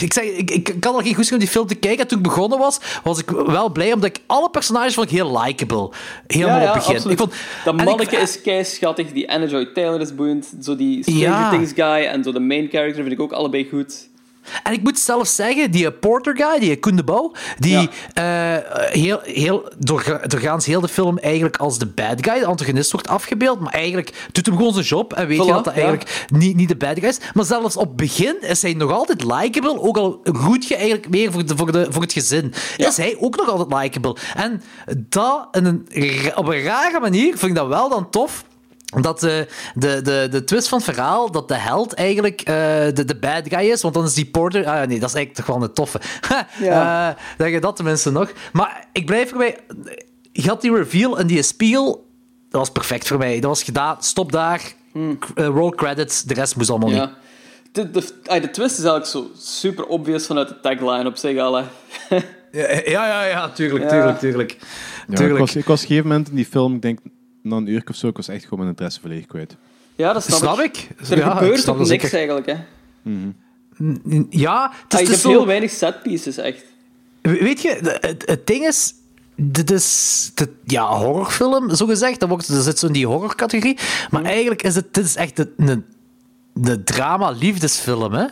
[0.00, 2.00] ik, zeg, ik, ik kan al geen goed om die film te kijken.
[2.00, 5.16] En toen ik begonnen was, was ik wel blij, omdat ik alle personages vond ik
[5.16, 5.90] heel likable.
[6.26, 6.94] Helemaal ja, ja, op het begin.
[6.96, 7.20] absoluut.
[7.20, 7.34] Ik vond,
[7.64, 11.22] dat ik- manneke is kei schattig, die Anna Joy Taylor is boeiend, zo die Stranger
[11.22, 11.50] Ja.
[11.50, 14.08] Things guy en zo de main character vind ik ook allebei goed.
[14.62, 19.20] En ik moet zelf zeggen, die Porter guy, die Koen de Bouw, die eh, heel,
[19.22, 23.60] heel, door, doorgaans heel de film eigenlijk als de bad guy, de antagonist, wordt afgebeeld.
[23.60, 25.80] Maar eigenlijk doet hem gewoon zijn job en weet je dat dat ja.
[25.80, 27.18] eigenlijk niet, niet de bad guy is.
[27.34, 31.08] Maar zelfs op het begin is hij nog altijd likable, ook al roet je eigenlijk
[31.08, 32.54] meer voor, de, voor, de, voor het gezin.
[32.76, 34.16] Is hij ook nog altijd likable.
[34.34, 34.62] En
[34.96, 35.86] dat in een,
[36.34, 38.44] op een rare manier vind ik dat wel dan tof.
[39.00, 42.54] Dat de, de, de, de twist van het verhaal, dat de held eigenlijk eh,
[42.94, 44.66] de, de bad guy is, want dan is die Porter...
[44.66, 46.00] Ah nee, dat is eigenlijk toch wel een toffe.
[46.60, 47.08] Ja.
[47.10, 48.32] Eh, dat je dat tenminste nog.
[48.52, 49.58] Maar ik blijf erbij...
[50.32, 52.06] Je had die reveal en die spiegel,
[52.50, 53.34] dat was perfect voor mij.
[53.34, 54.58] Dat was gedaan, stop daar,
[55.18, 56.98] k- eh, roll credits, de rest moest allemaal niet.
[56.98, 57.14] Ja.
[57.72, 61.38] De, de, ah, de twist is eigenlijk zo super obvious vanuit de tagline op zich
[61.38, 61.54] al.
[61.54, 61.64] hè.
[62.52, 63.90] Ja, ja, ja, ja tuurlijk, Ja.
[63.90, 64.56] tuurlijk, tuurlijk.
[65.08, 66.98] Ja, ik, was, ik was op een gegeven moment in die film, ik denk
[67.42, 69.56] na een uur of zo, ik was echt gewoon mijn interesse volledig kwijt.
[69.96, 70.76] Ja, dat snap, Snap ik.
[70.98, 71.10] ik?
[71.10, 72.14] Er Ja, gebeurt ook niks zeker.
[72.14, 72.46] eigenlijk.
[72.46, 72.56] Hè.
[74.30, 75.28] Ja, het is, Ah, je hebt is zo...
[75.28, 76.64] heel weinig setpieces, echt.
[77.22, 78.94] Weet je, het, het ding is.
[79.40, 82.20] Dit is de, ja, horrorfilm, zo gezegd.
[82.20, 83.78] Dat, wordt, dat zit zo in die horrorcategorie.
[84.10, 85.84] Maar eigenlijk is het, dit is echt een,
[86.52, 88.24] de drama-liefdesfilm, hè?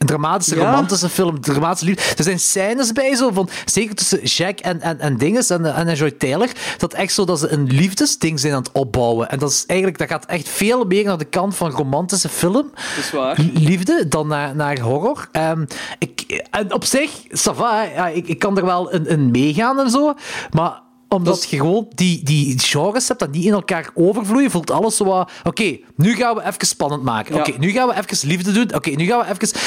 [0.00, 0.64] Een dramatische, Ja.
[0.64, 1.40] romantische film.
[1.40, 2.02] Dramatische liefde.
[2.16, 5.94] Er zijn scènes bij, zo van, zeker tussen Jack en, en, en Dinges en, en
[5.94, 6.48] Joy Taylor,
[6.78, 9.28] dat echt zo dat ze een liefdesding zijn aan het opbouwen.
[9.30, 12.70] En dat, is eigenlijk, dat gaat echt veel meer naar de kant van romantische film
[12.72, 13.36] Dat is waar.
[13.52, 15.28] liefde dan naar, naar horror.
[15.32, 15.64] Ehm,
[15.98, 17.94] ik, en op zich, ça va, hè.
[17.94, 20.14] ja, ik, ik kan er wel in, in meegaan en zo.
[20.50, 20.80] Maar
[21.14, 25.04] omdat je gewoon die, die genres hebt dat niet in elkaar overvloeien, voelt alles zo
[25.04, 25.30] wat...
[25.44, 27.34] Oké, nu gaan we even spannend maken.
[27.34, 27.40] Ja.
[27.40, 28.74] Oké, nu gaan we even liefde doen.
[28.74, 29.58] Oké, nu gaan we even...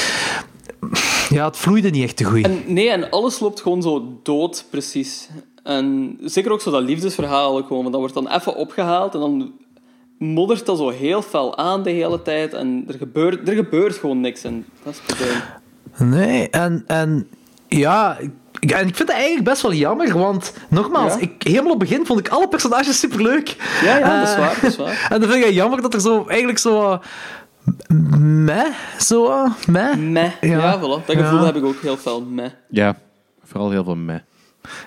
[1.28, 2.44] Ja, het vloeide niet echt te goed.
[2.44, 5.28] En, nee, en alles loopt gewoon zo dood, precies.
[5.62, 9.52] En zeker ook zo dat liefdesverhaal gewoon, want dat wordt dan even opgehaald en dan
[10.18, 14.20] moddert dat zo heel fel aan de hele tijd en er gebeurt, er gebeurt gewoon
[14.20, 15.42] niks en dat is het probleem.
[16.10, 17.28] Nee, en, en
[17.68, 18.18] ja,
[18.64, 21.20] ik- en ik vind het eigenlijk best wel jammer, want nogmaals, Ja.
[21.20, 23.56] ik, helemaal op het begin vond ik alle personages superleuk.
[23.82, 25.06] Ja, ja, dat is Eh, waar, dat is waar.
[25.10, 26.90] En dan vind ik het jammer dat er zo eigenlijk zo.
[26.92, 26.98] eh,
[28.18, 28.66] meh,
[28.98, 29.30] zo.
[29.30, 29.94] eh, meh.
[29.96, 30.30] Meh.
[30.40, 30.78] Ja, Ja.
[30.78, 31.04] voilà.
[31.06, 31.44] Dat gevoel Ja.
[31.44, 32.22] heb ik ook heel fel.
[32.22, 32.50] Meh.
[32.70, 32.96] Ja,
[33.44, 34.18] vooral heel veel meh.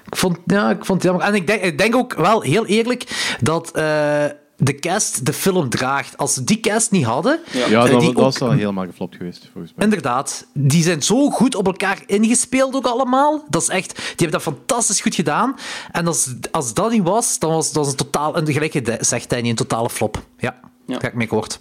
[0.05, 1.27] Ik vond, ja, ik vond het jammer.
[1.27, 4.23] En ik denk, ik denk ook wel heel eerlijk dat eh,
[4.57, 6.17] de cast de film draagt.
[6.17, 7.39] Als ze die cast niet hadden.
[7.51, 7.67] Ja.
[7.67, 9.85] Ja, eh, dat, die dat was wel helemaal geflopt geweest, volgens mij.
[9.85, 13.45] Inderdaad, die zijn zo goed op elkaar ingespeeld ook allemaal.
[13.49, 15.55] Dat is echt, die hebben dat fantastisch goed gedaan.
[15.91, 19.49] En als, als dat niet was, dan was dat een totaal, en gelijk zegt Danny,
[19.49, 20.23] een totale flop.
[20.37, 20.99] Ja, Ja.
[20.99, 21.59] ga ik mee akkoord.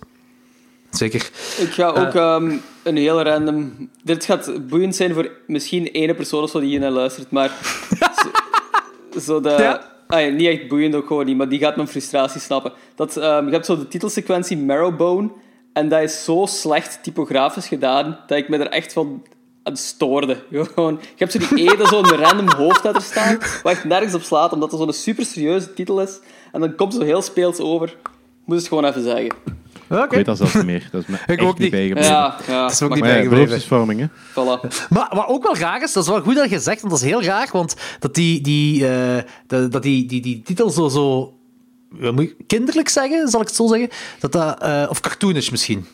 [0.90, 1.30] Zeker.
[1.58, 3.90] Ik ga ook ehm, een heel random...
[4.02, 7.50] Dit gaat boeiend zijn voor misschien ene persoon of zo die hier naar luistert, maar...
[9.12, 9.48] zo, zo de...
[9.48, 9.94] Ja.
[10.06, 12.72] Ah ja, niet echt boeiend ook gewoon niet, maar die gaat mijn frustratie snappen.
[12.94, 15.30] Dat, ehm, je hebt zo de titelsequentie Marrowbone,
[15.72, 19.22] en dat is zo slecht typografisch gedaan, dat ik me er echt van
[19.62, 20.42] aan stoorde.
[20.74, 24.14] Gewoon, je hebt zo die E dat zo een random hoofdletter staat, waar echt nergens
[24.14, 26.20] op slaat, omdat het zo'n super serieuze titel is.
[26.52, 27.88] En dan komt zo heel speels over.
[27.88, 29.30] Ik moest het gewoon even zeggen.
[29.90, 30.02] Oké.
[30.04, 30.88] Ik weet dat zelfs niet meer.
[30.92, 32.10] Dat is me echt ook niet bijgebleven.
[32.12, 32.62] Ja, ja.
[32.62, 33.98] Dat is ook maar- niet Maar ja, bijgebleven.
[33.98, 34.06] hè.
[34.30, 34.88] Voilà.
[34.88, 37.02] Maar wat ook wel raar is, dat is wel goed dat je zegt, want dat
[37.02, 40.88] is heel raar, want dat die, die, eh, dat, dat die, die, die titel zo,
[40.88, 41.34] zo
[41.90, 43.88] wat moet ik, kinderlijk zeggen, zal ik het zo zeggen,
[44.20, 45.86] dat dat, eh, of cartoonish misschien.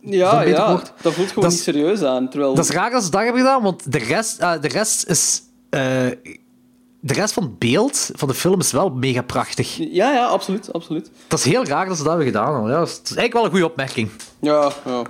[0.00, 0.68] Ja, ja.
[0.70, 0.92] woord?
[1.02, 2.28] Dat voelt gewoon Dat niet serieus aan.
[2.28, 2.54] Terwijl...
[2.54, 5.42] Dat is raar dat ze dat hebben gedaan, want de rest, eh, de rest is...
[5.70, 6.06] eh,
[7.04, 9.76] de rest van het beeld van de film is wel mega prachtig.
[9.76, 11.10] Ja, ja, absoluut, absoluut.
[11.28, 12.68] Dat is heel raar dat ze dat hebben gedaan.
[12.68, 14.10] Ja, dat is, eigenlijk wel een goede opmerking.
[14.40, 15.02] Ja, ja.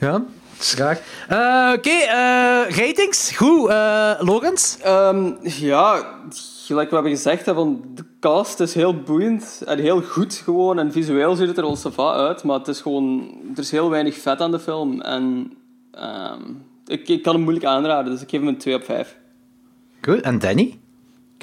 [0.00, 1.00] Ja, dat is raar.
[1.28, 3.36] Eh, Oké, eh, ratings.
[3.36, 4.78] Goed, eh Logans.
[4.82, 5.94] Ehm, ja,
[6.66, 10.78] gelijk we hebben gezegd, hè, van de cast is heel boeiend en heel goed gewoon.
[10.78, 13.28] En visueel ziet het er wel sava uit, maar het is gewoon...
[13.54, 15.00] Er is heel weinig vet aan de film.
[15.00, 15.52] En
[15.90, 16.42] ehm,
[16.86, 19.16] ik, ik kan hem moeilijk aanraden, dus ik geef hem een 2 op 5.
[20.00, 20.78] Goed, en Danny?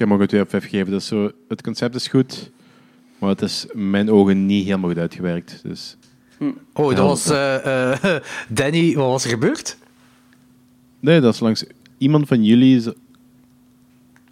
[0.02, 0.91] Ik ook een 2 op 5 gegeven.
[0.91, 2.49] Dat is zo, het concept is goed,
[3.18, 5.60] maar het is in mijn ogen niet helemaal goed uitgewerkt.
[5.64, 5.98] Dus
[6.73, 8.95] Oh, dat Ja, was eh, eh, Danny.
[8.95, 9.78] Wat was er gebeurd?
[10.99, 11.64] nee, dat is langs
[11.98, 12.82] iemand van jullie.
[12.82, 12.94] zo-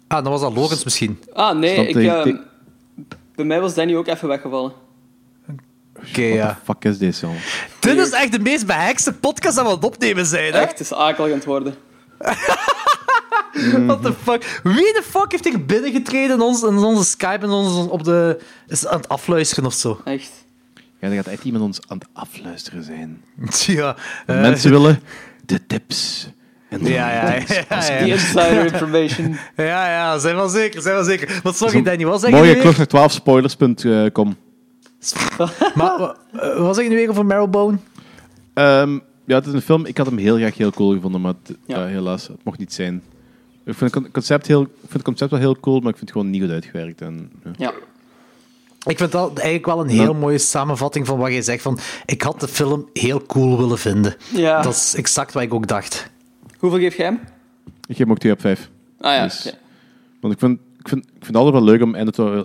[0.06, 1.18] Ah, dan was dat Logans misschien.
[1.32, 2.36] Ah, nee, Snap ik, ehm,
[3.34, 4.72] bij mij was Danny ook even weggevallen.
[6.08, 6.44] Oké, ja.
[6.44, 7.40] What the fuck is dit, jongen?
[7.80, 10.58] Dit is echt de meest behekste podcast dat we aan het opnemen zijn, hè?
[10.58, 11.74] Echt, het is akelig aan het worden.
[13.86, 14.60] What the fuck?
[14.62, 18.38] Wie de fuck heeft hier binnengetreden in, ons, in onze Skype en ons op de...
[18.68, 20.00] Is aan het afluisteren of zo?
[20.04, 20.30] Echt.
[21.00, 23.22] Ja, er gaat echt iemand ons aan het afluisteren zijn.
[23.66, 23.96] Ja.
[24.26, 25.00] eh, Mensen willen
[25.46, 26.28] de tips.
[26.68, 27.96] En de Ja, ja, ja, ja, ja.
[27.98, 29.36] insider information.
[29.56, 31.40] Ja, ja, zijn wel zeker, zijn wel zeker.
[31.42, 32.86] Wat sorry, Danny, wat zeg je Mooie nu klok weer?
[32.92, 34.36] naar 12spoilers.com.
[35.74, 37.76] Maar, eh, wat zeg je nu weer over Marrowbone?
[38.54, 39.86] Ehm ja, het is een film.
[39.86, 41.78] Ik had hem heel graag heel cool gevonden, maar het- Ja.
[41.78, 43.02] ja, helaas, het mocht niet zijn.
[43.70, 45.96] Ik vind, het con- concept heel, ik vind het concept wel heel cool, maar ik
[45.96, 47.00] vind het gewoon niet goed uitgewerkt.
[47.00, 47.50] En, ja.
[47.56, 47.72] Ja.
[48.90, 51.62] Ik vind dat eigenlijk wel een heel mooie samenvatting van wat jij zegt.
[51.62, 54.14] Van, ik had de film heel cool willen vinden.
[54.32, 54.62] Ja.
[54.62, 56.10] Dat is exact wat ik ook dacht.
[56.58, 57.20] Hoeveel geef jij hem?
[57.64, 58.70] Ik geef hem ook 2 op 5.
[59.00, 59.56] Ah ja, Dus- oké.
[60.20, 62.44] Want ik vind, ik vind, ik vind het altijd wel leuk om Anna Joy uh,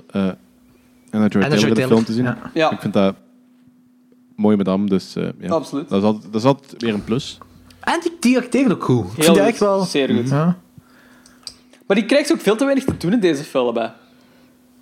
[1.12, 2.24] Anna Joy Anna Taylor in de film te zien.
[2.24, 2.52] ja.
[2.54, 2.72] Ja.
[2.72, 3.16] Ik vind dat
[4.36, 5.50] mooi madame, dus eh, ja.
[5.50, 5.90] Absoluut.
[5.90, 7.38] Dat is, altijd, dat is altijd weer een plus.
[7.80, 9.06] En die, die acteert ook goed.
[9.06, 9.40] Ik vind die goed.
[9.52, 9.84] echt wel...
[9.84, 10.30] Zeer goed.
[10.30, 10.58] Ja,
[11.88, 13.78] Maar die krijgt ook veel te weinig te doen in deze film.
[13.78, 13.88] Hè.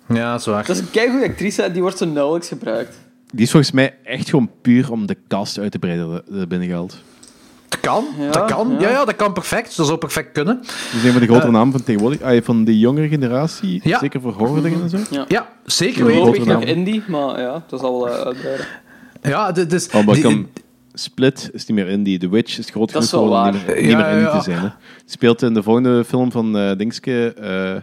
[0.08, 0.66] ja dat is waar.
[0.66, 2.96] Dat is een keigoede actrice en die wordt zo nauwelijks gebruikt.
[3.30, 6.68] Die is volgens mij echt gewoon puur om de cast uit te breiden er binnen
[6.68, 6.96] gehaald.
[7.68, 8.04] Dat kan.
[8.18, 8.70] Ja, dat kan.
[8.70, 8.80] ja.
[8.80, 8.90] Ja.
[8.90, 9.76] Ja, dat kan perfect.
[9.76, 10.60] Dat zou perfect kunnen.
[10.60, 12.20] Die is een van de grotere namen van tegenwoordig.
[12.22, 13.98] Ah, van de jongere generatie, Ja.
[13.98, 14.98] zeker voor horror dingen en zo.
[15.28, 16.22] Ja, zeker Ik weten.
[16.22, 18.66] grotere nog indie, maar ja, dat zal wel eh, uitbreiden.
[19.22, 19.86] Ja, d- dus...
[19.90, 20.48] Oh, maar die- kan,
[20.94, 22.18] Split is niet meer indie.
[22.18, 23.52] The Witch is groot Dat genoeg om waar.
[23.52, 24.58] niet meer, niet Ja, meer indie ja, te zijn.
[24.60, 24.68] Hè.
[25.04, 27.32] Speelt in de volgende film van eh Dingske...
[27.34, 27.80] eh, eh,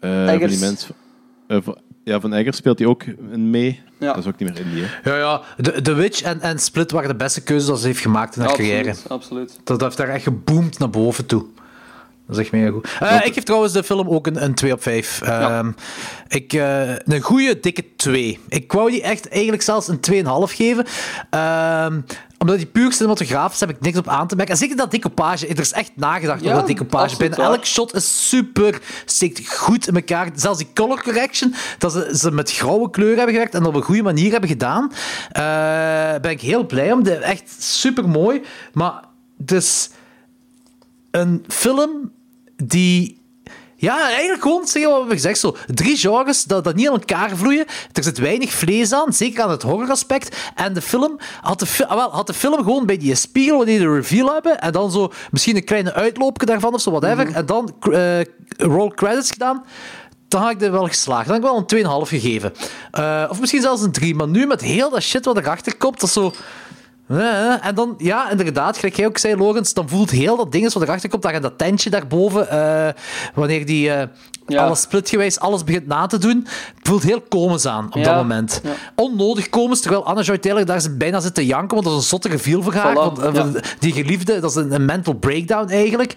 [0.00, 0.52] van Eggers.
[0.52, 0.88] die mens,
[1.46, 3.02] eh, van- ja, van Eggers speelt hij ook
[3.32, 3.80] in mee.
[3.98, 4.06] Ja.
[4.12, 4.82] Dat is ook niet meer indie.
[4.86, 5.10] Hè.
[5.10, 5.42] Ja, ja.
[5.62, 8.42] The, The Witch en, en Split waren de beste keuzes dat ze heeft gemaakt in
[8.42, 8.88] haar carrière.
[8.88, 9.60] Absoluut, absoluut.
[9.64, 11.44] Dat heeft daar echt geboomd naar boven toe.
[12.26, 12.88] Dat is echt mega goed.
[13.00, 15.20] Eh, ik geef trouwens de film ook een, een 2 op 5.
[15.20, 15.72] Ehm,
[16.28, 18.38] ik, eh, een goede, dikke 2.
[18.48, 20.84] Ik wou die echt eigenlijk zelfs een 2,5 geven.
[21.30, 22.00] Ehm,
[22.38, 24.54] omdat die puur cinematografisch heb ik niks op aan te merken.
[24.54, 25.46] En zeker dat decoupage.
[25.46, 27.28] Er is echt nagedacht Ja, over dat decoupage.
[27.28, 27.38] waar.
[27.38, 30.28] elk shot is super, steekt goed in elkaar.
[30.34, 33.82] Zelfs die color correction, dat ze, ze met grauwe kleur hebben gewerkt en op een
[33.82, 34.92] goede manier hebben gedaan.
[35.30, 37.02] eh, ben ik heel blij om.
[37.02, 38.42] De- Echt super mooi.
[38.72, 39.02] Maar
[39.36, 39.90] dus
[41.10, 42.12] een film
[42.56, 43.22] die.
[43.76, 45.38] Ja, eigenlijk gewoon zeggen wat we hebben gezegd.
[45.38, 47.64] Zo, drie genres dat, dat niet aan elkaar vloeien.
[47.92, 50.36] Er zit weinig vlees aan, zeker aan het horroraspect.
[50.54, 53.56] En de film had de, fi- ah, wel, had de film gewoon bij die spiegel,
[53.56, 54.60] wanneer die de reveal hebben.
[54.60, 57.32] En dan zo misschien een kleine uitloopje daarvan of zo, whatever.
[57.34, 58.20] En dan eh,
[58.56, 59.64] roll credits gedaan.
[60.28, 61.28] Dan had ik er wel geslaagd.
[61.28, 62.52] Dan had ik wel een 2,5 gegeven.
[62.90, 64.14] Eh, of misschien zelfs een 3.
[64.14, 66.32] Maar nu met heel dat shit wat erachter komt, dat zo.
[67.60, 70.82] En dan, ja, inderdaad, gelijk jij ook zei, Logans, dan voelt heel dat ding wat
[70.82, 72.92] erachter komt, dat je dat tentje daarboven, eh,
[73.34, 73.90] wanneer die
[74.46, 74.64] Ja.
[74.64, 76.46] alles splitgewijs alles begint na te doen,
[76.82, 78.60] voelt heel komisch aan op Ja, dat moment.
[78.62, 78.70] ja.
[78.94, 82.08] Onnodig komisch, terwijl Anna Joy Taylor daar bijna zit te janken, want dat is een
[82.08, 82.92] zotte reveal voor haar.
[82.92, 83.62] Voilà, want, eh.
[83.78, 86.14] Die geliefde, dat is een, een mental breakdown eigenlijk.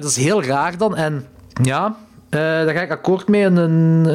[0.00, 0.96] Dat is heel raar dan.
[0.96, 1.26] En
[1.62, 1.96] ja,
[2.30, 3.44] daar ga ik akkoord mee.
[3.44, 4.06] En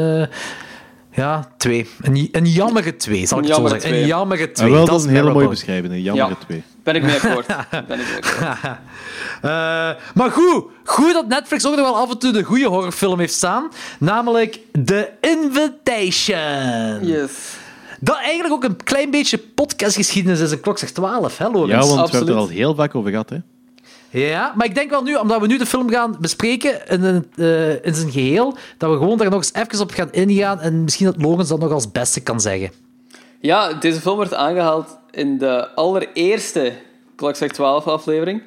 [1.11, 1.89] ja, twee.
[2.01, 3.89] Een, een jammere twee, zal ik Een het zo zeggen.
[3.89, 4.05] Een twee.
[4.07, 4.67] jammere twee.
[4.69, 5.93] Ah, wel, dat is een hele mooie beschrijving.
[5.93, 6.35] Een jammere Ja.
[6.45, 6.63] twee.
[6.83, 7.45] Ben ik mee akkoord.
[7.87, 8.77] ben ik mee akkoord.
[9.41, 9.49] Eh,
[10.13, 13.33] maar goed, goed dat Netflix ook nog wel af en toe de goede horrorfilm heeft
[13.33, 13.69] staan.
[13.99, 17.05] Namelijk The Invitation.
[17.07, 17.31] Yes.
[17.99, 20.51] Dat eigenlijk ook een klein beetje podcastgeschiedenis is.
[20.51, 21.71] Een klok zegt 12, hè, Lorenz?
[21.71, 23.29] Ja, want we hebben het er al heel vaak over gehad.
[23.29, 23.37] Hè.
[24.11, 27.85] Ja, maar ik denk wel nu, omdat we nu de film gaan bespreken in, eh,
[27.85, 31.05] in zijn geheel, dat we gewoon daar nog eens even op gaan ingaan en misschien
[31.05, 32.71] dat Logans dat nog als beste kan zeggen.
[33.39, 36.73] Ja, deze film werd aangehaald in de allereerste
[37.15, 38.41] Klokslag 12 aflevering.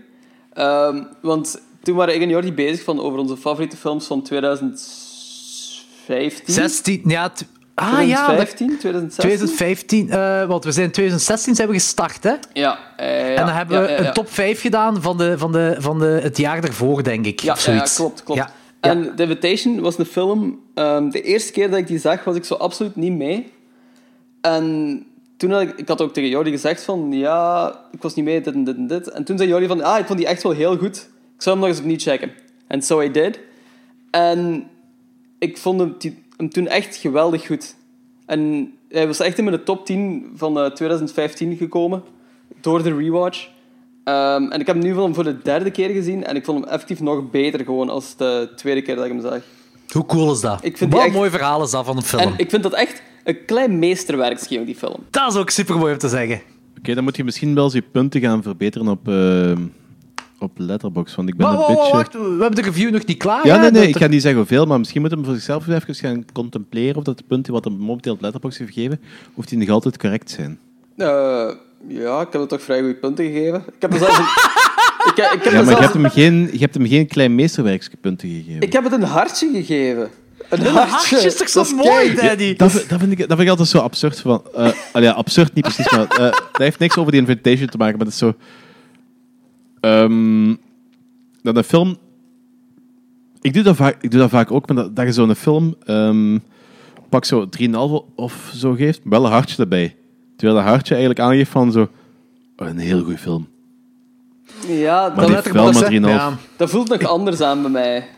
[0.53, 6.55] Ehm, want toen waren ik en Jordi bezig van over onze favoriete films van 2015.
[6.55, 7.33] 16, ja...
[7.75, 9.23] Ah ja, dat- 2015, 2016.
[9.23, 12.33] 2015, eh, want we zijn in 2016 zijn we gestart, hè?
[12.53, 13.25] Ja, eh, ja.
[13.41, 14.07] en dan hebben ja, we ja, ja.
[14.07, 17.41] een top 5 gedaan van, de, van, de, van de, het jaar daarvoor, denk ik.
[17.41, 17.97] Ja, of ja, ja, zoiets.
[17.97, 18.41] klopt, klopt.
[18.41, 18.91] Ja, ja.
[18.91, 20.61] En The Invitation was een film...
[20.75, 23.53] ehm, de eerste keer dat ik die zag, was ik zo absoluut niet mee.
[24.41, 25.07] En
[25.37, 25.73] toen had ik...
[25.77, 27.13] Ik had ook tegen Jordi gezegd van...
[27.13, 29.11] Ja, ik was niet mee, dit en dit en dit.
[29.11, 29.83] En toen zei Jordi van...
[29.83, 30.97] Ah, ik vond die echt wel heel goed.
[31.37, 32.31] Ik zou hem nog eens opnieuw checken.
[32.67, 33.39] En so I did.
[34.11, 34.69] En
[35.39, 37.75] ik vond hem, die- hem toen echt geweldig goed.
[38.27, 42.03] En hij was echt in mijn top 10 van eh, 2015 gekomen.
[42.61, 43.49] Door de rewatch.
[44.05, 46.25] Ehm, en ik heb hem nu voor de derde keer gezien.
[46.25, 49.21] En ik vond hem effectief nog beter gewoon als de tweede keer dat ik hem
[49.21, 49.41] zag.
[49.93, 50.59] Hoe cool is dat?
[50.65, 52.23] Ik vind Wat een echt- mooi verhaal is dat van een film.
[52.23, 54.97] En ik vind dat echt een klein meesterwerk, schreeuw, die film.
[55.11, 56.41] Dat is ook super mooi om te zeggen.
[56.79, 59.53] Oké, dan moet je misschien wel eens je punten gaan verbeteren op, eh,
[60.45, 61.15] op Letterboxd.
[61.17, 61.97] Want ik ben Wacht, een wacht, beetje...
[61.97, 63.47] wacht, we hebben de review nog niet klaar.
[63.47, 63.61] Ja, hè?
[63.61, 65.69] nee, nee, Dat ik er- ga niet zeggen hoeveel, maar misschien moet hem voor zichzelf
[65.69, 69.01] even gaan contempleren of dat de punten wat hem momenteel op Letterboxd heeft gegeven,
[69.35, 70.59] hoeft die nog altijd correct zijn.
[70.97, 71.51] Eh,
[71.89, 73.63] ja, ik heb er toch vrij goede punten gegeven.
[73.67, 74.25] Ik heb er zelfs een...
[75.11, 76.87] ik, heb- ik heb Ja, er maar je zelfs hebt hem geen, je hebt hem
[76.87, 78.61] geen klein meesterwerkspunten gegeven.
[78.61, 80.09] Ik heb het een hartje gegeven.
[80.51, 82.57] Een, hartje is toch zo Dat is mooi, kei- Daddy?
[82.57, 84.21] Dat, vind- dat, vind ik, dat vind ik altijd zo absurd.
[84.21, 87.69] Van, eh allee, ja, absurd niet precies, maar eh, dat heeft niks over die invitation
[87.69, 87.97] te maken.
[87.97, 88.35] Maar het is zo...
[89.85, 90.55] ehm,
[91.43, 91.97] dat een film...
[93.41, 95.75] Ik doe dat vaak, ik doe dat vaak ook, maar dat, dat je zo'n film
[95.85, 96.39] ehm,
[97.09, 97.71] pak zo 3,5
[98.15, 99.97] of zo geeft, wel een hartje erbij.
[100.37, 101.89] Terwijl dat hartje eigenlijk aangeeft van zo...
[102.57, 103.49] Een heel goede film.
[104.67, 105.91] Ja, Maar dat, wel hè.
[105.91, 106.01] 3,5.
[106.01, 106.37] Ja.
[106.57, 108.09] dat voelt nog anders aan bij mij.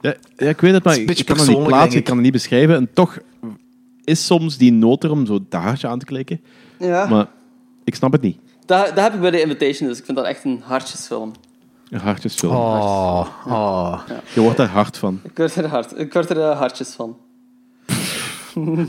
[0.00, 2.24] Ja, ja, ik weet het, maar Het ik kan het niet plaatsen, ik kan het
[2.24, 2.76] niet beschrijven.
[2.76, 3.18] En toch
[4.04, 6.40] is soms die nood er om zo dat hartje aan te klikken.
[6.78, 7.06] Ja.
[7.08, 7.26] Maar
[7.84, 8.38] ik snap het niet.
[8.66, 11.32] Dat, dat heb ik bij de Invitation, dus ik vind dat echt een hartjesfilm.
[11.90, 12.52] Een hartjesfilm.
[12.54, 14.00] Oh, oh.
[14.32, 15.20] Je wordt daar hard van.
[15.22, 17.16] Ik word er, hard, ik word er eh, hartjes van.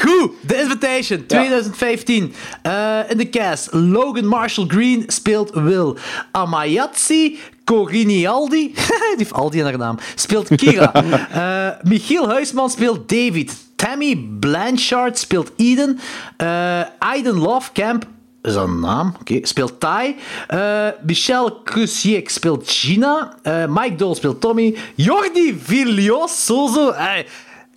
[0.00, 2.34] Goed, The Invitation 2015.
[2.62, 5.96] Eh, in de cast, Logan Marshall Green speelt Will.
[6.30, 10.92] Amayatsi Corinialdi, die heeft Aldi in haar naam, speelt Kira.
[10.94, 13.56] Eh, Michiel Huisman speelt David.
[13.76, 15.98] Tammy Blanchard speelt Eden.
[16.36, 18.06] Eh Aiden Lovecamp
[18.42, 19.14] is dat een naam?
[19.20, 19.38] Oké.
[19.42, 20.16] Speelt Tai.
[20.48, 23.36] Eh Michel Crusiek speelt Gina.
[23.42, 24.76] Eh, Mike Dole speelt Tommy.
[24.94, 26.92] Jordi Villososo.
[26.94, 27.26] Hey.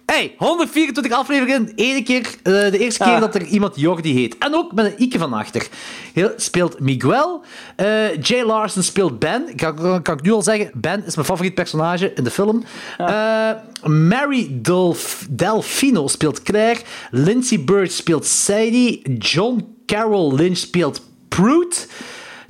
[0.06, 1.72] Hey, 124 afleveringen.
[1.76, 3.20] Ene keer, eh, de eerste keer Ah.
[3.20, 4.38] dat er iemand Jordi heet.
[4.38, 5.68] En ook met een Ike van achter.
[6.14, 7.44] Heel, speelt Miguel.
[7.76, 9.56] Eh, Jay Larson speelt Ben.
[9.56, 12.64] Kan, kan ik nu al zeggen, Ben is mijn favoriet personage in de film.
[12.98, 13.50] Eh,
[13.84, 16.80] Mary Dolf, Delfino speelt Claire.
[17.12, 19.18] Lindsay Bird speelt Sadie.
[19.18, 21.76] John Carroll Lynch speelt Prude.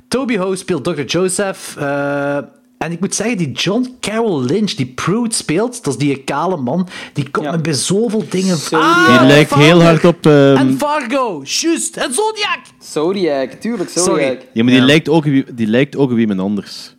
[0.08, 1.02] Toby Ho speelt Dr.
[1.02, 1.76] Joseph.
[1.78, 2.36] Eh,
[2.78, 6.56] en ik moet zeggen, die John Carroll Lynch, die Prude speelt, dat is die kale
[6.56, 7.52] man, die komt Ja.
[7.52, 8.56] me bij zoveel dingen...
[8.68, 9.64] Die Ah, lijkt Fargo.
[9.64, 10.26] heel hard op...
[10.26, 11.96] ehm, En Fargo, juist.
[11.96, 12.58] En Zodiac.
[12.78, 14.04] Zodiac, tuurlijk, Zodiac.
[14.16, 14.38] Sorry.
[14.52, 14.86] ja, maar die, Ja.
[14.86, 16.94] Lijkt ook, wie- die lijkt ook op iemand anders.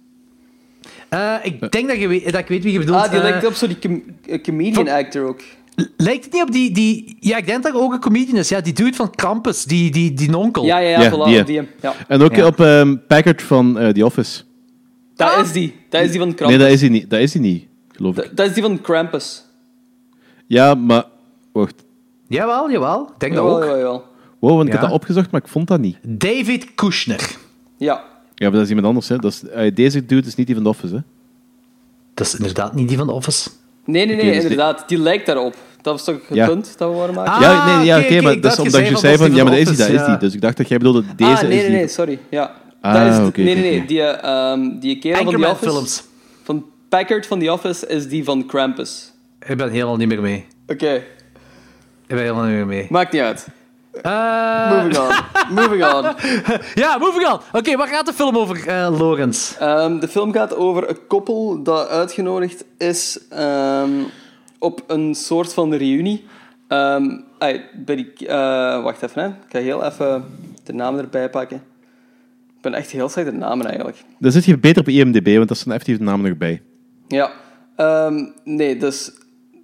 [1.09, 2.97] Eh, ik denk dat, je weet, dat ik weet wie je bedoelt.
[2.97, 4.03] Ah, die Eh, lijkt op zo die com-
[4.43, 5.41] comedian actor ook.
[5.97, 7.17] Lijkt het niet op die, die...
[7.19, 8.49] Ja, ik denk dat er ook een comedian is.
[8.49, 10.63] Ja, die dude van Krampus, die, die, die nonkel.
[10.65, 11.39] Ja, ja, ja, Ja, die.
[11.39, 11.61] op die.
[11.81, 11.93] Ja.
[12.07, 12.45] En ook Ja.
[12.45, 14.41] op ehm Packard van eh The Office.
[15.15, 15.75] Dat is die.
[15.89, 16.57] Dat is die van Krampus.
[16.57, 17.09] Nee, dat is hij niet.
[17.09, 18.37] Dat is hij niet, geloof ik.
[18.37, 19.45] Dat, is die van Krampus.
[20.47, 21.03] Ja, maar...
[21.51, 21.83] Wacht.
[22.27, 23.01] Jawel, jawel.
[23.13, 23.59] Ik denk dat ook.
[23.59, 24.03] jawel, jawel.
[24.39, 25.97] Wow, want ik heb dat opgezocht, maar ik vond dat niet.
[26.01, 27.35] David Kushner.
[27.77, 28.03] Ja.
[28.35, 29.07] Ja, maar dat is iemand anders.
[29.07, 29.17] Hè.
[29.17, 30.95] Dat is, eh, deze dude is niet die van The Office.
[30.95, 31.01] Hè.
[32.13, 33.49] Dat is inderdaad niet die van The Office.
[33.85, 34.83] Nee, nee, nee, dus inderdaad.
[34.87, 35.55] Die lijkt daarop.
[35.81, 36.47] Dat was toch het Ja.
[36.47, 37.33] punt dat we waren maken?
[37.33, 39.61] Ah, ja, nee, ja, oké, maar dat is omdat je zei van, ja, maar dat
[39.61, 40.17] is die, dat is die.
[40.17, 41.75] Dus ik dacht dat jij bedoelde, deze ah, nee, is nee, die.
[41.77, 42.19] nee, sorry.
[42.29, 42.51] Ja.
[42.81, 43.85] Ah, dat is, oké, nee, nee, nee.
[43.85, 45.69] Die, ehm, die kerel van The Office...
[45.71, 46.03] films.
[46.43, 49.11] Van Packard van The Office is die van Krampus.
[49.47, 50.45] Ik ben helemaal niet meer mee.
[50.67, 51.03] Oké, Ik
[52.07, 52.87] ben helemaal niet meer mee.
[52.89, 53.47] maakt niet uit.
[54.01, 55.13] Eh, Moving on.
[55.55, 56.03] Moving on.
[56.75, 57.39] ja, moving on.
[57.51, 59.57] Oké, waar gaat de film over, eh Lorenz?
[59.59, 63.91] Ehm, de film gaat over een koppel dat uitgenodigd is ehm,
[64.59, 66.25] op een soort van reunie.
[66.67, 69.27] Ehm, ai, bij die, eh, wacht even, hè.
[69.27, 70.25] ik ga heel even
[70.63, 71.57] de naam erbij pakken.
[72.55, 73.97] Ik ben echt heel slecht in namen eigenlijk.
[74.19, 76.61] Dan zit je beter op IMDb, want dat is een effectief naam nog bij.
[77.07, 77.31] Ja,
[77.75, 79.11] ehm, nee, dus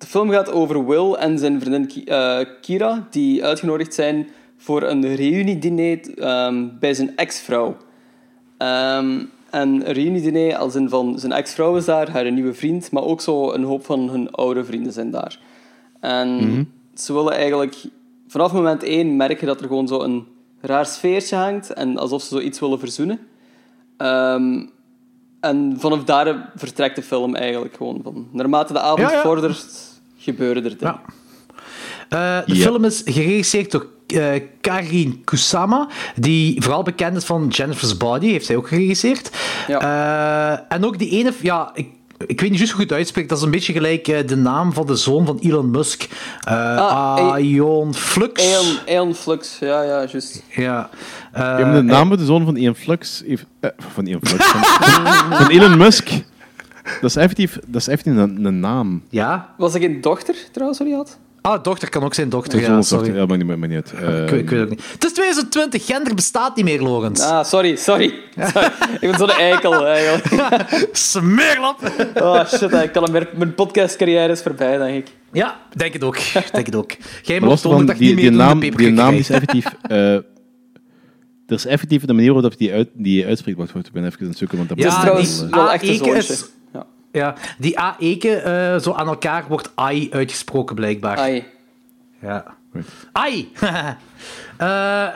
[0.01, 4.83] de film gaat over Will en zijn vriendin Ki- eh, Kira, die uitgenodigd zijn voor
[4.83, 7.77] een reuniediner ehm bij zijn ex-vrouw.
[8.57, 9.19] Ehm,
[9.49, 13.21] en een reuniediner als in van zijn ex-vrouw is daar, haar nieuwe vriend, maar ook
[13.21, 15.39] zo een hoop van hun oude vrienden zijn daar.
[15.99, 16.39] En
[16.93, 17.75] ze willen eigenlijk
[18.27, 20.25] vanaf moment één merken dat er gewoon zo een
[20.61, 23.19] raar sfeertje hangt en alsof ze zoiets willen verzoenen.
[23.97, 24.65] Ehm,
[25.39, 28.27] en vanaf daar vertrekt de film eigenlijk gewoon van.
[28.31, 29.21] Naarmate de avond Ja, ja.
[29.21, 29.90] vordert,
[30.21, 30.99] gebeuren er dingen.
[32.09, 32.39] Ja.
[32.39, 34.25] Eh, de film is geregisseerd door eh,
[34.61, 39.29] Karin Kusama, die vooral bekend is van Jennifer's Body, heeft zij ook geregisseerd.
[39.67, 39.79] Ja.
[40.69, 41.87] Eh, en ook die ene, ja, ik,
[42.27, 44.35] ik weet niet juist hoe ik het uitspreek, dat is een beetje gelijk eh, de
[44.35, 46.07] naam van de zoon van Elon Musk.
[46.43, 48.43] Eh Ah, eh, Ion Flux.
[49.13, 50.43] Flux, ja, ja, juist.
[50.55, 50.89] Ja.
[51.31, 53.23] Eh, Je hebt de naam van de zoon van Ian Flux...
[53.27, 54.45] heeft- eh, van Ian Flux...
[54.45, 54.61] van,
[55.37, 56.09] van Elon Musk.
[57.01, 59.03] Dat is effectief, dat is effectief een, een naam.
[59.09, 59.53] ja.
[59.57, 61.19] Was ik een dochter trouwens, hij had?
[61.41, 63.03] Ah, dochter kan ook zijn dochter, ja, sorry.
[63.05, 63.93] dochter, Ja, maakt niet, maakt niet uit.
[63.93, 64.83] Eh, Ik, weet- ik weet het ook niet.
[64.93, 67.19] Het is 2020, gender bestaat niet meer, Lorenz.
[67.21, 68.13] Ah, sorry, sorry.
[68.53, 68.71] sorry.
[68.99, 70.25] ik ben zo'n eikel eigenlijk.
[70.91, 71.79] Smeerlap!
[72.15, 75.13] Oh shit, ik kan mijn podcastcarrière is voorbij, denk ik.
[75.31, 76.17] Ja, denk het ook.
[76.51, 76.91] Denk het ook.
[77.21, 79.65] Jij Maar los van die, niet die, meer naam, die naam die is effectief...
[79.81, 83.57] eh, er is effectief de manier waarop die, uit, die uitspreekt.
[83.57, 84.57] Wacht, wacht, ik ben even aan het zoeken.
[84.57, 86.41] Want dat Ja, is is trouwens die- wel echt een
[87.11, 87.35] Ja.
[87.57, 91.17] Die A-eke eh, zo aan elkaar wordt ai uitgesproken, blijkbaar.
[91.17, 91.45] Ai.
[92.21, 92.45] Ja.
[93.11, 93.51] Ai!
[94.61, 94.67] Eh,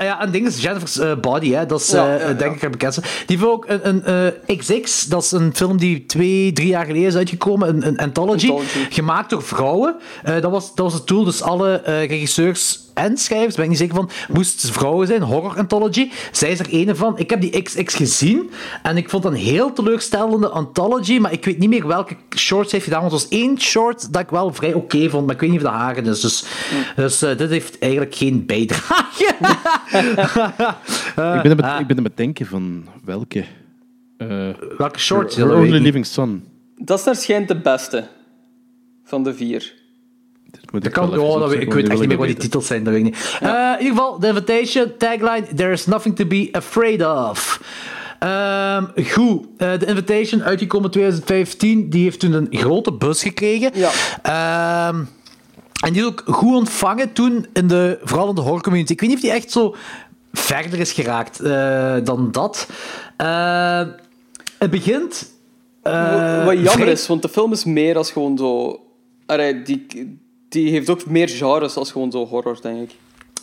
[0.06, 1.66] ja, en ding is Jennifer's eh, Body, hè.
[1.66, 3.02] dat is eh, denk ik het bekendste.
[3.26, 7.08] Die heeft ook een, een XX, dat is een film die twee, drie jaar geleden
[7.08, 8.88] is uitgekomen, een, een anthology, Anthology.
[8.90, 9.96] gemaakt door vrouwen.
[10.24, 13.96] Dat, was, dat was het doel, dus alle regisseurs en schrijvers, ben ik niet zeker
[13.96, 16.12] van, moest vrouwen zijn, horror anthology.
[16.32, 17.18] Zij is er ene van.
[17.18, 18.52] Ik heb die XX gezien
[18.84, 22.84] en ik vond een heel teleurstellende anthology, maar ik weet niet meer welke shorts heeft
[22.84, 25.50] gedaan, want er was één short dat ik wel vrij oké vond, maar ik weet
[25.50, 26.22] niet of dat haren is.
[26.22, 26.46] Dus,
[26.96, 28.95] dus dit heeft eigenlijk geen bijdrage.
[31.36, 33.44] Ik, ben aan het- ik ben aan het denken van welke.
[34.18, 34.28] eh
[34.78, 35.78] welke ik Only.
[35.82, 36.44] Living Son.
[36.78, 38.08] Dat is waarschijnlijk de beste
[39.04, 39.74] van de vier.
[40.72, 42.94] Dat ik kan, oh, dat, ik weet echt niet meer wat die titels zijn, dat
[42.94, 43.38] weet ik niet.
[43.42, 47.62] Eh, in ieder geval, The Invitation, tagline, There is nothing to be afraid of.
[48.20, 53.72] Ehm, goed, eh The Invitation, uitgekomen 2015, die heeft toen een grote bus gekregen.
[53.74, 53.90] Ja.
[54.22, 55.04] Ehm,
[55.84, 58.92] en die is ook goed ontvangen toen, in de, vooral in de horror community.
[58.92, 59.76] Ik weet niet of die echt zo
[60.34, 62.68] verder is geraakt eh, dan dat.
[63.18, 63.84] Eh,
[64.58, 65.32] het begint...
[65.82, 68.80] eh, Wat jammer is, want de film is meer als gewoon zo...
[69.26, 69.86] Allee, die,
[70.50, 72.96] die heeft ook meer genres als gewoon zo horror, denk ik.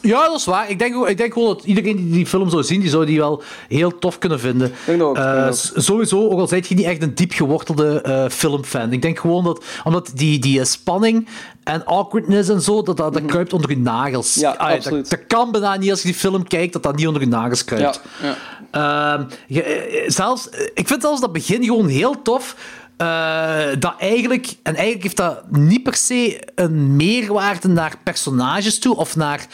[0.02, 0.70] Ja, dat is waar.
[0.70, 3.18] Ik denk, ik denk gewoon dat iedereen die die film zou zien, die zou die
[3.18, 4.72] wel heel tof kunnen vinden.
[5.00, 5.16] ook,
[5.54, 8.92] s- sowieso, ook al zijt je niet echt een diep gewortelde eh, filmfan.
[8.92, 11.28] Ik denk gewoon dat, omdat die, die eh, spanning
[11.64, 14.34] en awkwardness en zo, dat dat, dat kruipt onder je nagels.
[14.36, 14.44] Mhm.
[14.44, 15.10] Ja, absoluut.
[15.10, 17.28] Dat, dat kan bijna niet als je die film kijkt, dat dat niet onder je
[17.28, 18.00] nagels Ja, kruipt.
[18.22, 18.36] ja.
[18.70, 22.56] Ehm, je- zelfs, ik vind zelfs dat begin gewoon heel tof.
[23.02, 28.96] Eh, dat eigenlijk, en eigenlijk heeft dat niet per se een meerwaarde naar personages toe
[28.96, 29.46] of naar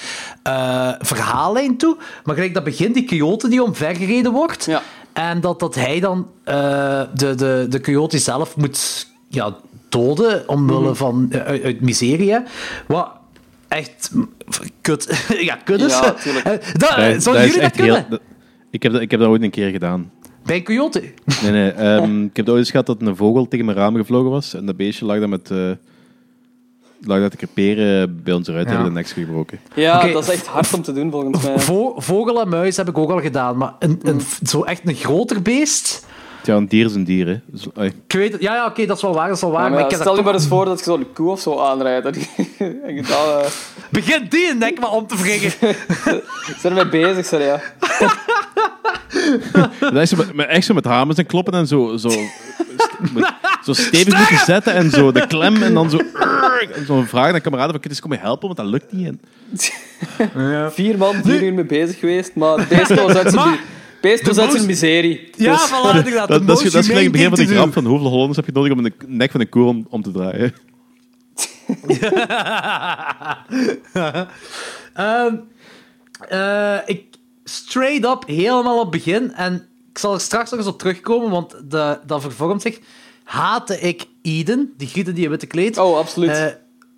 [0.43, 1.97] eh verhaallijn toe.
[2.25, 4.65] Maar gelijk dat begint die coyote die omvergereden wordt.
[4.65, 4.83] Ja.
[5.13, 9.57] En dat, dat hij dan eh, de, de, de coyote zelf moet ja,
[9.89, 12.37] doden omwille van eh, uit, uit miserie.
[12.87, 13.11] Wat
[13.69, 14.31] echt mm,
[14.81, 15.93] kut, ja, kut is.
[15.93, 16.45] Ja, tuurlijk.
[16.45, 17.95] Dat, Dat- zouden dat is jullie dat kunnen?
[17.95, 18.21] heel- dat-
[18.71, 20.11] ik, heb dat, ik heb dat ooit een keer gedaan.
[20.49, 21.03] Bij een coyote?
[21.43, 21.71] Nee, nee.
[21.71, 24.55] ehm, ik heb ooit eens gehad dat een vogel tegen mijn raam gevlogen was.
[24.55, 25.51] En dat beestje lag daar met...
[25.51, 25.71] eh
[27.05, 28.65] lag dat te creperen bij ons eruit.
[28.67, 28.73] Ja.
[28.73, 29.59] hebben de nek gebroken.
[29.75, 31.59] Ja, dat is echt hard om te doen, volgens mij.
[31.59, 34.95] Vo- vogel en muis heb ik ook al gedaan, maar een, een, zo echt een
[34.95, 36.07] groter beest.
[36.43, 37.41] Ja, een dier is een dier, hè.
[37.47, 37.67] Dus.
[38.07, 39.63] Ik weet het, ja, ja oké, dat is wel waar, dat is wel waar.
[39.63, 41.31] Ja, maar maar ik heb stel je dat maar eens voor dat je zo'n koe
[41.31, 42.07] of zo aanrijdt.
[42.07, 42.15] En
[42.87, 43.51] en je eh,
[43.91, 45.51] Begin die een nek maar om te wringen.
[45.51, 45.83] ze
[46.61, 47.45] zijn ermee bezig, sorry.
[47.45, 47.61] Ja.
[49.81, 52.19] Dat is zo met, echt zo met hamers en kloppen en zo, zo, st-
[53.15, 53.33] met-
[53.65, 55.99] zo stevig moeten zetten en zo de klem en dan zo...
[56.75, 59.07] en Zo vragen aan kameraden van, je eens komen helpen, want dat lukt niet.
[59.07, 59.21] En,
[60.73, 63.59] Vier man, vier uur mee bezig geweest, maar beest was uit zijn,
[64.17, 65.31] De uit zijn most- miserie.
[65.37, 66.29] Ja, Dus- voilà, inderdaad.
[66.29, 68.37] dat, de dat, is, dat is gelijk het begin van thing grap van hoeveel Hollanders
[68.37, 70.55] heb je nodig om de nek van een koe om, om te draaien.
[74.95, 75.35] Ehm,
[76.29, 77.05] eh, ik
[77.45, 79.33] straight up helemaal op het begin.
[79.33, 82.81] En ik zal er straks nog eens op terugkomen, want de, dat vervormt zich.
[83.25, 85.79] Haatte ik Eden, die gieten die in witte kleed.
[85.79, 86.31] Oh, absoluut.
[86.31, 86.47] Eh,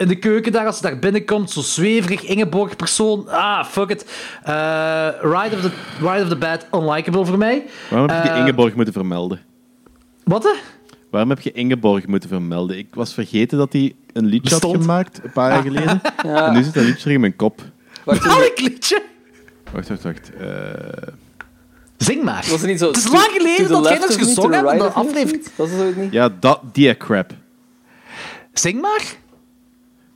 [0.00, 3.28] in de keuken daar, als ze daar binnenkomt, zo zweverig, Ingeborg persoon.
[3.28, 4.04] Ah, fuck it.
[4.42, 5.70] Eh, Ride, of the,
[6.00, 7.64] Ride of the Bad, unlikable voor mij.
[7.90, 9.40] Waarom heb je Eh, Ingeborg moeten vermelden?
[10.24, 10.42] Wat?
[10.42, 10.52] hè?
[11.10, 12.78] Waarom heb je Ingeborg moeten vermelden?
[12.78, 16.00] Ik was vergeten dat hij een liedje had gemaakt, een paar jaar geleden.
[16.24, 16.46] Ja.
[16.46, 17.62] En nu zit dat liedje in mijn kop.
[18.04, 19.02] Welk liedje?
[19.72, 20.30] Wacht, wacht, wacht.
[20.40, 20.48] Eh,
[21.96, 22.46] Zing maar.
[22.50, 22.86] was het niet zo...
[22.86, 25.44] Het is to- lang geleden dat jij nog gezongen hebt aflevering.
[25.56, 26.12] Dat is het niet?
[26.12, 27.30] ja, dat, die crap.
[28.52, 29.02] Zing maar.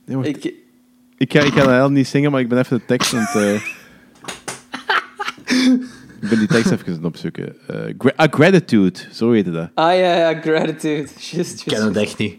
[0.05, 0.27] Nee, wacht.
[0.27, 0.53] Ik,
[1.17, 3.25] Ik, ga, ik ga dat helemaal niet zingen, maar ik ben even de tekst aan
[3.31, 3.35] het...
[3.35, 3.53] eh,
[6.21, 7.55] ik ben die tekst even aan het opzoeken.
[7.67, 9.69] Eh, gra- ah, gratitude, zo heette dat.
[9.73, 11.07] ah ja, ja, gratitude.
[11.31, 12.35] Just, Ik ken het echt niet.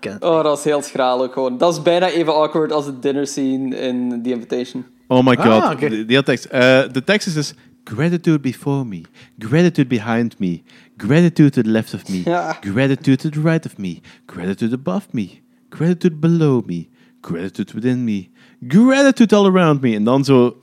[0.00, 1.58] Ken- Oh, dat is heel schraal ook gewoon.
[1.58, 4.84] Dat is bijna even awkward als de dinner scene in The Invitation.
[5.06, 5.88] Oh my god, Ah, oké.
[5.88, 6.44] die, die hele tekst.
[6.44, 6.60] Eh,
[6.92, 7.54] de tekst is dus...
[7.88, 9.00] Gratitude before me.
[9.38, 10.62] Gratitude behind me.
[10.96, 12.22] Gratitude to the left of me.
[12.24, 12.56] Ja.
[12.60, 13.98] Gratitude to the right of me.
[14.26, 15.28] Gratitude above me.
[15.68, 16.88] Gratitude below me.
[17.26, 18.28] Gratitude within me.
[18.68, 19.94] Gratitude all around me.
[19.94, 20.56] En dan zo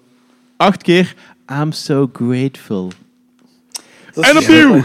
[0.58, 1.16] acht keer...
[1.62, 2.92] I'm so grateful.
[4.14, 4.82] En opnieuw!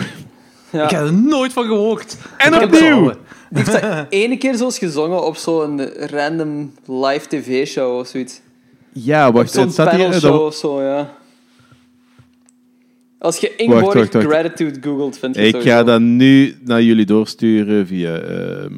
[0.71, 0.85] Ja.
[0.85, 2.17] Ik heb er nooit van gehoord.
[2.37, 3.05] En Ik opnieuw!
[3.51, 8.41] Die heeft dat ene keer zoals gezongen op zo'n random live tv-show of zoiets.
[8.93, 9.51] Ja, wacht.
[9.53, 9.99] Zo'n Het staat hier...
[10.05, 11.17] panelshow dat- of zo, ja.
[13.19, 14.15] Als je wacht.
[14.15, 15.71] Gratitude googelt, vind je Ik sowieso.
[15.71, 18.73] ga dat nu naar jullie doorsturen via ehm,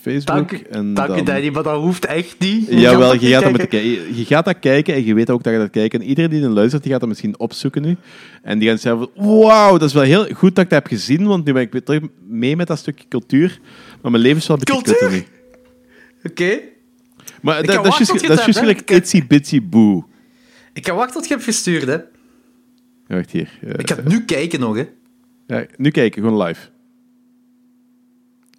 [0.00, 0.24] Facebook.
[0.36, 1.18] Dank, en dank dan...
[1.18, 2.66] u, Danny, maar dat hoeft echt niet.
[2.70, 3.52] Jawel, je gaat, dat kijken.
[3.52, 5.94] met de, je gaat dat kijken en je weet ook dat je dat kijkt.
[5.94, 7.96] En iedereen die er luistert, die gaat dat misschien opzoeken nu.
[8.42, 10.86] En die gaan zeggen van, wauw, dat is wel heel goed dat ik dat heb
[10.86, 13.60] gezien, want nu ben ik weer terug mee met dat stukje cultuur.
[14.02, 15.08] Maar mijn leven is wel een beetje Cultuur?
[15.08, 15.26] kutter
[16.22, 16.30] nu.
[16.30, 16.60] Oké.
[17.42, 20.04] Maar Ik dat, dat is juist je gelijk itsy bitsy boo.
[20.72, 21.96] Ik kan wachten tot je hebt gestuurd, hè.
[23.10, 23.58] Ja, Wacht hier.
[23.62, 24.84] eh, Ik ga het nu kijken nog, hè.
[25.46, 26.60] ja, nu kijken, gewoon live.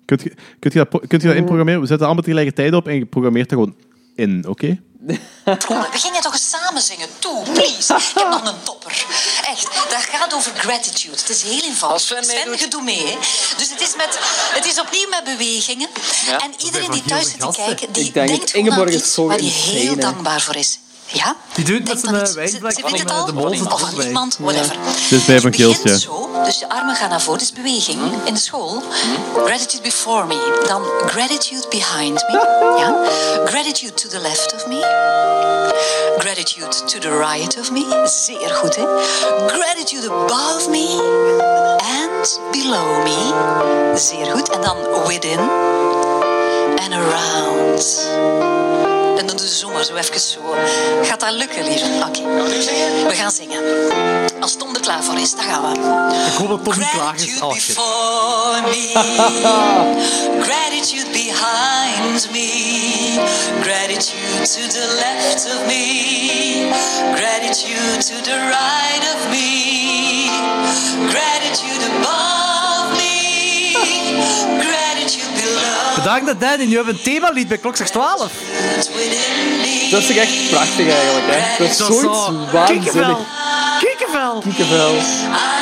[0.06, 1.80] Kunt je, kunt je, dat, kunt je dat inprogrammeren?
[1.82, 3.76] We zetten allemaal tegelijkertijd op en je programmeert dat gewoon
[4.16, 4.68] in, oké?
[5.06, 7.08] We gingen toch eens samen zingen.
[7.20, 7.94] Toe, please.
[7.94, 9.06] Ik heb nog een topper.
[9.48, 11.16] Echt, dat gaat over gratitude.
[11.18, 11.92] Het is heel eenvoudig.
[12.18, 13.06] Als Sven je doet mee.
[13.06, 13.16] Hè.
[13.58, 14.20] Dus het is, met,
[14.54, 15.90] het is opnieuw met bewegingen.
[16.46, 19.14] En iedereen die thuis zit te kijken, die Ik denk denkt aan Ingeborg is iets
[19.14, 20.80] zo waar hij heel dankbaar voor is.
[21.14, 21.36] Ja?
[21.54, 23.26] Die doet met zijn eh, wijnblik van het al?
[23.26, 24.08] de mol zit Of aan bij.
[24.08, 24.76] iemand, whatever.
[25.10, 26.10] Is bij Van Je Geels, begint ja.
[26.10, 28.84] zo, dus je armen gaan naar voren, dus beweging in de school.
[29.46, 32.40] Gratitude before me, dan gratitude behind me.
[32.80, 32.96] Ja?
[33.46, 34.80] Gratitude to the left of me.
[36.18, 38.04] Gratitude to the right of me.
[38.26, 38.86] Zeer goed, hè?
[39.48, 40.88] Gratitude above me
[41.78, 43.34] and below me.
[43.96, 44.50] Zeer goed.
[44.50, 44.78] En dan
[45.08, 45.40] within
[46.80, 48.10] and around.
[49.22, 50.56] En dan doen ze zomaar zo even zo.
[51.04, 51.86] Gaat dat lukken, lieve?
[52.08, 52.22] Oké.
[53.08, 53.64] We gaan zingen.
[54.40, 55.80] Als Tom er klaar voor is, dan gaan we.
[56.32, 57.22] Ik hoop dat Tom niet klaar is.
[57.22, 57.76] Gratitude Oh, shit.
[58.66, 58.92] me,
[60.48, 62.50] gratitude behind me,
[63.62, 66.72] gratitude to the left of me,
[67.16, 70.30] gratitude to the right of me,
[71.10, 73.74] gratitude above me,
[74.60, 74.91] gratitude.
[76.04, 76.66] Bedankt dat Danny.
[76.66, 78.32] Nu hebben een themalied bij Klok 12.
[78.96, 79.12] within
[79.62, 79.88] me.
[79.92, 81.58] Dat is toch echt prachtig eigenlijk, hè?
[81.58, 82.34] Dat is is zoiets zo...
[82.52, 83.18] waanzinnig.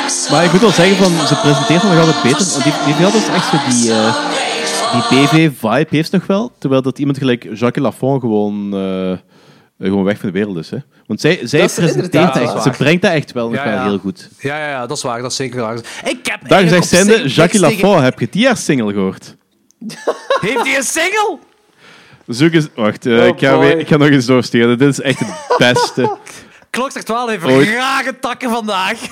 [0.07, 2.63] So Maar ik moet wel zeggen, van, ze presenteert nog altijd beter.
[2.63, 4.15] Die, die heeft altijd echt zo die, eh,
[4.91, 6.51] die BV-vibe heeft nog wel.
[6.57, 9.17] Terwijl dat iemand gelijk Jacques Lafont gewoon, eh,
[9.87, 10.69] gewoon weg van de wereld is.
[10.69, 10.77] Hè.
[11.07, 12.63] Want zij, zij Dat is presenteert echt.
[12.63, 13.83] Ze brengt dat echt wel nog Ja, wel ja.
[13.83, 14.29] heel goed.
[14.39, 15.21] Ja, ja, ja, dat is waar.
[15.21, 15.77] Dat is zeker waar.
[16.03, 16.39] Ik heb
[16.83, 19.35] zijnde, zich Jacques Lafont, heb je die haar single gehoord?
[20.45, 21.37] Heeft hij een single?
[22.27, 23.65] Zoek eens, wacht, eh, Oh ik, ga boy.
[23.65, 24.77] weer, ik ga nog eens doorsturen.
[24.77, 26.17] Dit is echt het beste.
[26.69, 27.67] Klok 12 heeft Ooit.
[27.69, 28.99] rare takken vandaag.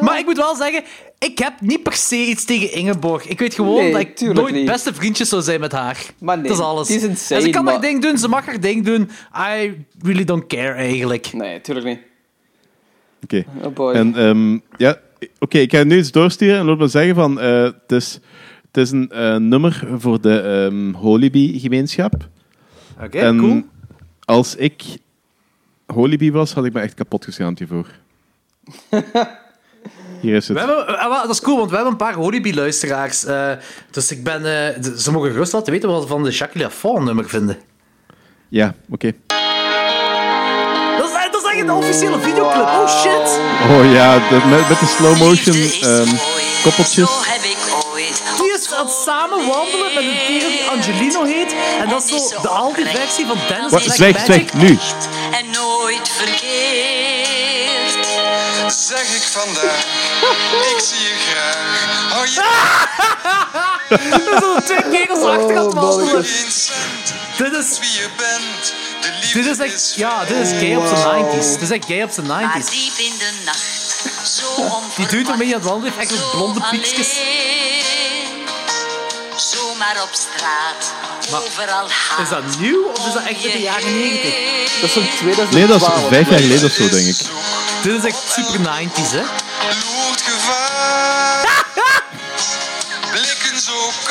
[0.00, 0.82] maar ik moet wel zeggen,
[1.18, 3.26] ik heb niet per se iets tegen Ingeborg.
[3.26, 4.66] Ik weet gewoon Nee, dat ik tuurlijk nooit niet.
[4.66, 5.98] beste vriendjes zou zijn met haar.
[6.18, 6.90] Maar nee, dat is alles.
[6.90, 9.10] is insane, en ze kan haar maar- ding doen, ze mag haar ding doen.
[9.56, 11.32] I really don't care eigenlijk.
[11.32, 11.98] Nee, tuurlijk niet.
[13.22, 13.44] Oké.
[13.62, 13.94] Oh boy.
[13.94, 14.96] En ehm, ja,
[15.38, 18.20] oké, ik ga nu iets doorsturen en laat me zeggen van, eh, het, is,
[18.66, 22.28] het is een eh, nummer voor de ehm Holybee-gemeenschap.
[23.00, 23.62] Oké, en cool.
[24.24, 24.82] als ik
[25.86, 27.86] Holybee was, had ik me echt kapot geschaamd hiervoor.
[30.20, 30.56] Hier is het.
[30.56, 33.26] We hebben, eh, wel, dat is cool, want we hebben een paar Holibi-luisteraars.
[33.90, 34.42] dus ik ben,
[34.98, 37.56] ze mogen gerust laten weten wat ze van de Jacques Lafont nummer vinden.
[38.48, 39.12] Ja, oké.
[41.66, 42.64] Dat echt een officiële videoclip.
[42.66, 43.38] Oh shit!
[43.70, 46.08] Oh ja, de- met, met de slow motion ehm,
[46.62, 47.08] koppeltjes.
[47.08, 47.56] Zo heb ik
[47.92, 48.22] ooit.
[48.40, 51.54] Die is aan het samen wandelen met een kerel die Angelino heet.
[51.80, 54.52] En dat is zo de Aldi-versie van Dance Wacht, Black Magic.
[54.52, 54.78] nu.
[55.32, 58.06] En nooit verkeerd.
[58.74, 59.84] Zeg ik vandaag,
[60.72, 62.12] ik zie je graag.
[62.12, 62.42] Hou je
[64.40, 66.24] Zo twee kerels achter het wandelen.
[66.24, 68.72] geen cent Dit is, wie je bent.
[69.08, 71.50] De liefde dit is echt, ja, dit is gay op zijn 90s.
[71.52, 72.70] Dit is echt gay op zijn Maar 90s.
[72.70, 73.66] diep in de nacht.
[74.36, 74.46] Zo
[74.96, 77.08] Die dude waarmee je aan het wandelen heeft echt blonde piekjes.
[79.36, 80.92] Zomaar op straat.
[81.30, 82.18] Maar overal haat.
[82.22, 84.32] Is dat nieuw of is dat echt uit de jaren 90?
[84.80, 85.50] Dat is zo'n 2012.
[85.50, 87.16] Nee, dat is vijf jaar geleden of zo, denk ik.
[87.82, 89.22] Dit is echt super 90s, hè?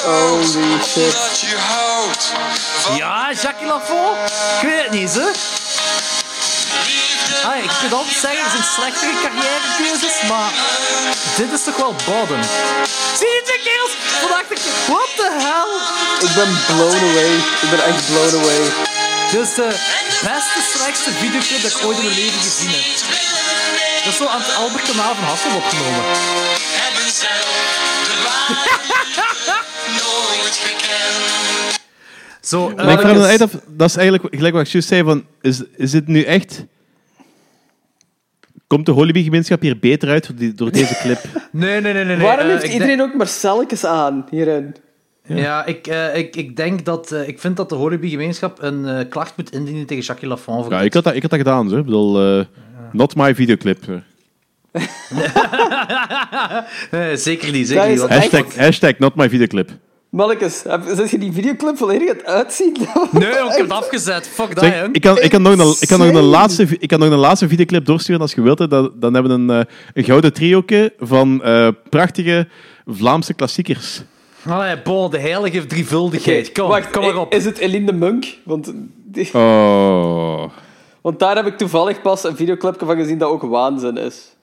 [0.03, 1.11] Holy shit.
[1.11, 2.32] dat je houdt
[2.80, 4.18] van Ja, Jacques Lafont?
[4.61, 5.28] Ik weet het niet, hè?
[7.49, 10.52] Ah, ik kan altijd zeggen, er zijn slechtere carrièrekeuzes, maar
[11.36, 12.41] dit is toch wel bottom.
[13.19, 13.91] Zie je kerels?
[14.19, 15.72] Toen dacht ik, what the hell?
[16.28, 17.34] Ik ben blown away.
[17.64, 18.61] Ik ben echt blown away.
[19.32, 19.69] Dit is de
[20.22, 22.86] beste, slechtste videoclip dat ik ooit in mijn leven gezien heb.
[24.03, 26.03] Dat is zo aan het Albert Kanaal van Hassel opgenomen.
[32.48, 34.88] Zo, Maar ik eh, vraag me uit af, dat is eigenlijk gelijk wat ik juist
[34.88, 36.65] zei, van, is, is dit nu echt...
[38.68, 41.19] Komt de Hollywood-gemeenschap hier beter uit door, die, door deze clip?
[41.52, 42.15] nee, nee, nee, nee.
[42.15, 42.26] nee.
[42.26, 44.76] Waarom eh, heeft ik iedereen ook Marcelletjes aan hierin?
[45.24, 47.11] Ja, ik, eh, ik, ik denk dat...
[47.11, 50.64] eh, ik vind dat de Holibi-gemeenschap een eh, klacht moet indienen tegen Jacques Lafont.
[50.64, 50.88] voor Ja, dit.
[50.88, 51.78] ik had dat, ik had dat gedaan, zo.
[51.78, 52.45] Ik bedoel, eh,
[52.91, 53.84] not my videoclip.
[56.91, 58.56] Nee, zeker niet, zeker niet.
[58.57, 59.72] hashtag not my videoclip.
[60.10, 62.78] Mannekes, heb- zet je die videoclip volledig aan het uitzien?
[63.12, 64.28] Nee, ik heb het afgezet.
[64.28, 67.00] Fuck dat, ik, kan, ik, kan nog een, ik, kan nog een laatste, ik kan
[67.00, 68.60] nog een laatste videoclip doorsturen als je wilt.
[68.60, 68.68] hè.
[68.68, 72.48] Dan, dan hebben we een, eh, een gouden trioke van eh, prachtige
[72.86, 74.02] Vlaamse klassiekers.
[74.46, 76.52] Allee, bon, de heilige drievuldigheid.
[76.52, 77.34] Kom, Wacht, kom maar op.
[77.34, 78.26] Is het Eline de Munk?
[78.44, 78.74] Want,
[79.06, 80.44] die- Oh.
[81.02, 84.36] want daar heb ik toevallig pas een videoclipje van gezien dat ook waanzin is.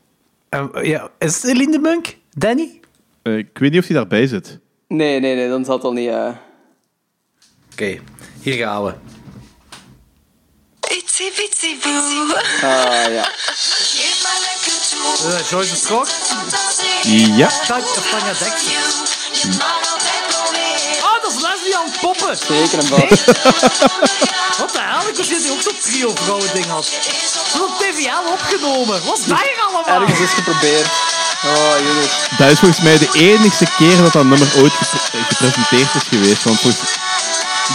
[0.48, 2.16] Eh, ja, is het Eline de Munk?
[2.36, 2.80] Danny?
[3.22, 4.58] Eh, ik weet niet of hij daarbij zit.
[4.94, 6.08] Nee, nee, nee, dan zat al niet...
[6.08, 6.28] eh
[7.72, 8.00] Oké,
[8.42, 8.94] hier gaan we.
[10.88, 12.34] Itsy bitsy boo.
[12.62, 13.28] Ah, ja.
[15.24, 16.06] Uh, Joyce de Strok.
[17.36, 17.48] Ja.
[17.66, 18.72] Tanja Dexter.
[21.02, 22.36] Oh, dat is Leslie aan het poppen.
[22.36, 23.24] Zeker een bad.
[24.58, 25.08] Wat de hel?
[25.08, 26.90] Ik wist niet dat hij ook zo'n trio vrouwen ding had.
[27.52, 29.04] Dat is op TVL opgenomen.
[29.04, 30.00] Wat is dat hier allemaal?
[30.00, 30.86] Ergens is geprobeerd.
[31.44, 32.28] Oh, jongens.
[32.38, 36.44] Dat is volgens mij de enigste keer dat dat nummer ooit gepre- gepresenteerd is geweest.
[36.44, 36.96] Want volgens,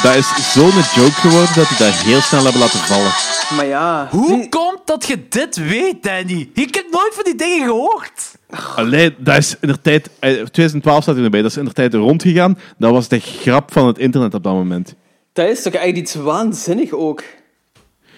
[0.03, 3.11] dat is zo'n joke geworden dat die dat heel snel hebben laten vallen.
[3.55, 4.07] Maar ja.
[4.11, 6.49] Hoe komt dat je dit weet, Danny?
[6.53, 8.37] Ik heb nooit van die dingen gehoord.
[8.75, 10.09] Allee, dat is in de tijd...
[10.19, 11.41] eh, 2012 staat hij erbij.
[11.41, 12.57] Dat is in de tijd rondgegaan.
[12.77, 14.95] Dat was de grap van het internet op dat moment.
[15.33, 17.23] Dat is toch echt iets waanzinnig ook.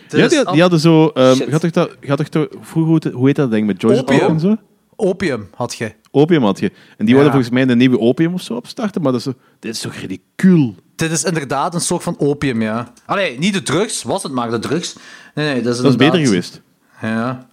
[0.09, 1.07] Ja, die, hadden zo...
[1.07, 4.19] ehm gaat toch dat, gaat toch vroeger, hoe, heet dat ding, met Joyce Opium.
[4.19, 4.55] Talk en zo?
[5.01, 5.91] Opium had je.
[6.11, 6.65] Opium had je.
[6.97, 7.13] En die Ja.
[7.13, 9.33] wilden volgens mij een nieuwe opium of zo opstarten, maar dat is zo...
[9.59, 10.75] Dit is toch ridicuul?
[10.95, 12.93] Dit is inderdaad een soort van opium, ja.
[13.05, 14.95] Allee, niet de drugs, was het maar de drugs.
[15.35, 16.61] Nee, nee, dat is Dat is beter geweest.
[17.01, 17.47] Ja.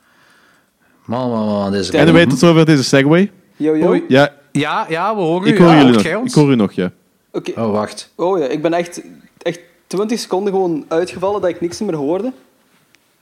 [1.05, 3.31] Man, man, man, deze En dan weet het zover deze segway.
[3.57, 4.01] Yo, yo.
[4.09, 5.63] Ja, Ja, ja, we horen ik u.
[5.63, 6.03] hoor ja, jullie nog.
[6.27, 6.93] Ik hoor u nog, ja.
[7.33, 7.61] Oké.
[7.61, 8.13] Oh, wacht.
[8.17, 9.03] Oh ja, ik ben echt,
[9.43, 12.33] echt 20 seconden gewoon uitgevallen dat ik niks meer hoorde.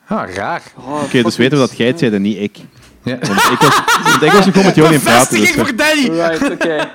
[0.06, 0.62] Ah, raar.
[0.78, 2.58] Oh, Oké, dus weten we dat jij het zei en niet ik.
[3.06, 3.18] Ja.
[3.18, 5.38] Want ik was, want ik was gewoon met in praten.
[5.40, 6.08] Dus, Bevestiging voor Danny!
[6.08, 6.88] Right, oké.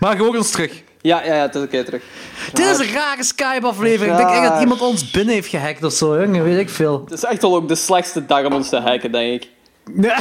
[0.00, 0.82] Maar hoor ons terug.
[1.00, 2.02] Ja, ja, ja, het is oké terug.
[2.52, 4.18] Dit is een rare Skype-aflevering.
[4.18, 6.44] Ik denk echt dat iemand ons binnen heeft gehackt of zo, jongen.
[6.44, 7.00] Weet ik veel.
[7.04, 9.50] Het is echt wel ook de slechtste dag om ons te hacken, denk ik.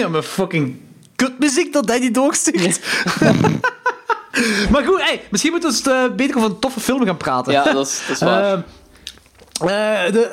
[0.00, 0.80] ja, mijn fucking
[1.16, 2.80] kutmuziek dat Danny doorstuurt.
[4.70, 7.52] maar goed, hey, misschien moeten we eens eh, beter over een toffe film gaan praten.
[7.52, 8.52] Ja, dat is, dat is waar.
[8.52, 8.60] Ehm,
[9.60, 10.24] eh, de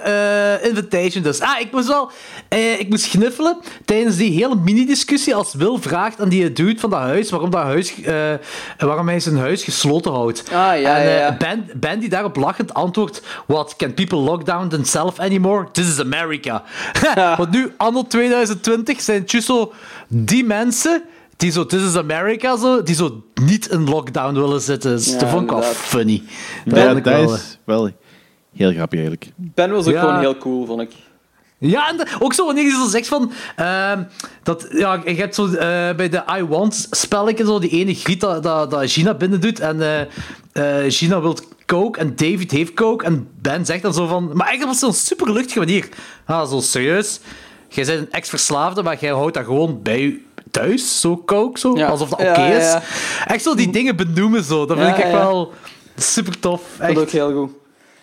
[0.62, 1.40] eh, invitation dus.
[1.42, 2.12] Ah, ik moest wel...
[2.48, 6.90] eh, ik moest gniffelen tijdens die hele mini-discussie als Will vraagt aan die dude van
[6.90, 8.34] dat huis waarom, dat huis, eh,
[8.78, 10.44] waarom hij zijn huis gesloten houdt.
[10.46, 11.36] Ah, ja, en ja, ja.
[11.38, 15.68] Ben, ben die daarop lachend antwoordt What, can people lock down themselves anymore?
[15.72, 16.64] This is America.
[17.38, 19.74] Want nu, anno 2020, zijn het juist zo
[20.08, 21.04] die mensen
[21.38, 24.92] die zo, this is America, zo, die zo niet in lockdown willen zitten.
[24.96, 26.24] Dus Ja, dat vond ik wel funny.
[26.66, 27.90] Dat ja, vond ik dat wel, is wel
[28.56, 29.32] heel grappig eigenlijk.
[29.38, 30.00] Ben was ook Ja.
[30.00, 30.92] gewoon heel cool, vond ik.
[31.58, 33.32] Ja, en de- ook zo wanneer je zo zegt van...
[33.56, 34.04] ehm,
[34.44, 38.22] dat, ja, je hebt zo eh, bij de I Want spelletje zo die ene griet
[38.22, 39.60] dat, dat, dat Gina binnen doet.
[39.60, 40.02] En eh,
[40.86, 43.06] eh, Gina wil coke en David heeft coke.
[43.06, 44.24] En Ben zegt dan zo van...
[44.34, 45.90] Maar eigenlijk was het zo'n super luchtige manier.
[46.26, 47.20] Ah, zo serieus.
[47.68, 50.22] Jij bent een ex-verslaafde, maar jij houdt dat gewoon bij je
[50.52, 51.00] thuis.
[51.00, 51.78] Zo coke, zo.
[51.78, 51.88] Ja.
[51.88, 52.64] Alsof dat oké ja, is.
[52.64, 52.82] ja.
[53.26, 54.66] Echt zo die dingen benoemen zo.
[54.66, 55.18] Dat vind Ja, ik echt ja.
[55.18, 55.54] wel
[55.96, 56.62] super tof.
[56.78, 56.98] Dat Echt.
[57.00, 57.52] ook heel goed.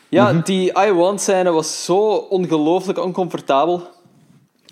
[0.08, 3.82] Ja, die I Want scène was zo ongelooflijk oncomfortabel.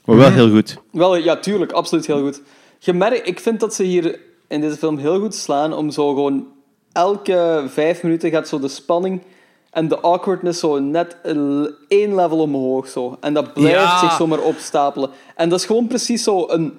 [0.05, 0.79] Maar wel heel goed.
[0.93, 2.43] Wel, ja, tuurlijk, absoluut heel goed.
[2.79, 6.09] Je merkt, ik vind dat ze hier in deze film heel goed slaan om zo
[6.15, 6.47] gewoon
[6.93, 9.23] elke vijf minuten gaat zo de spanning
[9.71, 12.89] en de awkwardness zo net een- één level omhoog.
[12.89, 13.17] Zo.
[13.21, 13.99] En dat blijft Ja.
[13.99, 15.11] zich zomaar opstapelen.
[15.35, 16.79] En dat is gewoon precies zo een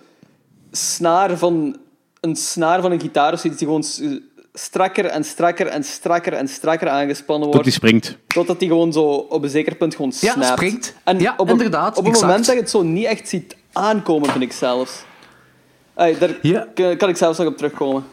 [0.71, 1.77] snaar van
[2.19, 3.83] een, snaar van een gitaar of zoiets die gewoon
[4.59, 8.01] strakker en strakker en strakker en strakker aangespannen Tot die wordt.
[8.01, 8.17] springt.
[8.27, 10.47] Totdat die gewoon zo op een zeker punt gewoon Ja, snapt.
[10.47, 10.95] springt.
[11.03, 12.27] En Ja, op een, inderdaad, Op een exact.
[12.27, 15.03] moment dat je het zo niet echt ziet aankomen, vind ik zelfs.
[15.95, 16.67] Daar Ja.
[16.97, 18.03] kan ik zelfs nog op terugkomen.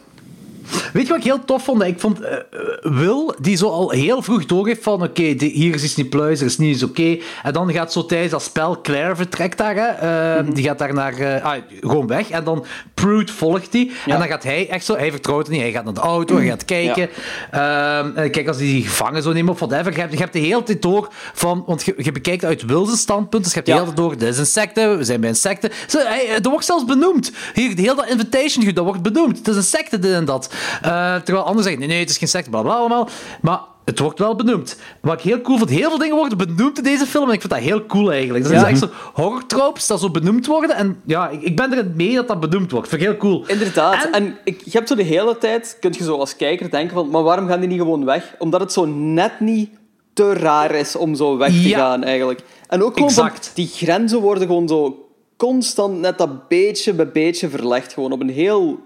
[0.93, 1.83] Weet je wat ik heel tof vond?
[1.83, 2.37] Ik vond eh,
[2.81, 6.45] Will, die zo al heel vroeg doorgeeft van oké, hier is iets niet pluis, er
[6.45, 7.17] is niet oké.
[7.43, 9.87] En dan gaat zo tijdens dat spel, Claire vertrekt daar, hè.
[9.87, 12.29] Eh, die gaat daar naar, eh, ah, gewoon weg.
[12.29, 13.91] En dan Prude volgt die.
[14.05, 16.35] En dan gaat hij echt zo, hij vertrouwt het niet, hij gaat naar de auto,
[16.35, 17.09] hij gaat kijken.
[17.51, 20.39] Ehm, kijk, als die die gevangen zo nemen of whatever, je hebt, je hebt de
[20.39, 23.73] hele tijd door van, want je, je bekijkt uit Will's standpunt, dus je hebt de
[23.73, 25.71] hele tijd door, dit is een secte, we zijn bij een secte.
[25.87, 27.31] Zo, hij, dat wordt zelfs benoemd.
[27.53, 29.37] Hier, heel dat invitation, dat wordt benoemd.
[29.37, 30.53] Het is een secte, dit en dat.
[30.81, 33.09] Eh, terwijl anderen zeggen, nee, nee, het is geen secte, bla bla allemaal.
[33.41, 34.77] Maar het wordt wel benoemd.
[35.01, 37.39] Wat ik heel cool vond, heel veel dingen worden benoemd in deze film en ik
[37.41, 38.43] vind dat heel cool eigenlijk.
[38.43, 38.59] Dat Ja.
[38.61, 41.93] is echt zo horror tropes dat zo benoemd worden en ja, ik, ik ben erin
[41.95, 42.87] mee dat dat benoemd wordt.
[42.87, 43.43] Vind ik heel cool.
[43.47, 44.05] Inderdaad.
[44.05, 46.93] En- En, ik, je hebt zo de hele tijd, kun je zo als kijker denken
[46.95, 48.35] van, maar waarom gaan die niet gewoon weg?
[48.39, 49.69] Omdat het zo net niet
[50.13, 51.77] te raar is om zo weg te Ja.
[51.77, 52.41] gaan, eigenlijk.
[52.67, 55.05] En ook gewoon van, die grenzen worden gewoon zo
[55.37, 57.93] constant net dat beetje bij beetje verlegd.
[57.93, 58.79] Gewoon op een heel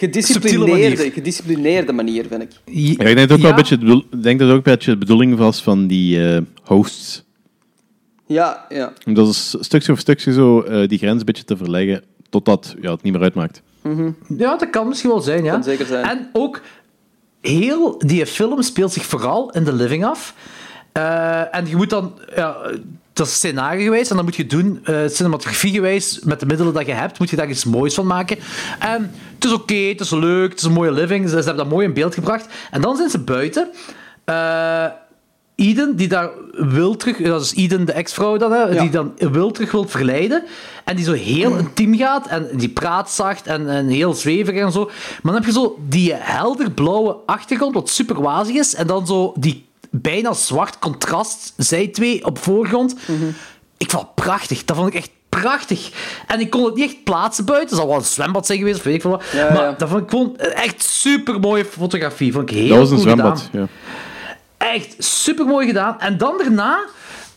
[0.00, 1.12] gedisciplineerde, manier.
[1.12, 2.50] gedisciplineerde manier, vind ik.
[2.64, 4.62] Ja, ik denk dat, ook wel een beetje, het bedoel- ik denk dat ook een
[4.62, 7.24] beetje de bedoeling was van die eh, hosts.
[8.26, 8.92] Ja, ja.
[9.06, 12.74] Om dat is stukje voor stukje zo eh, die grens een beetje te verleggen, totdat
[12.80, 13.62] ja, het niet meer uitmaakt.
[14.36, 15.52] Ja, dat kan misschien wel zijn, ja.
[15.52, 16.04] Kan zeker zijn.
[16.04, 16.60] En ook,
[17.40, 20.34] heel die film speelt zich vooral in de living af.
[20.92, 22.18] Eh, en je moet dan...
[22.36, 22.56] Ja,
[23.12, 26.74] dat is scenario geweest en dan moet je doen, eh cinematografie geweest, met de middelen
[26.74, 28.36] dat je hebt, moet je daar iets moois van maken.
[28.78, 29.10] En
[29.42, 31.68] het is oké, het is leuk, het is een mooie living, ze, ze hebben dat
[31.68, 32.46] mooi in beeld gebracht.
[32.70, 33.68] En dan zijn ze buiten.
[34.24, 34.86] Eh
[35.54, 38.80] Eden, die daar wil terug, dat is Eden, de ex-vrouw dan, hè, Ja.
[38.80, 40.42] die dan wil terug wil verleiden.
[40.84, 44.72] En die zo heel intiem gaat en die praat zacht en, en heel zweverig en
[44.72, 44.84] zo.
[44.84, 48.74] Maar dan heb je zo die helderblauwe achtergrond, wat super wazig is.
[48.74, 52.94] En dan zo die bijna zwart contrast, zij twee op voorgrond.
[53.76, 54.64] Ik vond het prachtig.
[54.64, 55.90] Dat vond ik echt prachtig.
[56.26, 57.68] En ik kon het niet echt plaatsen buiten.
[57.68, 59.24] Het zal wel een zwembad zijn geweest, of weet ik veel wat.
[59.32, 59.72] Ja, maar ja.
[59.78, 62.32] dat vond ik gewoon echt super mooie fotografie.
[62.32, 63.38] Vond ik heel Dat was een cool gedaan.
[63.38, 63.68] zwembad.
[64.58, 64.66] Ja.
[64.72, 66.00] Echt super mooi gedaan.
[66.00, 66.78] En dan daarna,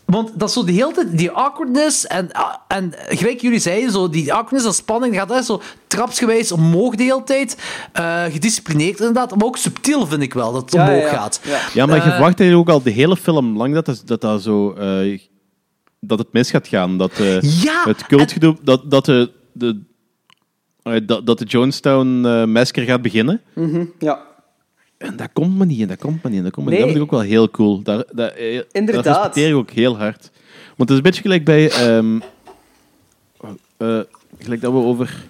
[0.06, 2.08] want dat is zo de hele tijd die awkwardness.
[2.08, 6.52] En, ah, en gelijk jullie zeiden, zo, die awkwardness en spanning gaat echt zo trapsgewijs
[6.52, 7.58] omhoog de hele tijd.
[7.92, 11.40] Eh, gedisciplineerd inderdaad, maar ook subtiel vind ik wel dat het Ja, omhoog ja, gaat.
[11.44, 11.60] Ja.
[11.74, 14.22] Ja, maar je Eh, verwacht eigenlijk ook al de hele film lang dat dat, dat,
[14.22, 14.74] dat zo...
[14.74, 15.20] eh,
[16.08, 16.98] dat het mis gaat gaan.
[16.98, 18.58] Dat eh, Ja, het cultgedoe...
[18.64, 19.32] Dat, dat de...
[19.54, 19.80] de
[21.06, 23.42] dat, dat de Jonestown eh Massacre gaat beginnen.
[24.00, 24.22] Ja.
[24.98, 26.82] En dat komt me niet en dat komt me niet en dat komt me niet.
[26.82, 27.82] Dat vind ik ook wel heel cool.
[27.82, 29.04] Daar, daar, eh, Inderdaad.
[29.04, 30.32] Dat respecteer ik ook heel hard.
[30.76, 31.70] Want het is een beetje gelijk bij...
[31.70, 32.20] ehm,
[33.78, 34.00] eh,
[34.40, 35.26] gelijk dat we over...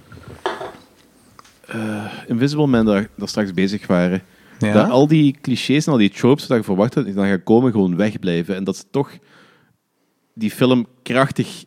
[1.65, 4.21] eh, Invisible Man daar, daar straks bezig waren.
[4.59, 4.73] Ja.
[4.73, 7.43] Dat al die clichés en al die tropes dat je verwacht had, die dan gaan
[7.43, 8.55] komen, gewoon wegblijven.
[8.55, 9.11] En dat ze toch
[10.33, 11.63] die film krachtig...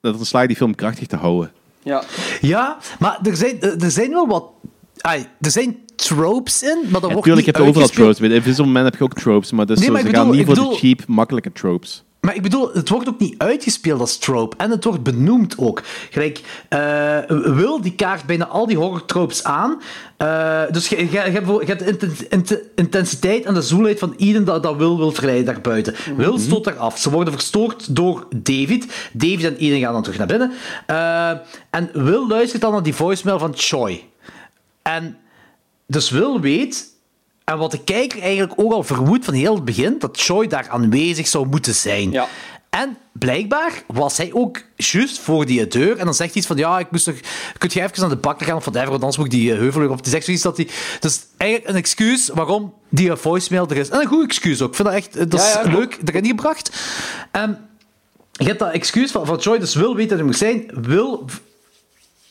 [0.00, 1.52] Dat het slaagt die film krachtig te houden.
[1.82, 2.02] Ja.
[2.40, 4.50] Ja, maar er zijn, er zijn wel wat...
[5.00, 8.18] ai, er zijn tropes in, maar dat wordt Natuurlijk niet heb je overal tropes.
[8.18, 10.30] Bij Invisible Man heb je ook tropes, maar, dat is Nee, zo, maar ze gaan
[10.30, 12.04] niet voor de cheap, makkelijke tropes.
[12.20, 14.56] Maar ik bedoel, het wordt ook niet uitgespeeld als trope.
[14.56, 15.82] En het wordt benoemd ook.
[16.10, 19.80] Gelijk, eh, Wil die kaart bijna al die horror tropes aan.
[20.16, 21.46] Eh, dus je, hebt,
[21.78, 25.94] de inten- inten- intensiteit en de zoelheid van Eden dat, dat Wil wil verleiden daarbuiten.
[26.16, 26.98] Wil stoot daar af.
[26.98, 29.08] Ze worden verstoord door David.
[29.12, 30.52] David en Eden gaan dan terug naar binnen.
[30.86, 31.30] Eh,
[31.70, 34.08] en Wil luistert dan naar die voicemail van Choi.
[34.82, 35.16] En
[35.86, 36.86] dus Wil weet,
[37.50, 40.68] en wat de kijker eigenlijk ook al vermoedt van heel het begin, dat Choi daar
[40.68, 42.10] aanwezig zou moeten zijn.
[42.10, 42.26] Ja.
[42.70, 45.96] En blijkbaar was hij ook juist voor die deur.
[45.98, 47.14] En dan zegt hij iets van, ja, ik moest toch...
[47.58, 49.58] Kunt je even naar de bakker gaan of whatever, want anders moet ik die eh,
[49.58, 49.96] heuvel weer op.
[49.96, 50.68] Het is echt zoiets dat hij...
[51.00, 53.88] Dus eigenlijk een excuus waarom die voicemail er is.
[53.88, 54.68] En een goed excuus ook.
[54.68, 55.16] Ik vind dat echt...
[55.16, 55.76] eh, Dat is Ja, ja, klopt.
[55.76, 56.70] leuk erin gebracht.
[57.30, 57.68] En
[58.32, 60.70] je hebt dat excuus van, van Choi, dus Wil weet dat hij moet zijn.
[60.80, 61.24] Wil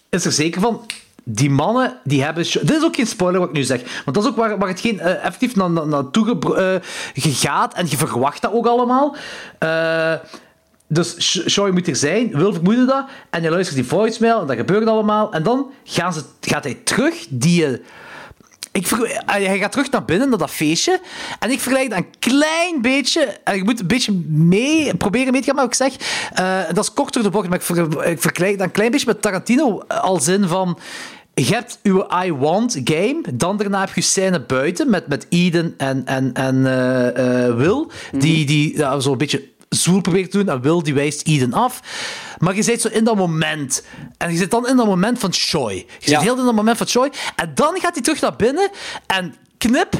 [0.10, 0.86] is er zeker van.
[1.24, 2.44] Die mannen, die hebben...
[2.44, 4.02] Dit is ook geen spoiler wat ik nu zeg.
[4.06, 6.74] Want dat is ook waar, waar het geen eh, effectief na, na, naartoe gebro- eh,
[7.14, 7.74] je gaat.
[7.74, 9.16] En je verwacht dat ook allemaal.
[9.60, 10.14] Eh,
[10.88, 12.30] dus Sh- Shoy moet er zijn.
[12.32, 13.06] Wil vermoeden dat.
[13.30, 14.42] En hij luistert die voicemail.
[14.42, 15.32] En dat gebeurt allemaal.
[15.32, 17.82] En dan gaan ze, gaat hij terug die...
[18.80, 21.02] ik eh, hij gaat terug naar binnen, naar dat feestje.
[21.40, 23.38] En ik vergelijk dat een klein beetje...
[23.56, 25.94] Je moet een beetje mee, proberen mee te gaan wat ik zeg.
[26.34, 28.92] Eh, dat is kort door de bocht, maar ik, ver- ik vergelijk dat een klein
[28.92, 29.84] beetje met Tarantino.
[29.88, 30.80] eh, Als in van...
[31.34, 33.22] Je hebt uw I Want game.
[33.34, 37.88] Dan daarna heb je scène buiten met, met Eden en, en, en eh, Will.
[38.12, 40.50] Die, die ja, zo een beetje zoel probeert te doen.
[40.50, 41.80] En Will die wijst Eden af.
[42.38, 43.84] Maar je zit zo in dat moment.
[44.18, 45.76] En je zit dan in dat moment van Choi.
[45.76, 46.20] Je zit Ja.
[46.20, 47.10] heel in dat moment van Choi.
[47.36, 48.70] En dan gaat hij terug naar binnen.
[49.08, 49.94] En knip.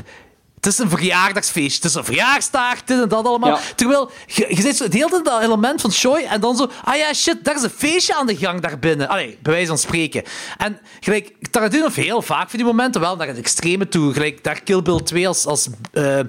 [0.60, 1.76] Het is een verjaardagsfeest.
[1.76, 3.50] Het is een verjaarstaart, dit en dat allemaal.
[3.50, 3.60] Ja.
[3.76, 6.24] Terwijl, je, je zit zo het hele dat element van Choi.
[6.24, 9.08] En dan zo, ah ja, shit, daar is een feestje aan de gang daar binnen.
[9.08, 10.24] Allee, bij wijze van spreken.
[10.58, 14.14] En gelijk, Tarantino heeft heel vaak van die momenten, wel naar het extreme toe.
[14.14, 16.20] Gelijk daar Kill Bill 2 als, als uh,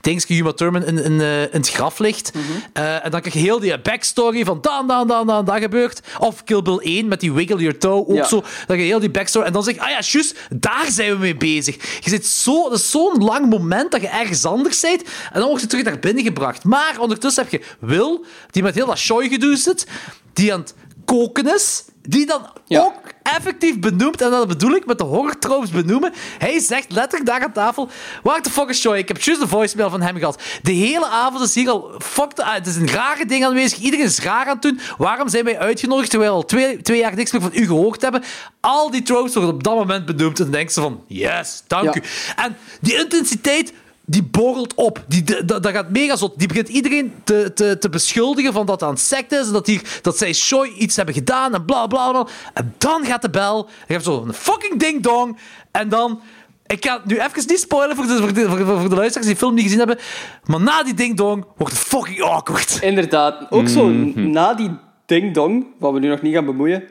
[0.00, 2.32] Dingske Uma Thurman in, in, eh, in het graf ligt.
[2.72, 6.00] Eh, en dan krijg je heel die backstory van dan, dan, dan, dan, dat gebeurt.
[6.18, 8.24] Of Kill Bill 1 met die Wiggle Your Toe, ook Ja.
[8.24, 8.42] zo.
[8.66, 9.46] Dan je heel die backstory.
[9.46, 11.76] En dan zeg je, ah ja, juist, daar zijn we mee bezig.
[12.00, 15.02] Je zit zo, dat is zo'n lang moment dat je ergens anders bent.
[15.32, 16.64] En dan word je terug naar binnen gebracht.
[16.64, 18.20] Maar ondertussen heb je Will,
[18.50, 19.86] die met heel dat show-gedoe zit,
[20.32, 20.74] die aan het
[21.04, 22.80] koken is, die dan Ja.
[22.80, 23.00] ook
[23.32, 26.12] effectief benoemt, en dat bedoel ik met de horror-tropes benoemen.
[26.38, 27.88] Hij zegt letterlijk daar aan tafel,
[28.22, 28.96] waar de fuck is Shoy?
[28.96, 30.42] Ik heb juist een voicemail van hem gehad.
[30.62, 33.78] De hele avond is hier al fucked, ah, het is een rare ding aanwezig.
[33.78, 34.80] Iedereen is raar aan het doen.
[34.98, 38.02] Waarom zijn wij uitgenodigd terwijl we al twee, twee jaar niks meer van u gehoord
[38.02, 38.22] hebben?
[38.60, 41.94] Al die tropes worden op dat moment benoemd en dan denken ze van, yes, dank
[41.94, 42.00] Ja.
[42.00, 42.02] u.
[42.36, 43.72] En die intensiteit,
[44.06, 45.04] die borrelt op.
[45.08, 46.38] Die, dat, dat gaat mega zot.
[46.38, 49.46] Die begint iedereen te, te, te beschuldigen van dat het aan sect is.
[49.46, 52.26] En dat, hier, dat zij Shoy iets hebben gedaan en bla bla bla.
[52.54, 53.68] En dan gaat de bel.
[53.88, 55.38] Je zo een fucking ding-dong.
[55.70, 56.20] En dan...
[56.66, 58.94] Ik ga het nu even niet spoilen voor de, voor, de, voor, de- voor de
[58.94, 59.98] luisteraars die de film niet gezien hebben.
[60.44, 62.78] Maar na die ding-dong wordt het fucking awkward.
[62.82, 63.46] Inderdaad.
[63.50, 64.70] Ook zo na die
[65.06, 66.84] ding-dong, wat we nu nog niet gaan bemoeien,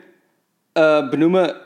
[0.72, 1.56] eh, benoemen,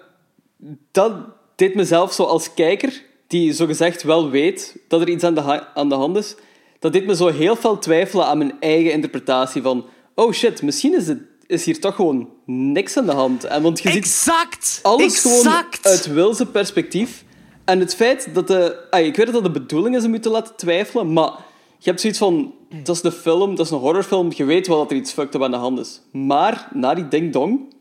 [0.93, 1.13] dat
[1.57, 5.73] deed mezelf zo als kijker, die zogezegd wel weet dat er iets aan de, ha-
[5.75, 6.35] aan de hand is,
[6.79, 10.97] dat deed me zo heel veel twijfelen aan mijn eigen interpretatie van oh shit, misschien
[10.97, 13.45] is, het, is hier toch gewoon niks aan de hand.
[13.45, 14.79] En, want je ziet Exact!
[14.83, 17.25] alles gewoon uit Wilse perspectief.
[17.65, 18.91] En het feit dat de...
[18.91, 21.33] ah, ik weet dat dat de bedoeling is om je te laten twijfelen, maar
[21.79, 22.55] je hebt zoiets van...
[22.83, 25.35] Dat is de film, dat is een horrorfilm, je weet wel dat er iets fucked
[25.35, 26.01] up aan de hand is.
[26.13, 27.75] Maar, na die ding-dong,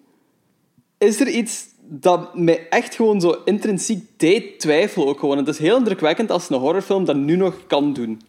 [0.98, 5.38] is er iets dat mij echt gewoon zo intrinsiek deed twijfelen ook gewoon.
[5.38, 8.22] Het is heel indrukwekkend als een horrorfilm dat nu nog kan doen.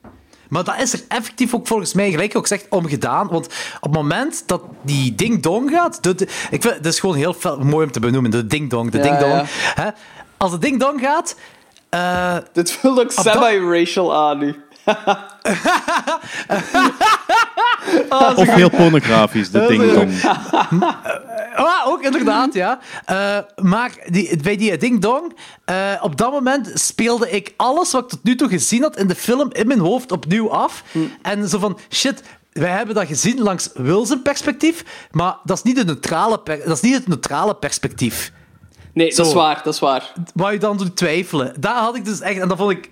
[0.48, 3.28] Maar dat is er effectief ook volgens mij, gelijk ook zegt, omgedaan.
[3.28, 3.46] Want
[3.80, 6.02] op het moment dat die ding-dong gaat...
[6.02, 8.90] De, de- ik vind, het is gewoon heel fel- mooi om te benoemen, de ding-dong.
[8.90, 9.32] De Ja, ding-dong.
[9.32, 9.44] ja.
[9.82, 9.90] Hè?
[10.36, 11.36] Als de ding-dong gaat...
[11.88, 14.54] eh, Dit voelt ook dat- semi-racial aan nu.
[18.36, 20.12] Of heel pornografisch, de ding dong.
[21.54, 22.78] Ah, ook inderdaad, ja.
[23.04, 28.02] Eh, maar die, bij die Ding Dong, eh, op dat moment speelde ik alles wat
[28.02, 30.82] ik tot nu toe gezien had in de film in mijn hoofd opnieuw af.
[31.22, 32.22] En zo van, shit,
[32.52, 36.76] wij hebben dat gezien langs Wilson perspectief, maar dat is niet, de neutrale per- dat
[36.76, 38.32] is niet het neutrale perspectief.
[38.92, 40.12] Nee, dat is waar, dat is waar.
[40.34, 41.54] Waar je dan doet twijfelen.
[41.60, 42.40] Daar had ik dus echt...
[42.40, 42.90] En dat vond ik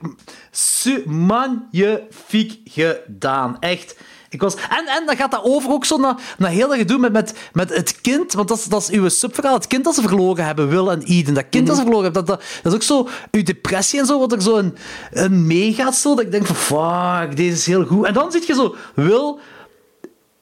[1.06, 3.56] magnifiek gedaan.
[3.60, 3.96] Echt.
[4.36, 6.98] Ik was, en, en dan gaat dat over ook zo naar, naar heel dat gedoe
[6.98, 8.32] met, met, met het kind.
[8.32, 9.54] Want dat is, dat is uw subverhaal.
[9.54, 11.34] Het kind dat ze verloren hebben, Will en Eden.
[11.34, 12.24] Dat kind dat ze verloren hebben.
[12.24, 13.08] Dat, dat, dat is ook zo...
[13.30, 14.76] Uw depressie en zo, wat er zo in,
[15.12, 15.96] in meegaat.
[15.96, 16.56] Zo, dat ik denk van...
[16.56, 18.06] Fuck, deze is heel goed.
[18.06, 18.74] En dan zit je zo...
[18.94, 19.38] Will...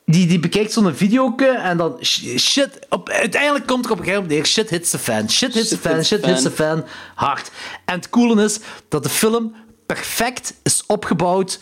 [0.06, 2.78] Die, die bekijkt zo'n video en dan sh- shit.
[2.88, 5.30] Op, uiteindelijk komt er op een gegeven moment neer: shit hits the fan.
[5.30, 6.04] Shit hits the fan.
[6.04, 6.84] Shit hits the fan.
[7.14, 7.50] Hard.
[7.84, 8.58] En het coole is
[8.88, 9.54] dat de film
[9.86, 11.58] perfect is opgebouwd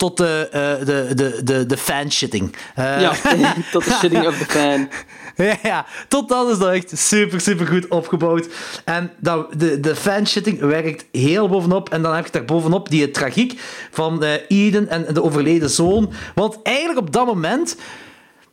[0.00, 2.56] tot de, eh, de, de, de, de fan-shitting.
[2.74, 3.12] Eh, Ja,
[3.72, 4.88] tot de shitting of the fan.
[5.46, 8.48] ja, ja, tot dan is dat echt super, super goed opgebouwd.
[8.84, 11.88] En dat, de, de fanshitting werkt heel bovenop.
[11.90, 13.60] En dan heb je daar bovenop die tragiek
[13.90, 16.12] van eh, Eden en de overleden zoon.
[16.34, 17.76] Want eigenlijk op dat moment.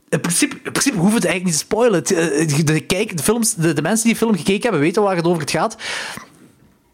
[0.10, 2.04] In principe, in principe hoeven we het eigenlijk niet te spoilen.
[2.06, 5.16] Eh, De, kijk, de, films, de, de mensen die de film gekeken hebben, weten waar
[5.16, 5.78] het over het gaat.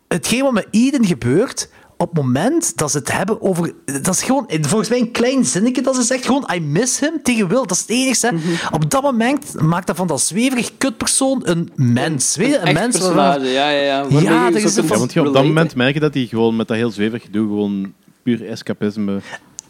[0.08, 1.70] Hetgeen wat met Eden gebeurt,
[2.04, 3.74] op het moment dat ze het hebben over...
[3.86, 6.26] Dat is gewoon, volgens mij, een klein zinnetje dat ze zegt.
[6.26, 7.58] Gewoon, I miss him tegen Will.
[7.62, 8.28] Dat is het enige.
[8.28, 8.68] hè.
[8.76, 12.36] Op dat moment maakt dat van dat zweverig kutpersoon een mens.
[12.36, 12.58] Weet je?
[12.58, 14.06] Een, Echt mens ja, ja, ja.
[14.10, 16.26] Ja, dat zo is een- Ja, want je, op dat moment merk je dat hij
[16.26, 17.94] gewoon met dat heel zweverig gedoe gewoon
[18.24, 19.20] puur escapisme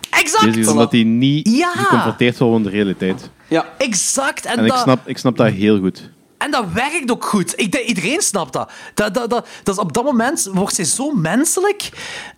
[0.10, 0.58] Exact!
[0.58, 0.68] is.
[0.68, 1.72] Omdat hij niet Ja.
[1.76, 3.30] geconfronteerd wordt met de realiteit.
[3.48, 4.46] Ja, Exact.
[4.46, 6.10] En, En ik snap, ik snap dat heel goed.
[6.44, 7.54] En dat werkt ook goed.
[7.60, 8.72] Ik denk, iedereen snapt dat.
[8.94, 11.90] Dat, dat, dat, dat is op dat moment wordt zij zo menselijk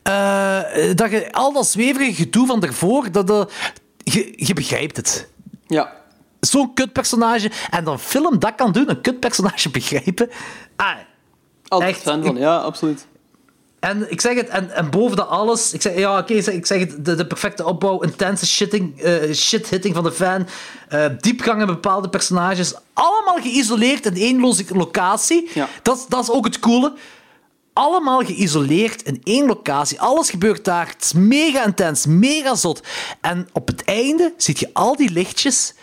[0.03, 0.60] eh,
[0.95, 3.52] dat je al dat zweverige gedoe van daarvoor, dat, dat,
[3.98, 5.30] je, je begrijpt het.
[5.68, 6.03] ja.
[6.40, 7.52] Zo'n kutpersonage.
[7.69, 10.30] En dan film dat kan doen, een kutpersonage begrijpen.
[10.76, 10.95] Ah,
[11.68, 13.06] Altijd Echt, fan van, ja, absoluut.
[13.86, 16.53] En ik zeg het, en, en boven dat alles, ik zeg, ja, oké, ik zeg-
[16.53, 20.48] ik zeg het, de, de perfecte opbouw, intense shitting, eh, shit-hitting van de fan,
[20.90, 25.49] eh, diepgang in bepaalde personages, allemaal geïsoleerd in één lo- locatie.
[25.53, 25.68] Ja.
[25.82, 26.94] Dat, is- dat is ook het coole.
[27.74, 30.02] Allemaal geïsoleerd in één locatie.
[30.02, 30.88] Alles gebeurt daar.
[30.88, 32.82] Het is mega intens, mega zot.
[33.22, 35.74] En op het einde zie je al die lichtjes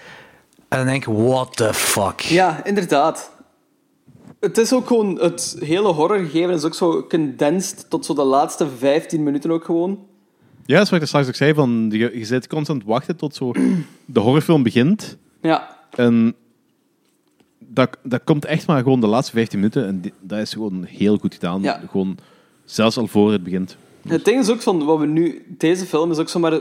[0.69, 2.20] en dan denk je, what the fuck.
[2.20, 3.31] Ja, inderdaad.
[4.43, 5.19] Het is ook gewoon...
[5.20, 9.98] Het hele horrorgegeven is ook zo condensed tot zo de laatste 15 minuten ook gewoon.
[10.66, 11.55] Ja, dat is wat ik straks ook zei.
[11.55, 13.52] Van, je, je zit constant wachten tot zo
[14.05, 15.16] de horrorfilm begint.
[15.43, 16.35] Ja, En
[17.59, 19.86] dat, dat komt echt maar gewoon de laatste 15 minuten.
[19.86, 21.62] En die- dat is gewoon heel goed gedaan.
[21.62, 21.82] Ja.
[21.90, 22.16] Gewoon
[22.64, 23.77] zelfs al voor het begint.
[24.09, 25.44] Het ding is ook van wat we nu...
[25.48, 26.60] Deze film is ook zomaar...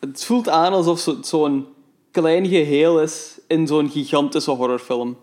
[0.00, 1.66] Het voelt aan alsof het zo'n
[2.10, 5.16] klein geheel is in zo'n gigantische horrorfilm.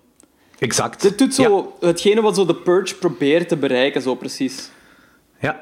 [0.60, 1.02] Exact.
[1.02, 1.44] Dit doet Ja.
[1.44, 4.70] zo hetgene wat zo The Purge probeert te bereiken, zo precies.
[5.40, 5.62] Ja.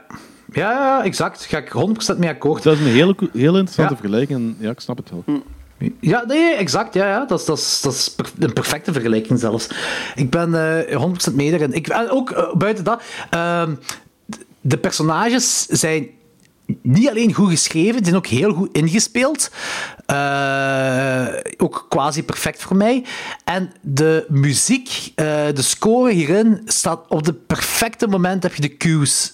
[0.53, 1.45] Ja, ja, exact.
[1.45, 2.63] Ga ik 100% mee akkoord.
[2.63, 3.99] Dat is een hele, heel interessante Ja.
[3.99, 4.39] vergelijking.
[4.39, 5.41] En ja, ik snap het wel.
[5.99, 6.93] Ja, nee, exact.
[6.93, 7.25] Ja, ja.
[7.25, 9.67] Dat, is, dat, is, dat is een perfecte vergelijking zelfs.
[10.15, 11.73] Ik ben eh 100% mee daarin.
[11.73, 13.75] Ik, en ook eh, buiten dat, ehm,
[14.61, 16.09] de personages zijn
[16.81, 19.51] niet alleen goed geschreven, die zijn ook heel goed ingespeeld.
[20.05, 21.27] Eh,
[21.57, 23.03] ook quasi perfect voor mij.
[23.43, 28.77] En de muziek, eh, de score hierin, staat op de perfecte moment heb je de
[28.77, 29.33] cues.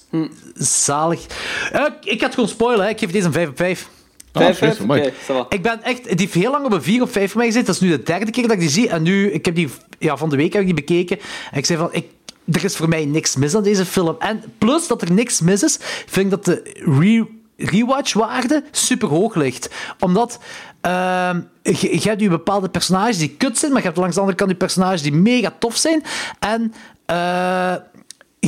[0.53, 1.25] Zalig.
[1.71, 2.91] Eh, ik ga het gewoon spoilen, hè.
[2.91, 3.89] ik geef deze een 5 op 5.
[4.33, 4.75] Vijf, serieus?
[4.75, 4.89] vijf?
[4.89, 5.01] Amai.
[5.01, 5.45] Oké, ça va.
[5.49, 7.67] Ik ben echt, die heeft heel lang op een 4 of 5 voor mij gezeten.
[7.67, 8.89] Dat is nu de derde keer dat ik die zie.
[8.89, 9.69] En nu, ik heb die,
[9.99, 11.19] ja, van de week heb ik die bekeken.
[11.51, 12.05] En ik zei van, ik,
[12.51, 14.15] er is voor mij niks mis aan deze film.
[14.19, 19.35] En plus dat er niks mis is, vind ik dat de re, rewatch-waarde super hoog
[19.35, 19.69] ligt.
[19.99, 20.39] Omdat
[20.81, 24.37] ehm, je, hebt nu bepaalde personages die kut zijn, maar je hebt langs de andere
[24.37, 26.03] kant die personages die mega tof zijn.
[26.39, 26.73] En
[27.05, 27.75] eh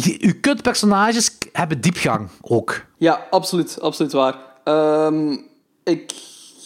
[0.03, 2.85] je, je kut-personages hebben diepgang ook.
[2.97, 4.35] Ja, absoluut, absoluut waar.
[4.63, 5.37] Ehm,
[5.83, 6.11] Ik,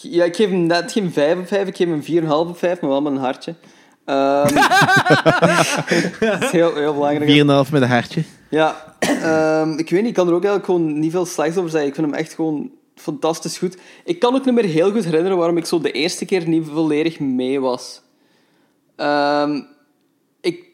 [0.02, 2.80] ja, ik geef hem net geen 5 op 5, ik geef hem 4,5 op 5,
[2.80, 3.54] maar wel met een hartje.
[4.10, 4.54] Ehm
[6.20, 7.66] dat is heel, heel belangrijk.
[7.66, 8.22] 4,5 met een hartje.
[8.48, 11.70] Ja, ehm, ik weet niet, ik kan er ook eigenlijk gewoon niet veel slechts over
[11.70, 11.88] zeggen.
[11.88, 13.76] Ik vind hem echt gewoon fantastisch goed.
[14.04, 16.66] Ik kan ook niet meer heel goed herinneren waarom ik zo de eerste keer niet
[16.72, 18.02] volledig mee was.
[18.96, 19.60] Ehm,
[20.40, 20.64] ik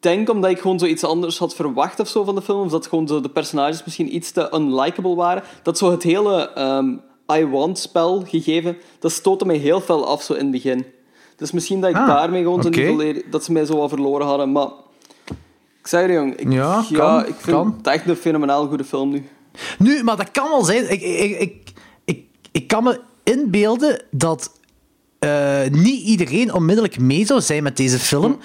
[0.00, 2.64] denk omdat ik gewoon zoiets anders had verwacht of zo van de film.
[2.64, 5.42] Of dat gewoon zo de personages misschien iets te unlikable waren.
[5.62, 6.94] Dat zo het hele ehm,
[7.32, 10.86] I Want-spel gegeven, dat stootte mij heel veel af zo in het begin.
[11.36, 12.80] Dus misschien dat ik Ah, daarmee gewoon zo oké.
[12.80, 13.24] niet.
[13.30, 14.68] Dat ze mij zo wat verloren hadden, maar...
[15.80, 16.34] Ik zeg het, jong.
[16.36, 17.74] Ik, Ja, kan, ik vind kan.
[17.76, 19.28] het echt een fenomenaal goede film nu.
[19.78, 20.92] Nu, maar dat kan wel zijn.
[20.92, 21.72] Ik, ik, ik,
[22.04, 24.50] ik, ik kan me inbeelden dat
[25.18, 28.38] eh, niet iedereen onmiddellijk mee zou zijn met deze film.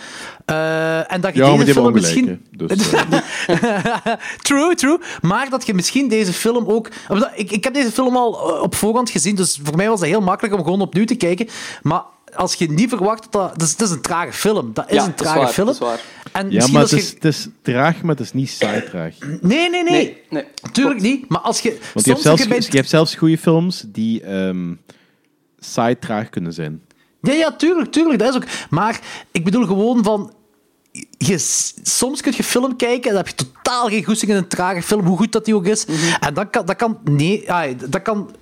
[0.46, 2.46] Eh, en dat je Ja, deze die film misschien.
[2.52, 3.02] Dus, eh,
[4.48, 4.98] true, true.
[5.22, 6.90] Maar dat je misschien deze film ook.
[7.10, 8.32] omdat Ik, ik heb deze film al
[8.62, 11.48] op voorhand gezien, dus voor mij was het heel makkelijk om gewoon opnieuw te kijken.
[11.82, 12.04] Maar
[12.36, 13.78] als je niet verwacht dat dat.
[13.78, 14.74] Dat is, een trage film.
[14.74, 15.66] Dat is Ja, een is trage waar, film.
[15.66, 16.00] dat is waar.
[16.32, 16.98] En ja, maar het je.
[16.98, 19.16] is, het is traag, maar het is niet saai traag.
[19.20, 19.92] Want Nee, nee, nee.
[19.92, 20.46] Nee, nee.
[20.72, 21.30] Tuurlijk niet.
[21.30, 21.70] Maar als je.
[21.70, 24.74] je soms hebt, zelfs, je je hebt zelfs goede films die ehm
[25.60, 26.82] saai traag kunnen zijn.
[27.22, 28.20] Ja, ja, tuurlijk, tuurlijk.
[28.20, 28.48] Dat is ook.
[28.70, 29.00] Maar
[29.32, 30.34] ik bedoel gewoon van.
[31.18, 31.38] Je,
[31.84, 34.82] soms kun je film kijken en dan heb je totaal geen goesting in een trage
[34.82, 35.86] film, hoe goed dat die ook is.
[36.20, 38.36] En dat kan, dat kan, nee, ah, dat kan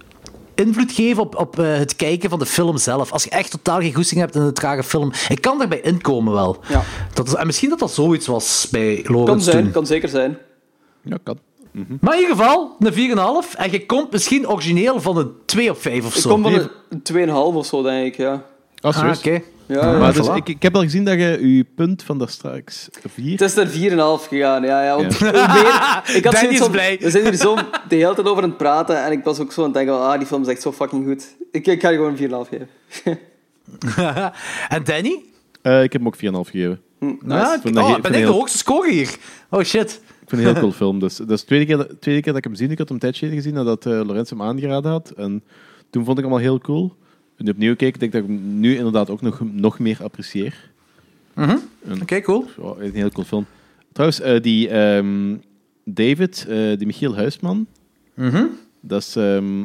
[0.59, 3.11] invloed geven op, op eh, het kijken van de film zelf.
[3.11, 5.11] Als je echt totaal geen goesting hebt in een trage film.
[5.29, 6.57] Ik kan daarbij inkomen wel.
[6.69, 6.83] Ja.
[7.13, 9.71] Dat is, en misschien dat dat zoiets was bij Kan Lawrence zijn, toen.
[9.71, 10.37] kan zeker zijn.
[11.03, 11.37] Ja, kan.
[12.01, 13.55] Maar in ieder geval, een 4,5.
[13.57, 16.29] En je komt misschien origineel van een 2 op 5 of Ik zo.
[16.29, 16.53] kom van
[16.89, 18.33] een 2,5 of zo, denk ik, ja.
[18.33, 18.41] Oh,
[18.81, 19.17] Ah, serieus?
[19.17, 19.41] oké.
[19.75, 20.17] Ja, Maar voilà.
[20.17, 23.31] dus, ik, ik heb al gezien dat je je punt van daar straks vier...
[23.31, 24.83] Het is er 4,5 gegaan, ja.
[24.83, 25.25] ja, want Ja.
[25.31, 25.31] hoe
[25.61, 26.97] meer- ik had Danny zoiets is van, blij.
[27.01, 27.55] We zijn hier zo
[27.87, 29.93] de hele tijd over aan het praten en ik was ook zo aan het denken,
[29.95, 31.35] van, ah, die film is echt zo fucking goed.
[31.51, 32.67] Ik, ik ga je gewoon een 4,5 geven.
[34.69, 35.23] en Danny?
[35.61, 36.79] Eh, ik heb hem ook 4,5 gegeven.
[37.27, 39.15] Ja, Ik vind dat oh, ben ik de heel- hoogste score hier.
[39.49, 40.01] Oh shit.
[40.21, 40.99] Ik vind het een heel cool film.
[40.99, 42.69] Dus, dat is de tweede keer, dat- tweede keer dat ik hem zie.
[42.69, 45.09] Ik had hem een tijdje geleden gezien nadat uh, Lorenz hem aangeraden had.
[45.17, 45.43] En
[45.89, 46.95] toen vond ik hem al heel cool.
[47.39, 50.69] Nu opnieuw keek, denk ik dat ik hem nu inderdaad ook nog, nog meer apprecieer.
[52.01, 52.45] Oké, cool.
[52.55, 53.45] Zo, een heel cool film.
[53.91, 55.35] Trouwens, eh, die ehm,
[55.83, 57.67] David, eh, die Michiel Huisman,
[58.81, 59.15] dat is...
[59.15, 59.59] ehm,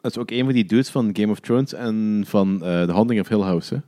[0.00, 2.92] dat is ook een van die dudes van Game of Thrones en van eh The
[2.92, 3.74] Haunting of Hill House.
[3.74, 3.80] Hè?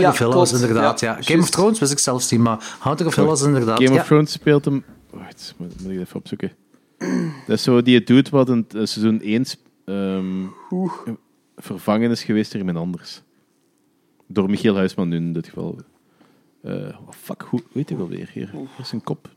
[0.00, 0.64] Ja, of Hill was klopt.
[0.64, 1.12] inderdaad, Ja, ja.
[1.14, 1.52] Game of juist.
[1.52, 4.00] Thrones wist ik zelfs niet, maar Hunter of Hill was inderdaad, Game ja.
[4.00, 4.84] of Thrones speelt hem...
[5.10, 6.52] Wacht, moet, moet ik even opzoeken.
[7.46, 10.46] Dat is zo die dude wat in eh, seizoen 1 sp- ehm,
[11.56, 13.22] vervangen is geweest door iemand anders.
[14.26, 15.78] Door Michiel Huisman nu in dit geval.
[16.60, 18.50] Eh, oh, fuck, hoe heet hij wel weer hier?
[18.50, 19.28] Hier is een kop.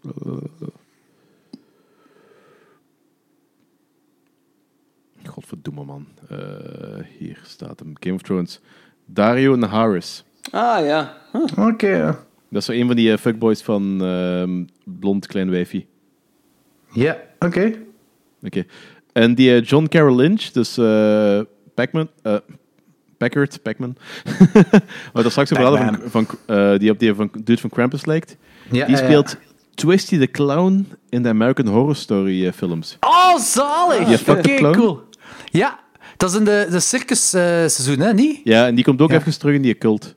[5.24, 6.08] Godverdomme man.
[6.30, 7.94] Eh, hier staat hem.
[8.00, 8.60] Game of Thrones.
[9.06, 10.24] Dario Naharis.
[10.52, 11.18] Ah, ja.
[11.32, 11.68] Huh.
[11.68, 12.26] Oké, ja.
[12.50, 15.88] Dat is zo een van die eh, fuckboys van ehm, Blond Klein Wijfie.
[16.92, 17.74] Ja, oké.
[18.44, 18.66] Oké.
[19.18, 21.40] En die eh, John Carroll Lynch, dus eh
[21.74, 22.36] Pac-Man, eh,
[23.18, 23.96] Packard, Pac-Man,
[25.14, 28.06] waar we straks over hadden, van, van, eh, die op die van, dude van Krampus
[28.06, 28.38] lijkt,
[28.72, 29.06] Ja, die ja, ja.
[29.08, 29.38] speelt
[29.76, 32.98] Twisty the Clown in de American Horror Story films.
[33.00, 34.30] Oh, zalig!
[34.30, 34.78] Oké, clown.
[34.78, 35.02] cool.
[35.52, 35.80] Ja,
[36.18, 38.40] dat is in de, de circus eh, seizoen, hè, niet?
[38.44, 39.18] Ja, en die komt ook Ja.
[39.18, 40.16] even terug in die cult.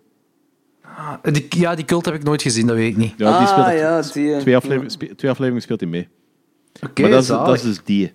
[1.22, 3.12] Die, ja, die cult heb ik nooit gezien, dat weet ik niet.
[3.16, 4.36] Ja, die speelt ah, ja, die...
[4.40, 6.08] twee, afleveringen, twee afleveringen speelt hij mee.
[6.82, 8.12] Oké, maar dat is, dat is dus die.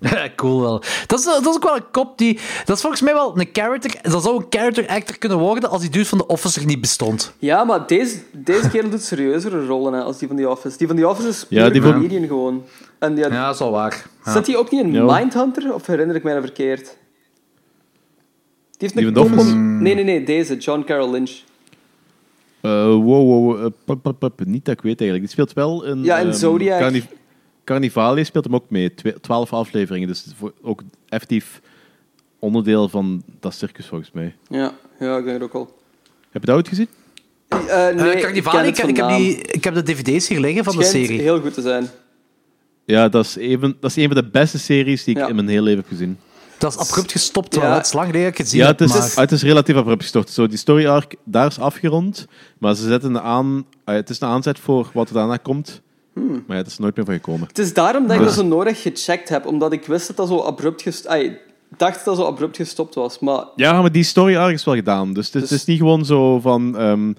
[0.36, 0.82] cool wel.
[1.06, 2.38] Dat is, dat is ook wel een kop die...
[2.64, 3.94] Dat is volgens mij wel een character...
[4.02, 6.80] Dat zou een character actor kunnen worden als die dude van The Office er niet
[6.80, 7.32] bestond.
[7.38, 10.76] Ja, maar deze, deze kerel doet serieuzere rollen hè, als die van The Office.
[10.78, 12.62] Die van The Office is Ja, die van- comedian gewoon.
[12.98, 14.06] En die had- Ja, dat is wel waar.
[14.24, 14.32] Ja.
[14.32, 15.18] Zit hij ook niet in Ja.
[15.18, 15.74] Mindhunter?
[15.74, 16.84] Of herinner ik mij dat verkeerd?
[16.84, 16.94] Die
[18.78, 20.24] heeft Die een kop om- Nee, nee, nee.
[20.24, 20.56] Deze.
[20.56, 21.30] John Carroll Lynch.
[22.60, 25.20] Eh, wow, wow, eh, pop, pop, pop, niet dat ik weet eigenlijk.
[25.20, 26.02] Die speelt wel in...
[26.04, 26.92] Ja, in ehm, Zodiac.
[27.64, 28.94] Carnivale speelt hem ook mee.
[28.94, 31.60] Twe- Twaalf afleveringen, dus voor- ook effectief
[32.38, 34.34] onderdeel van dat circus volgens mij.
[34.48, 35.78] Ja, ja ik denk het ook wel.
[36.30, 36.88] Heb je dat ooit gezien?
[37.48, 40.64] Eh, Eh, nee, ik Carnivale, ken ik, heb die, ik heb de dvd's hier liggen
[40.64, 41.20] van de serie.
[41.20, 41.88] heel goed te zijn.
[42.84, 45.28] Ja, dat is, even, dat is een van de beste series die ik Ja.
[45.28, 46.18] in mijn hele leven heb gezien.
[46.58, 47.74] Dat is abrupt gestopt, Ja.
[47.74, 49.10] Het is lang geleden dat ik het Ja, het is, maar...
[49.24, 50.30] het is relatief abrupt gestort.
[50.30, 52.26] Zo, die story arc, daar is afgerond,
[52.58, 53.66] maar ze zetten aan...
[53.84, 55.80] het is een aanzet voor wat er daarna komt,
[56.20, 56.44] Hmm.
[56.46, 57.46] maar ja, het is nooit meer van gekomen.
[57.48, 59.46] Het is daarom dat ik Dus- dat zo nodig gecheckt heb.
[59.46, 61.14] Omdat ik wist dat dat zo abrupt gestopt...
[61.76, 63.18] Dacht dat dat zo abrupt gestopt was.
[63.18, 65.12] Maar Ja, maar die story arc is wel gedaan.
[65.12, 66.76] Dus het, is- het Dus- is niet gewoon zo van...
[66.78, 67.12] ehm,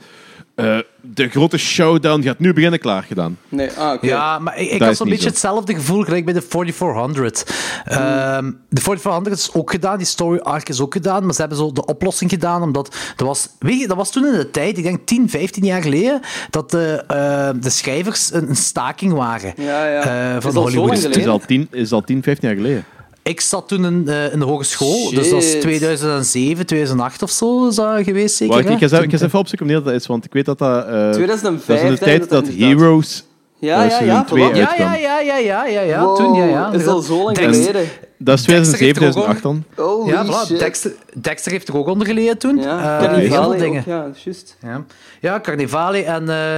[0.56, 3.38] eh, de grote showdown gaat nu beginnen, klaar gedaan.
[3.50, 4.06] Nee, ah, oké.
[4.08, 5.30] Ja, maar ik, ik had is zo'n beetje zo.
[5.30, 7.44] hetzelfde gevoel gelijk bij de 4400.
[7.86, 11.58] Ehm, de 4400 is ook gedaan, die story arc is ook gedaan, maar ze hebben
[11.58, 14.78] zo de oplossing gedaan, omdat dat was, weet je, dat was toen in de tijd,
[14.78, 16.20] ik denk 10, 15 jaar geleden,
[16.50, 20.02] dat de, eh, de schrijvers een, een staking waren Ja, ja.
[20.30, 20.88] eh, Is van zo Hollywood.
[20.88, 21.32] lang Het is geleden?
[21.32, 22.84] al 10, is al 10 15 jaar geleden.
[23.24, 25.62] Ik zat toen in, eh, in de hogeschool, dus dat is Shit.
[25.62, 28.56] 2007, 2008 of zo is dat geweest, zeker.
[28.56, 30.86] Wacht, ik ga eens even- opzoeken wanneer dat is, want ik weet dat dat...
[30.88, 33.24] eh, 2005 dat is in de tijd dat dat dat Heroes...
[33.60, 34.26] Ja, eh, ja, ja.
[34.36, 36.04] Ja, ja, ja, ja, ja, ja, ja.
[36.04, 36.72] Wow, toen, ja, ja.
[36.72, 37.90] Is al zo lang geleden.
[38.18, 39.64] Dat is Dexter 2007, heeft er ook 2008 dan.
[40.06, 40.58] Ja, voilà.
[40.58, 42.58] Dexter, Dexter heeft er ook onder geleden toen.
[42.58, 43.84] Ja, Carnivale heel veel ook, dingen.
[43.86, 44.58] Ja, juist.
[44.62, 44.86] Ja,
[45.20, 46.58] ja Carnivale en eh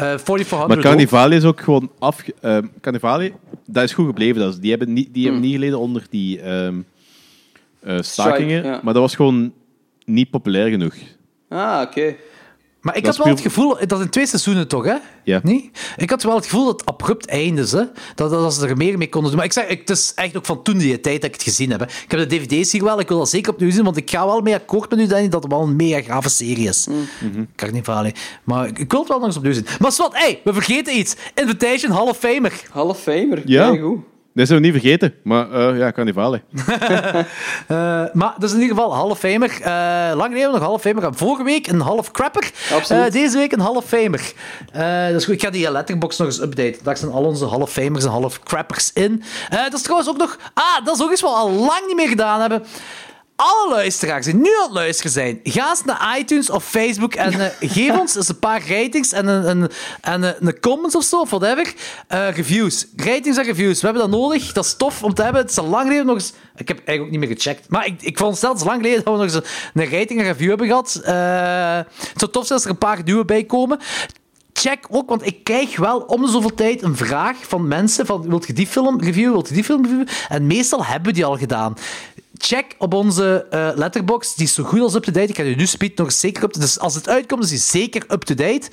[0.00, 0.82] eh 4400 Maar ook.
[0.82, 2.22] Carnivale is ook gewoon af...
[2.40, 3.32] eh Carnivale,
[3.66, 4.40] dat is goed gebleven.
[4.40, 5.22] Dat is, die hebben niet, die Hmm.
[5.32, 6.74] hebben niet geleden onder die ehm,
[7.80, 8.58] eh, stakingen.
[8.58, 8.80] Strike, ja.
[8.82, 9.52] Maar dat was gewoon
[10.04, 10.94] niet populair genoeg.
[11.48, 12.14] Ah, oké.
[12.80, 14.96] Maar ik Dat had wel het gevoel, dat in twee seizoenen toch, hè?
[15.24, 15.40] Ja.
[15.42, 15.70] Nee?
[15.96, 17.84] Ik had wel het gevoel dat het abrupt eindigde, hè?
[18.14, 19.38] Dat, dat ze er meer mee konden doen.
[19.38, 21.42] Maar ik zeg, ik, het is echt ook van toen die tijd dat ik het
[21.42, 21.80] gezien heb.
[21.80, 21.86] Hè.
[21.86, 24.26] Ik heb de dvd's hier wel, ik wil dat zeker opnieuw zien, want ik ga
[24.26, 26.86] wel mee akkoord met u, Danny, dat het wel een mega grave serie is.
[27.56, 28.14] Carnivale.
[28.44, 29.66] Maar ik, ik wil het wel nog eens opnieuw zien.
[29.78, 31.16] Maar wat, hey, we vergeten iets.
[31.34, 32.52] Invitation Hall of Famer.
[32.70, 33.42] Hall of Famer.
[33.44, 33.76] Ja.
[33.76, 33.98] goed.
[34.34, 35.14] Dat zijn we niet vergeten.
[35.24, 36.40] Maar eh, ja, Carnivale.
[37.66, 37.76] Eh,
[38.12, 39.50] maar dat is in ieder geval Hall of Famer.
[39.62, 41.14] Eh, lang geleden nog Hall of Famer.
[41.14, 42.50] Vorige week een Hall of Crapper.
[42.74, 43.06] Absoluut.
[43.06, 44.32] Eh, deze week een Hall of Famer.
[44.72, 45.34] Eh, dat is goed.
[45.34, 46.84] Ik ga die letterbox nog eens updaten.
[46.84, 49.22] Daar staan al onze Hall of Famers en Hall of Crappers in.
[49.50, 50.38] Eh, dat is trouwens ook nog...
[50.54, 52.64] Ah, dat is ook iets wat we al lang niet meer gedaan hebben.
[53.42, 57.40] Alle luisteraars die nu aan het luisteren zijn, ga eens naar iTunes of Facebook en
[57.40, 61.20] eh, geef ons eens een paar ratings en een, een, en een, comments of zo,
[61.20, 61.74] of whatever.
[62.06, 62.86] Eh, reviews.
[62.96, 63.80] Ratings en reviews.
[63.80, 64.52] We hebben dat nodig.
[64.52, 65.40] Dat is tof om te hebben.
[65.40, 66.32] Het is al lang geleden nog eens...
[66.56, 67.68] Ik heb eigenlijk ook niet meer gecheckt.
[67.68, 70.20] Maar ik, ik vond het zelfs lang geleden dat we nog eens een, een rating
[70.20, 71.00] en review hebben gehad.
[71.04, 73.78] Eh, het zou tof zijn als er een paar nieuwe bij komen.
[74.60, 78.28] Check ook, want ik krijg wel om de zoveel tijd een vraag van mensen van
[78.28, 80.08] wilt je die film reviewen, wilt je die film reviewen?
[80.28, 81.74] En meestal hebben we die al gedaan.
[82.42, 85.28] Check op onze eh, letterbox, die is zo goed als up-to-date.
[85.28, 88.04] Ik ga die nu speed nog zeker up Dus als het uitkomt, is die zeker
[88.08, 88.68] up-to-date.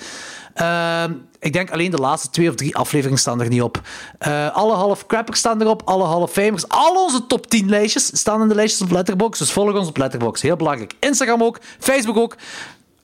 [0.54, 3.82] Ehm, ik denk alleen de laatste twee of drie afleveringen staan er niet op.
[4.20, 6.68] Eh, alle half crappers staan erop, alle half famers.
[6.70, 9.40] Al onze top 10 lijstjes staan in de lijstjes op Letterbox.
[9.40, 10.42] Dus volg ons op Letterbox.
[10.42, 10.94] Heel belangrijk.
[11.00, 12.36] Instagram ook, Facebook ook.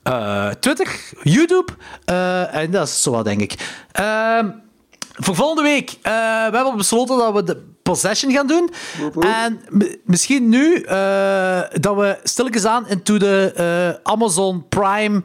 [0.03, 1.71] eh, Twitter, YouTube.
[2.05, 3.55] eh, en dat is zo wat, denk ik.
[3.91, 4.49] Ehm,
[5.13, 5.89] voor volgende week.
[6.01, 6.11] eh,
[6.49, 8.69] we hebben besloten dat we de Possession gaan doen.
[9.19, 9.59] En
[10.05, 15.21] misschien nu eh, dat we stilletjes aan into de eh, Amazon Prime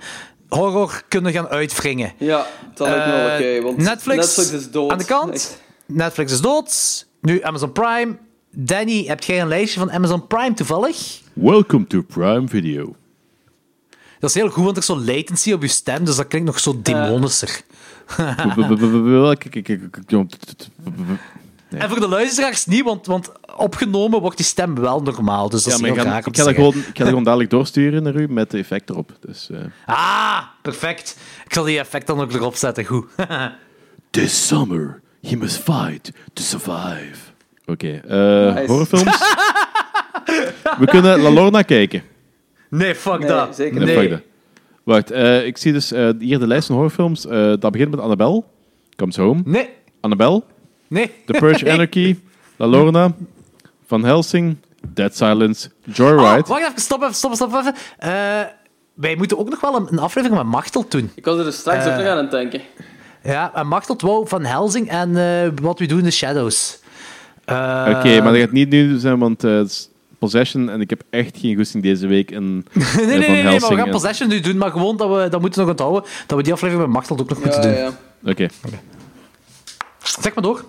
[0.49, 2.13] horror kunnen gaan uitwringen.
[2.17, 3.63] Ja, dat lijkt me wel Eh, oké.
[3.63, 4.91] want Netflix, is dood.
[4.93, 5.35] aan de kant.
[5.35, 5.63] Echt.
[5.87, 7.07] Netflix is dood.
[7.21, 8.17] Nu Amazon Prime.
[8.51, 11.21] Danny, heb jij een lijstje van Amazon Prime toevallig?
[11.33, 12.95] Welcome to Prime Video.
[14.19, 16.47] Dat is heel goed, want er is zo'n latency op je stem, dus dat klinkt
[16.47, 17.61] nog zo demonischer.
[21.69, 25.49] En voor de luisteraars niet, want, want opgenomen wordt die stem wel normaal.
[25.49, 26.75] Dus dat Ja, is maar ik heel ga, raar ik om ga te dat gewoon,
[26.75, 29.13] ik ga dat gewoon dadelijk doorsturen naar u met de effect erop.
[29.21, 31.17] Dus, eh, Ah, perfect.
[31.45, 32.85] Ik zal die effect dan ook erop zetten.
[32.85, 33.07] Goed.
[34.11, 37.17] This summer, he must fight to survive.
[37.67, 38.67] Oké, eh, Nice.
[38.67, 39.19] horrorfilms.
[40.79, 42.03] We kunnen La Lorna kijken.
[42.71, 43.55] nee, fuck Nee, dat.
[43.57, 43.97] zeker Nee, Nee.
[43.97, 44.21] fuck dat.
[44.85, 47.27] Wacht, eh, ik zie dus hier de lijst van horrorfilms.
[47.27, 48.43] Eh, dat begint met Annabelle.
[48.97, 49.41] Comes Home.
[49.45, 49.69] Nee.
[50.01, 50.43] Annabelle.
[50.89, 51.11] Nee.
[51.27, 52.17] The Purge Anarchy.
[52.57, 53.13] La Lorna.
[53.87, 54.57] Van Helsing.
[54.95, 55.71] Dead Silence.
[55.85, 56.25] Joyride.
[56.43, 57.75] Oh, wacht even, stop even, stop, stop even.
[57.99, 58.11] Eh,
[58.95, 61.11] wij moeten ook nog wel een, een aflevering met Machteld doen.
[61.15, 61.93] Ik was er dus straks Eh.
[61.93, 62.61] ook nog aan het denken.
[63.23, 66.79] Ja, en Machteld wou van Helsing en eh, wat we doen in de Shadows.
[67.45, 69.89] Eh, Oké, maar dat gaat niet nu zijn, want eh, het is
[70.19, 72.31] Possession en ik heb echt geen goesting deze week.
[72.31, 72.45] En,
[72.97, 75.29] Nee, nee, nee, nee, maar we gaan en- Possession nu doen, maar gewoon dat we
[75.29, 77.69] dat moeten we nog onthouden, dat we die aflevering met Machteld ook nog moeten Ja,
[77.69, 77.77] doen.
[78.25, 78.31] ja.
[78.31, 78.47] Oké,
[80.03, 80.65] Zeg maar door.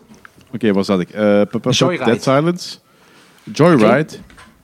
[0.53, 1.09] Oké, waar zat ik?
[1.09, 2.03] Eh, Joyride.
[2.05, 2.77] Dead Silence.
[3.53, 4.13] Joyride.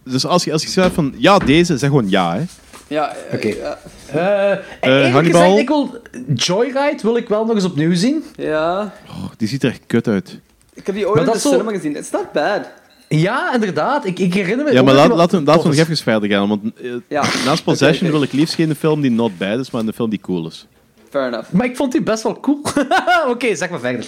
[0.04, 2.36] Dus als je, als je zegt van ja, deze, zeg gewoon ja.
[2.36, 2.44] Hè.
[2.88, 3.48] Ja, eh, Oké.
[3.48, 3.78] ja.
[4.12, 5.42] Eh eerlijk Hannibal.
[5.42, 6.02] gezegd, ik wil
[6.34, 8.24] Joyride wil ik wel nog eens opnieuw zien.
[8.36, 8.94] ja.
[9.10, 10.40] Oh, die ziet er echt kut uit.
[10.74, 11.96] Ik heb die ooit in de zo- cinema gezien.
[11.98, 12.62] It's not bad.
[13.08, 14.06] Ja, inderdaad.
[14.06, 14.72] Ik, ik herinner me...
[14.74, 16.48] Ja, maar dat laat, laten laten we nog even verder gaan.
[16.48, 17.24] Want eh, Ja.
[17.46, 20.20] naast Possession wil ik liefst geen film die not bad is, maar een film die
[20.22, 20.68] cool is.
[21.10, 21.52] Fair enough.
[21.52, 22.62] Maar ik vond die best wel cool.
[23.30, 24.06] Oké, zeg maar verder.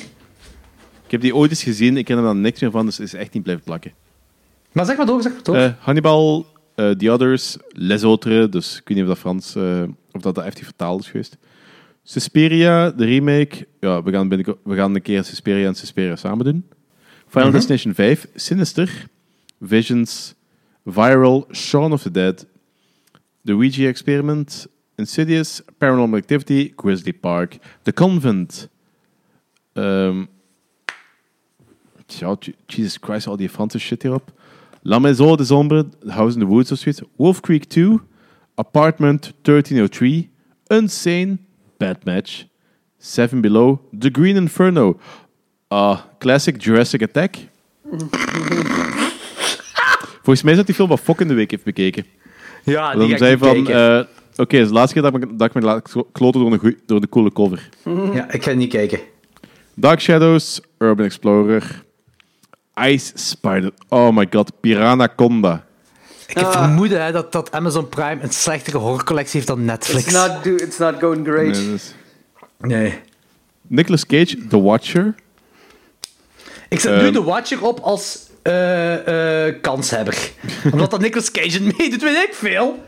[1.08, 3.08] Ik heb die ooit eens gezien, ik ken er dan niks meer van, dus het
[3.08, 3.92] is echt niet blijven plakken.
[4.72, 5.56] Maar zeg maar door, zeg maar door.
[5.56, 9.84] Eh, Hannibal, eh, The Others, Les Autres, dus ik weet niet of dat Frans, eh,
[10.12, 11.38] of dat, dat effectief vertaald is geweest.
[12.04, 13.68] Suspiria, de remake.
[13.80, 14.30] Ja, we gaan,
[14.64, 16.66] we gaan een keer Suspiria en Suspiria samen doen.
[17.28, 19.08] Final Destination 5, Sinister,
[19.60, 20.36] Visions,
[20.86, 22.46] Viral, Shaun of the Dead,
[23.44, 28.70] The Ouija Experiment, Insidious, Paranormal Activity, Grizzly Park, The Convent.
[29.74, 30.24] Ehm
[32.08, 32.36] ja,
[32.68, 34.32] Jesus Christ, al die Franse shit hierop.
[34.84, 37.02] La Maison des Ombres, The House in the Woods of zoiets.
[37.18, 38.00] Wolf Creek 2,
[38.56, 40.30] Apartment 1303,
[40.68, 41.38] Unsane,
[41.78, 42.46] Bad Match,
[42.98, 45.00] Seven Below, The Green Inferno,
[45.70, 47.36] ah, Classic Jurassic Attack.
[50.24, 52.06] Volgens mij is dat die film wat Fok in de week heeft bekeken.
[52.64, 54.04] Ja, Dan die ga zei ik van, eh,
[54.36, 56.52] oké, het is de laatste keer dat ik, me- dat ik me laat kloten door,
[56.52, 57.70] een goeie- door de coole cover.
[58.14, 59.00] ja, ik ga niet kijken.
[59.74, 61.84] Dark Shadows, Urban Explorer,
[62.86, 65.66] Ice Spider, oh my god, Piranaconda.
[66.28, 70.04] Ik heb vermoeden hè, dat, dat Amazon Prime een slechtere horrorcollectie heeft dan Netflix.
[70.06, 71.52] It's not, do, it's not going great.
[71.56, 71.94] Nee, dus-
[72.60, 72.94] Nee.
[73.68, 75.16] Nicolas Cage, The Watcher.
[76.70, 77.14] Ik zet nu Ehm.
[77.14, 80.18] de Watcher op als eh, eh, kanshebber.
[80.74, 82.84] Omdat dat Nicolas Cage in meedoet, weet ik veel.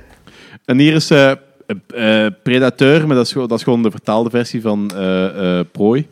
[0.65, 3.91] En hier is eh, eh, eh, Predateur, maar dat is, gewoon- dat is gewoon de
[3.91, 6.07] vertaalde versie van eh, eh, Prooi.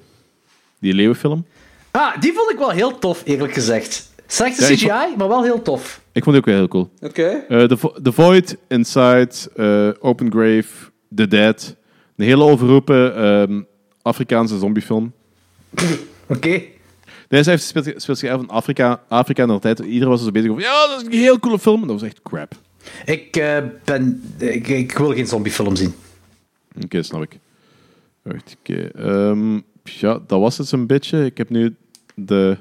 [0.79, 1.45] Die leeuwenfilm.
[1.97, 4.11] Ah, die vond ik wel heel tof, eerlijk gezegd.
[4.27, 6.01] Slechte Ja, CGI, maar wel heel tof.
[6.11, 6.89] Ik vond die ook wel heel cool.
[7.01, 7.27] Oké.
[7.49, 10.65] Eh, The, Vo- The Void, Inside, eh, Open Grave,
[11.15, 11.75] The Dead.
[12.15, 13.61] Een hele overroepen ehm,
[14.01, 15.13] Afrikaanse zombiefilm.
[16.27, 16.61] Oké.
[17.27, 19.79] Deze heeft speelt, zich af in Afrika, Afrika in de tijd.
[19.79, 20.63] Iedereen was er zo bezig over.
[20.63, 21.81] Ja, dat is een heel coole film.
[21.81, 22.51] En dat was echt crap.
[23.05, 25.93] Ik, eh, ben, ik, ik wil geen zombiefilm zien.
[26.83, 27.39] Oké, snap ik.
[28.25, 28.89] Oké.
[28.95, 29.53] Ehm,
[29.83, 31.25] ja, dat was het zo'n beetje.
[31.25, 31.75] Ik heb nu
[32.19, 32.57] de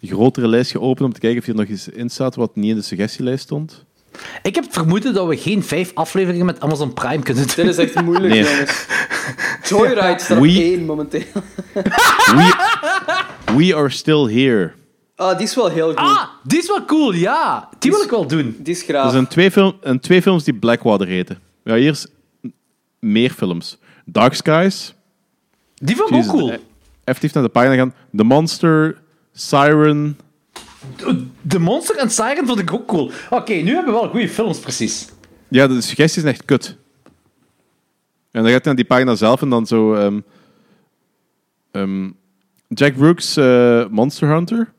[0.00, 2.76] grotere lijst geopend om te kijken of hier nog iets in staat wat niet in
[2.76, 3.84] de suggestielijst stond.
[4.42, 7.54] Ik heb het vermoeden dat we geen vijf afleveringen met Amazon Prime kunnen doen.
[7.66, 8.42] Dit is echt moeilijk, Nee.
[8.42, 8.86] jongens.
[9.64, 11.22] Joyride staat op We- één momenteel.
[11.74, 12.54] We,
[13.56, 14.72] we are still here.
[15.16, 15.96] Ah, die is wel heel goed.
[15.96, 17.68] Ah, die is wel cool, ja.
[17.78, 18.56] Die wil ik wel doen.
[18.58, 19.12] Die is Er graaf.
[19.12, 21.38] zijn twee, film, en twee films die Blackwater heten.
[21.64, 22.06] Ja, hier is
[22.98, 23.78] meer films.
[24.04, 24.94] Dark Skies.
[25.74, 26.52] Die vond ik ook cool.
[27.04, 27.94] Effectief naar de pagina gaan.
[28.16, 29.00] The Monster,
[29.32, 30.18] Siren.
[31.42, 33.10] De Monster en Siren vond ik ook cool.
[33.30, 35.08] Oké, nu hebben we wel goede films, precies.
[35.48, 36.76] Ja, de suggesties zijn echt kut.
[38.30, 39.94] En dan gaat hij naar die pagina zelf en dan zo...
[39.94, 40.20] ehm,
[41.70, 42.10] ehm,
[42.68, 44.72] Jack Brooks, eh, Monster Hunter.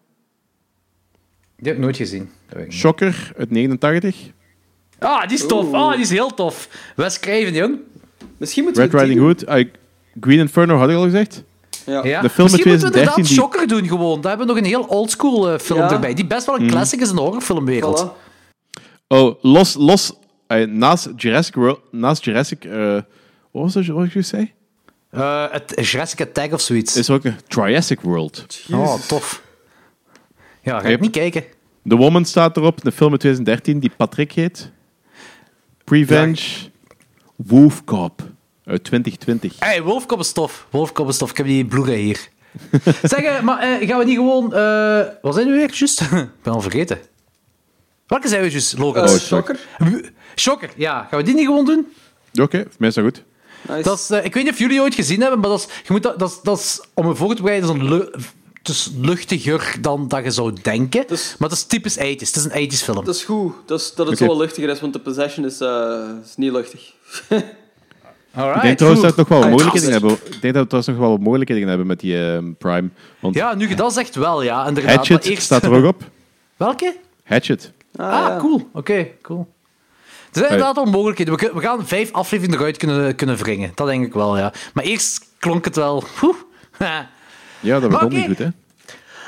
[1.58, 2.30] Die heb ik nooit gezien.
[2.70, 4.18] Shocker uit 89.
[5.00, 5.66] Ah, die is tof.
[5.66, 5.76] Oeh.
[5.82, 6.70] Ah, die is heel tof.
[6.96, 7.80] Wes Craven, jong.
[8.38, 9.46] Misschien moeten Red Riding Hood.
[9.46, 9.68] ah,
[10.20, 11.44] Green Inferno had ik al gezegd.
[11.86, 12.04] Ja.
[12.06, 12.22] Ja.
[12.22, 14.22] De film Misschien moeten we 2013 inderdaad die- Shocker doen gewoon.
[14.22, 15.92] Daar hebben we nog een heel oldschool eh, film Ja.
[15.92, 16.14] erbij.
[16.14, 18.06] Die best wel een classic is in de horrorfilmwereld.
[18.06, 18.32] Voilà.
[19.08, 19.74] Oh, Los...
[19.76, 20.14] los
[20.48, 21.80] eh, naast Jurassic World...
[21.92, 22.66] Naast Jurassic...
[22.66, 23.04] eh, wat
[23.52, 24.52] was dat wat ik zei?
[25.10, 26.96] Eh, het Jurassic Attack of zoiets.
[26.98, 28.46] Is er ook een Triassic World.
[28.72, 29.42] Oh, tof.
[30.62, 31.44] Ja, ga ik niet kijken.
[31.88, 32.86] The Woman staat erop.
[32.86, 34.72] Een film uit 2013 die Patrick heet.
[35.84, 36.42] Prevenge.
[37.36, 38.22] Wolf Cop
[38.66, 39.60] uit 2020.
[39.60, 40.68] Hey, Wolfkop is tof.
[40.70, 41.30] Wolfkop is tof.
[41.30, 42.28] Ik heb die Blu-ray hier.
[43.04, 44.54] zeg, eh, maar eh, gaan we niet gewoon...
[44.54, 46.02] eh wat zijn we weer, juist?
[46.38, 47.00] ik ben al vergeten.
[48.08, 49.04] Welke zijn we juist, Logan?
[49.06, 49.60] Eh, Oh, Shocker.
[50.36, 51.08] Shocker, ja.
[51.10, 51.88] Gaan we die niet gewoon doen?
[52.42, 53.24] Oké, voor mij is dat goed.
[53.70, 53.82] Nice.
[53.84, 55.92] Dat is, eh, ik weet niet of jullie ooit gezien hebben, maar dat is, je
[55.92, 58.70] moet dat, dat, is, dat is om me voor te bereiden, dat is een het
[58.72, 61.04] is luchtiger dan dat je zou denken.
[61.08, 62.02] Dus- maar het is typisch 80s.
[62.02, 63.06] Het is een 80s film.
[63.06, 63.54] Dat is goed.
[63.66, 64.32] Dat, is, dat het Oké.
[64.32, 66.92] zo luchtiger is, want de Possession is, eh, is niet luchtig.
[68.36, 70.12] Alright, Ik denk trouwens dat we nog wel wat mogelijkheden hebben.
[70.12, 72.90] Ik denk dat we trouwens nog wel wat mogelijkheden hebben met die ehm, Prime.
[73.20, 74.68] Want Ja, nu je dat zegt wel, ja.
[74.68, 74.96] Inderdaad.
[74.96, 75.42] Hatchet eerst...
[75.44, 76.04] staat er ook op.
[76.58, 76.96] Welke?
[77.24, 77.72] Hatchet.
[77.96, 78.38] Ah, Ah, ja.
[78.38, 78.70] cool.
[78.74, 79.48] Oké, cool.
[80.32, 81.34] Er zijn inderdaad wel mogelijkheden.
[81.34, 83.72] We, kun- we gaan vijf afleveringen eruit kunnen, kunnen wringen.
[83.76, 84.54] Dat denk ik wel, ja.
[84.74, 86.04] Maar eerst klonk het wel...
[86.24, 86.36] Oeh.
[87.60, 88.48] Ja, dat begon niet goed, hè?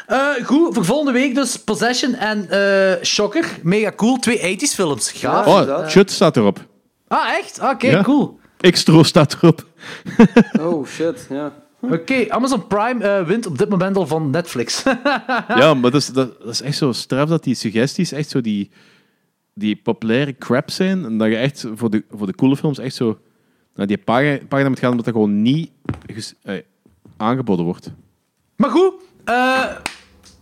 [0.07, 3.45] Eh, goed, voor volgende week dus Possession en eh, Shocker.
[3.63, 4.17] Mega cool.
[4.17, 5.11] Twee 80s films.
[5.11, 5.45] Gaaf.
[5.45, 5.51] Ja.
[5.53, 5.91] Oh, inderdaad.
[5.91, 6.59] Chut staat erop.
[7.07, 7.59] Ah, echt?
[7.61, 8.01] Oké, Ja.
[8.01, 8.39] cool.
[8.71, 9.65] Xtro staat erop.
[10.59, 11.27] Oh, shit.
[11.29, 11.53] Ja.
[11.81, 14.83] Oké, Amazon Prime eh, wint op dit moment al van Netflix.
[15.61, 18.41] Ja, maar dat is, dat, dat is echt zo straf dat die suggesties echt zo
[18.41, 18.69] die,
[19.53, 21.05] die populaire crap zijn.
[21.05, 23.19] En dat je echt voor de, voor de coole films echt zo
[23.75, 25.71] naar die pagina, pagina moet gaan, omdat dat gewoon niet
[26.13, 26.55] ges- eh,
[27.17, 27.91] aangeboden wordt.
[28.55, 28.93] maar goed,
[29.25, 29.63] eh,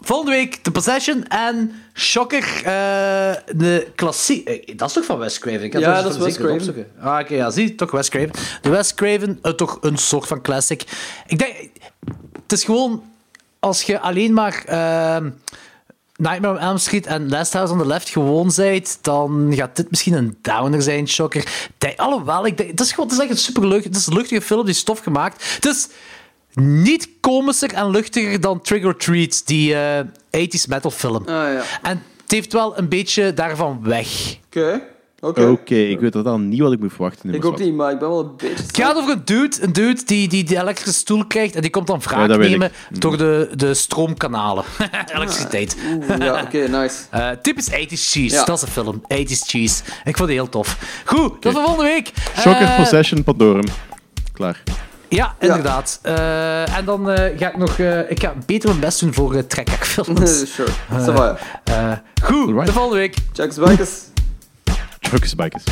[0.03, 2.63] volgende week The Possession en Shocker, eh,
[3.55, 4.47] de klassiek...
[4.47, 5.63] eh, dat is toch van Wes Craven?
[5.63, 6.53] Ik had Ja, dat is Wes Craven.
[6.53, 6.87] opzoeken.
[7.01, 8.31] Ah, oké, ja, zie, toch Wes Craven.
[8.61, 10.83] De Wes Craven, eh, toch een soort van classic.
[11.27, 11.55] Ik denk,
[12.43, 13.03] het is gewoon,
[13.59, 14.63] als je alleen maar...
[14.65, 15.29] ehm,
[16.15, 19.89] Nightmare on Elm Street en Last House on the Left gewoon zijt, dan gaat dit
[19.89, 21.69] misschien een downer zijn, Shocker.
[21.77, 24.13] Denk- Alhoewel, ik denk, het, is gewoon, het is echt een superleuk, het is een
[24.13, 25.55] luchtige film, die is tof gemaakt.
[25.55, 25.87] Het is
[26.53, 29.99] niet komischer en luchtiger dan Trigger or Treat, die eh
[30.37, 31.21] 80s metal film.
[31.25, 31.61] Ah, ja.
[31.81, 34.37] En het heeft wel een beetje daarvan weg.
[34.45, 34.81] Oké.
[35.19, 35.45] Oké.
[35.45, 37.33] Oké, ik weet totaal niet wat ik moet verwachten.
[37.33, 38.55] Ik ook niet, maar ik ben wel een beetje...
[38.63, 41.69] Het gaat over een dude, een dude die, die die elektrische stoel krijgt en die
[41.69, 42.71] komt dan wraak dat nemen.
[42.89, 42.99] Mhm.
[42.99, 44.63] door de, de stroomkanalen.
[45.15, 45.75] Elektriciteit.
[45.93, 46.95] Oeh, ja, oké, nice.
[47.09, 48.43] Eh, typisch 80s cheese, Ja.
[48.43, 49.01] dat is een film.
[49.01, 49.83] 80s cheese.
[50.03, 51.01] Ik vond die heel tof.
[51.05, 52.11] Goed, dat is voor volgende week.
[52.39, 53.65] Shocker, Eh, Possession, Pandorum.
[54.33, 54.63] Klaar.
[55.15, 55.99] Ja, inderdaad.
[56.01, 57.79] Eh, en dan eh, ga ik nog...
[57.79, 60.43] eh, ik ga beter mijn best doen voor uh, trekkerfilms.
[60.53, 61.37] sure.
[61.63, 61.91] Eh,
[62.23, 63.15] goed, de volgende week.
[63.33, 63.91] Jack's Bikers.
[64.99, 65.63] Truckers, bikers.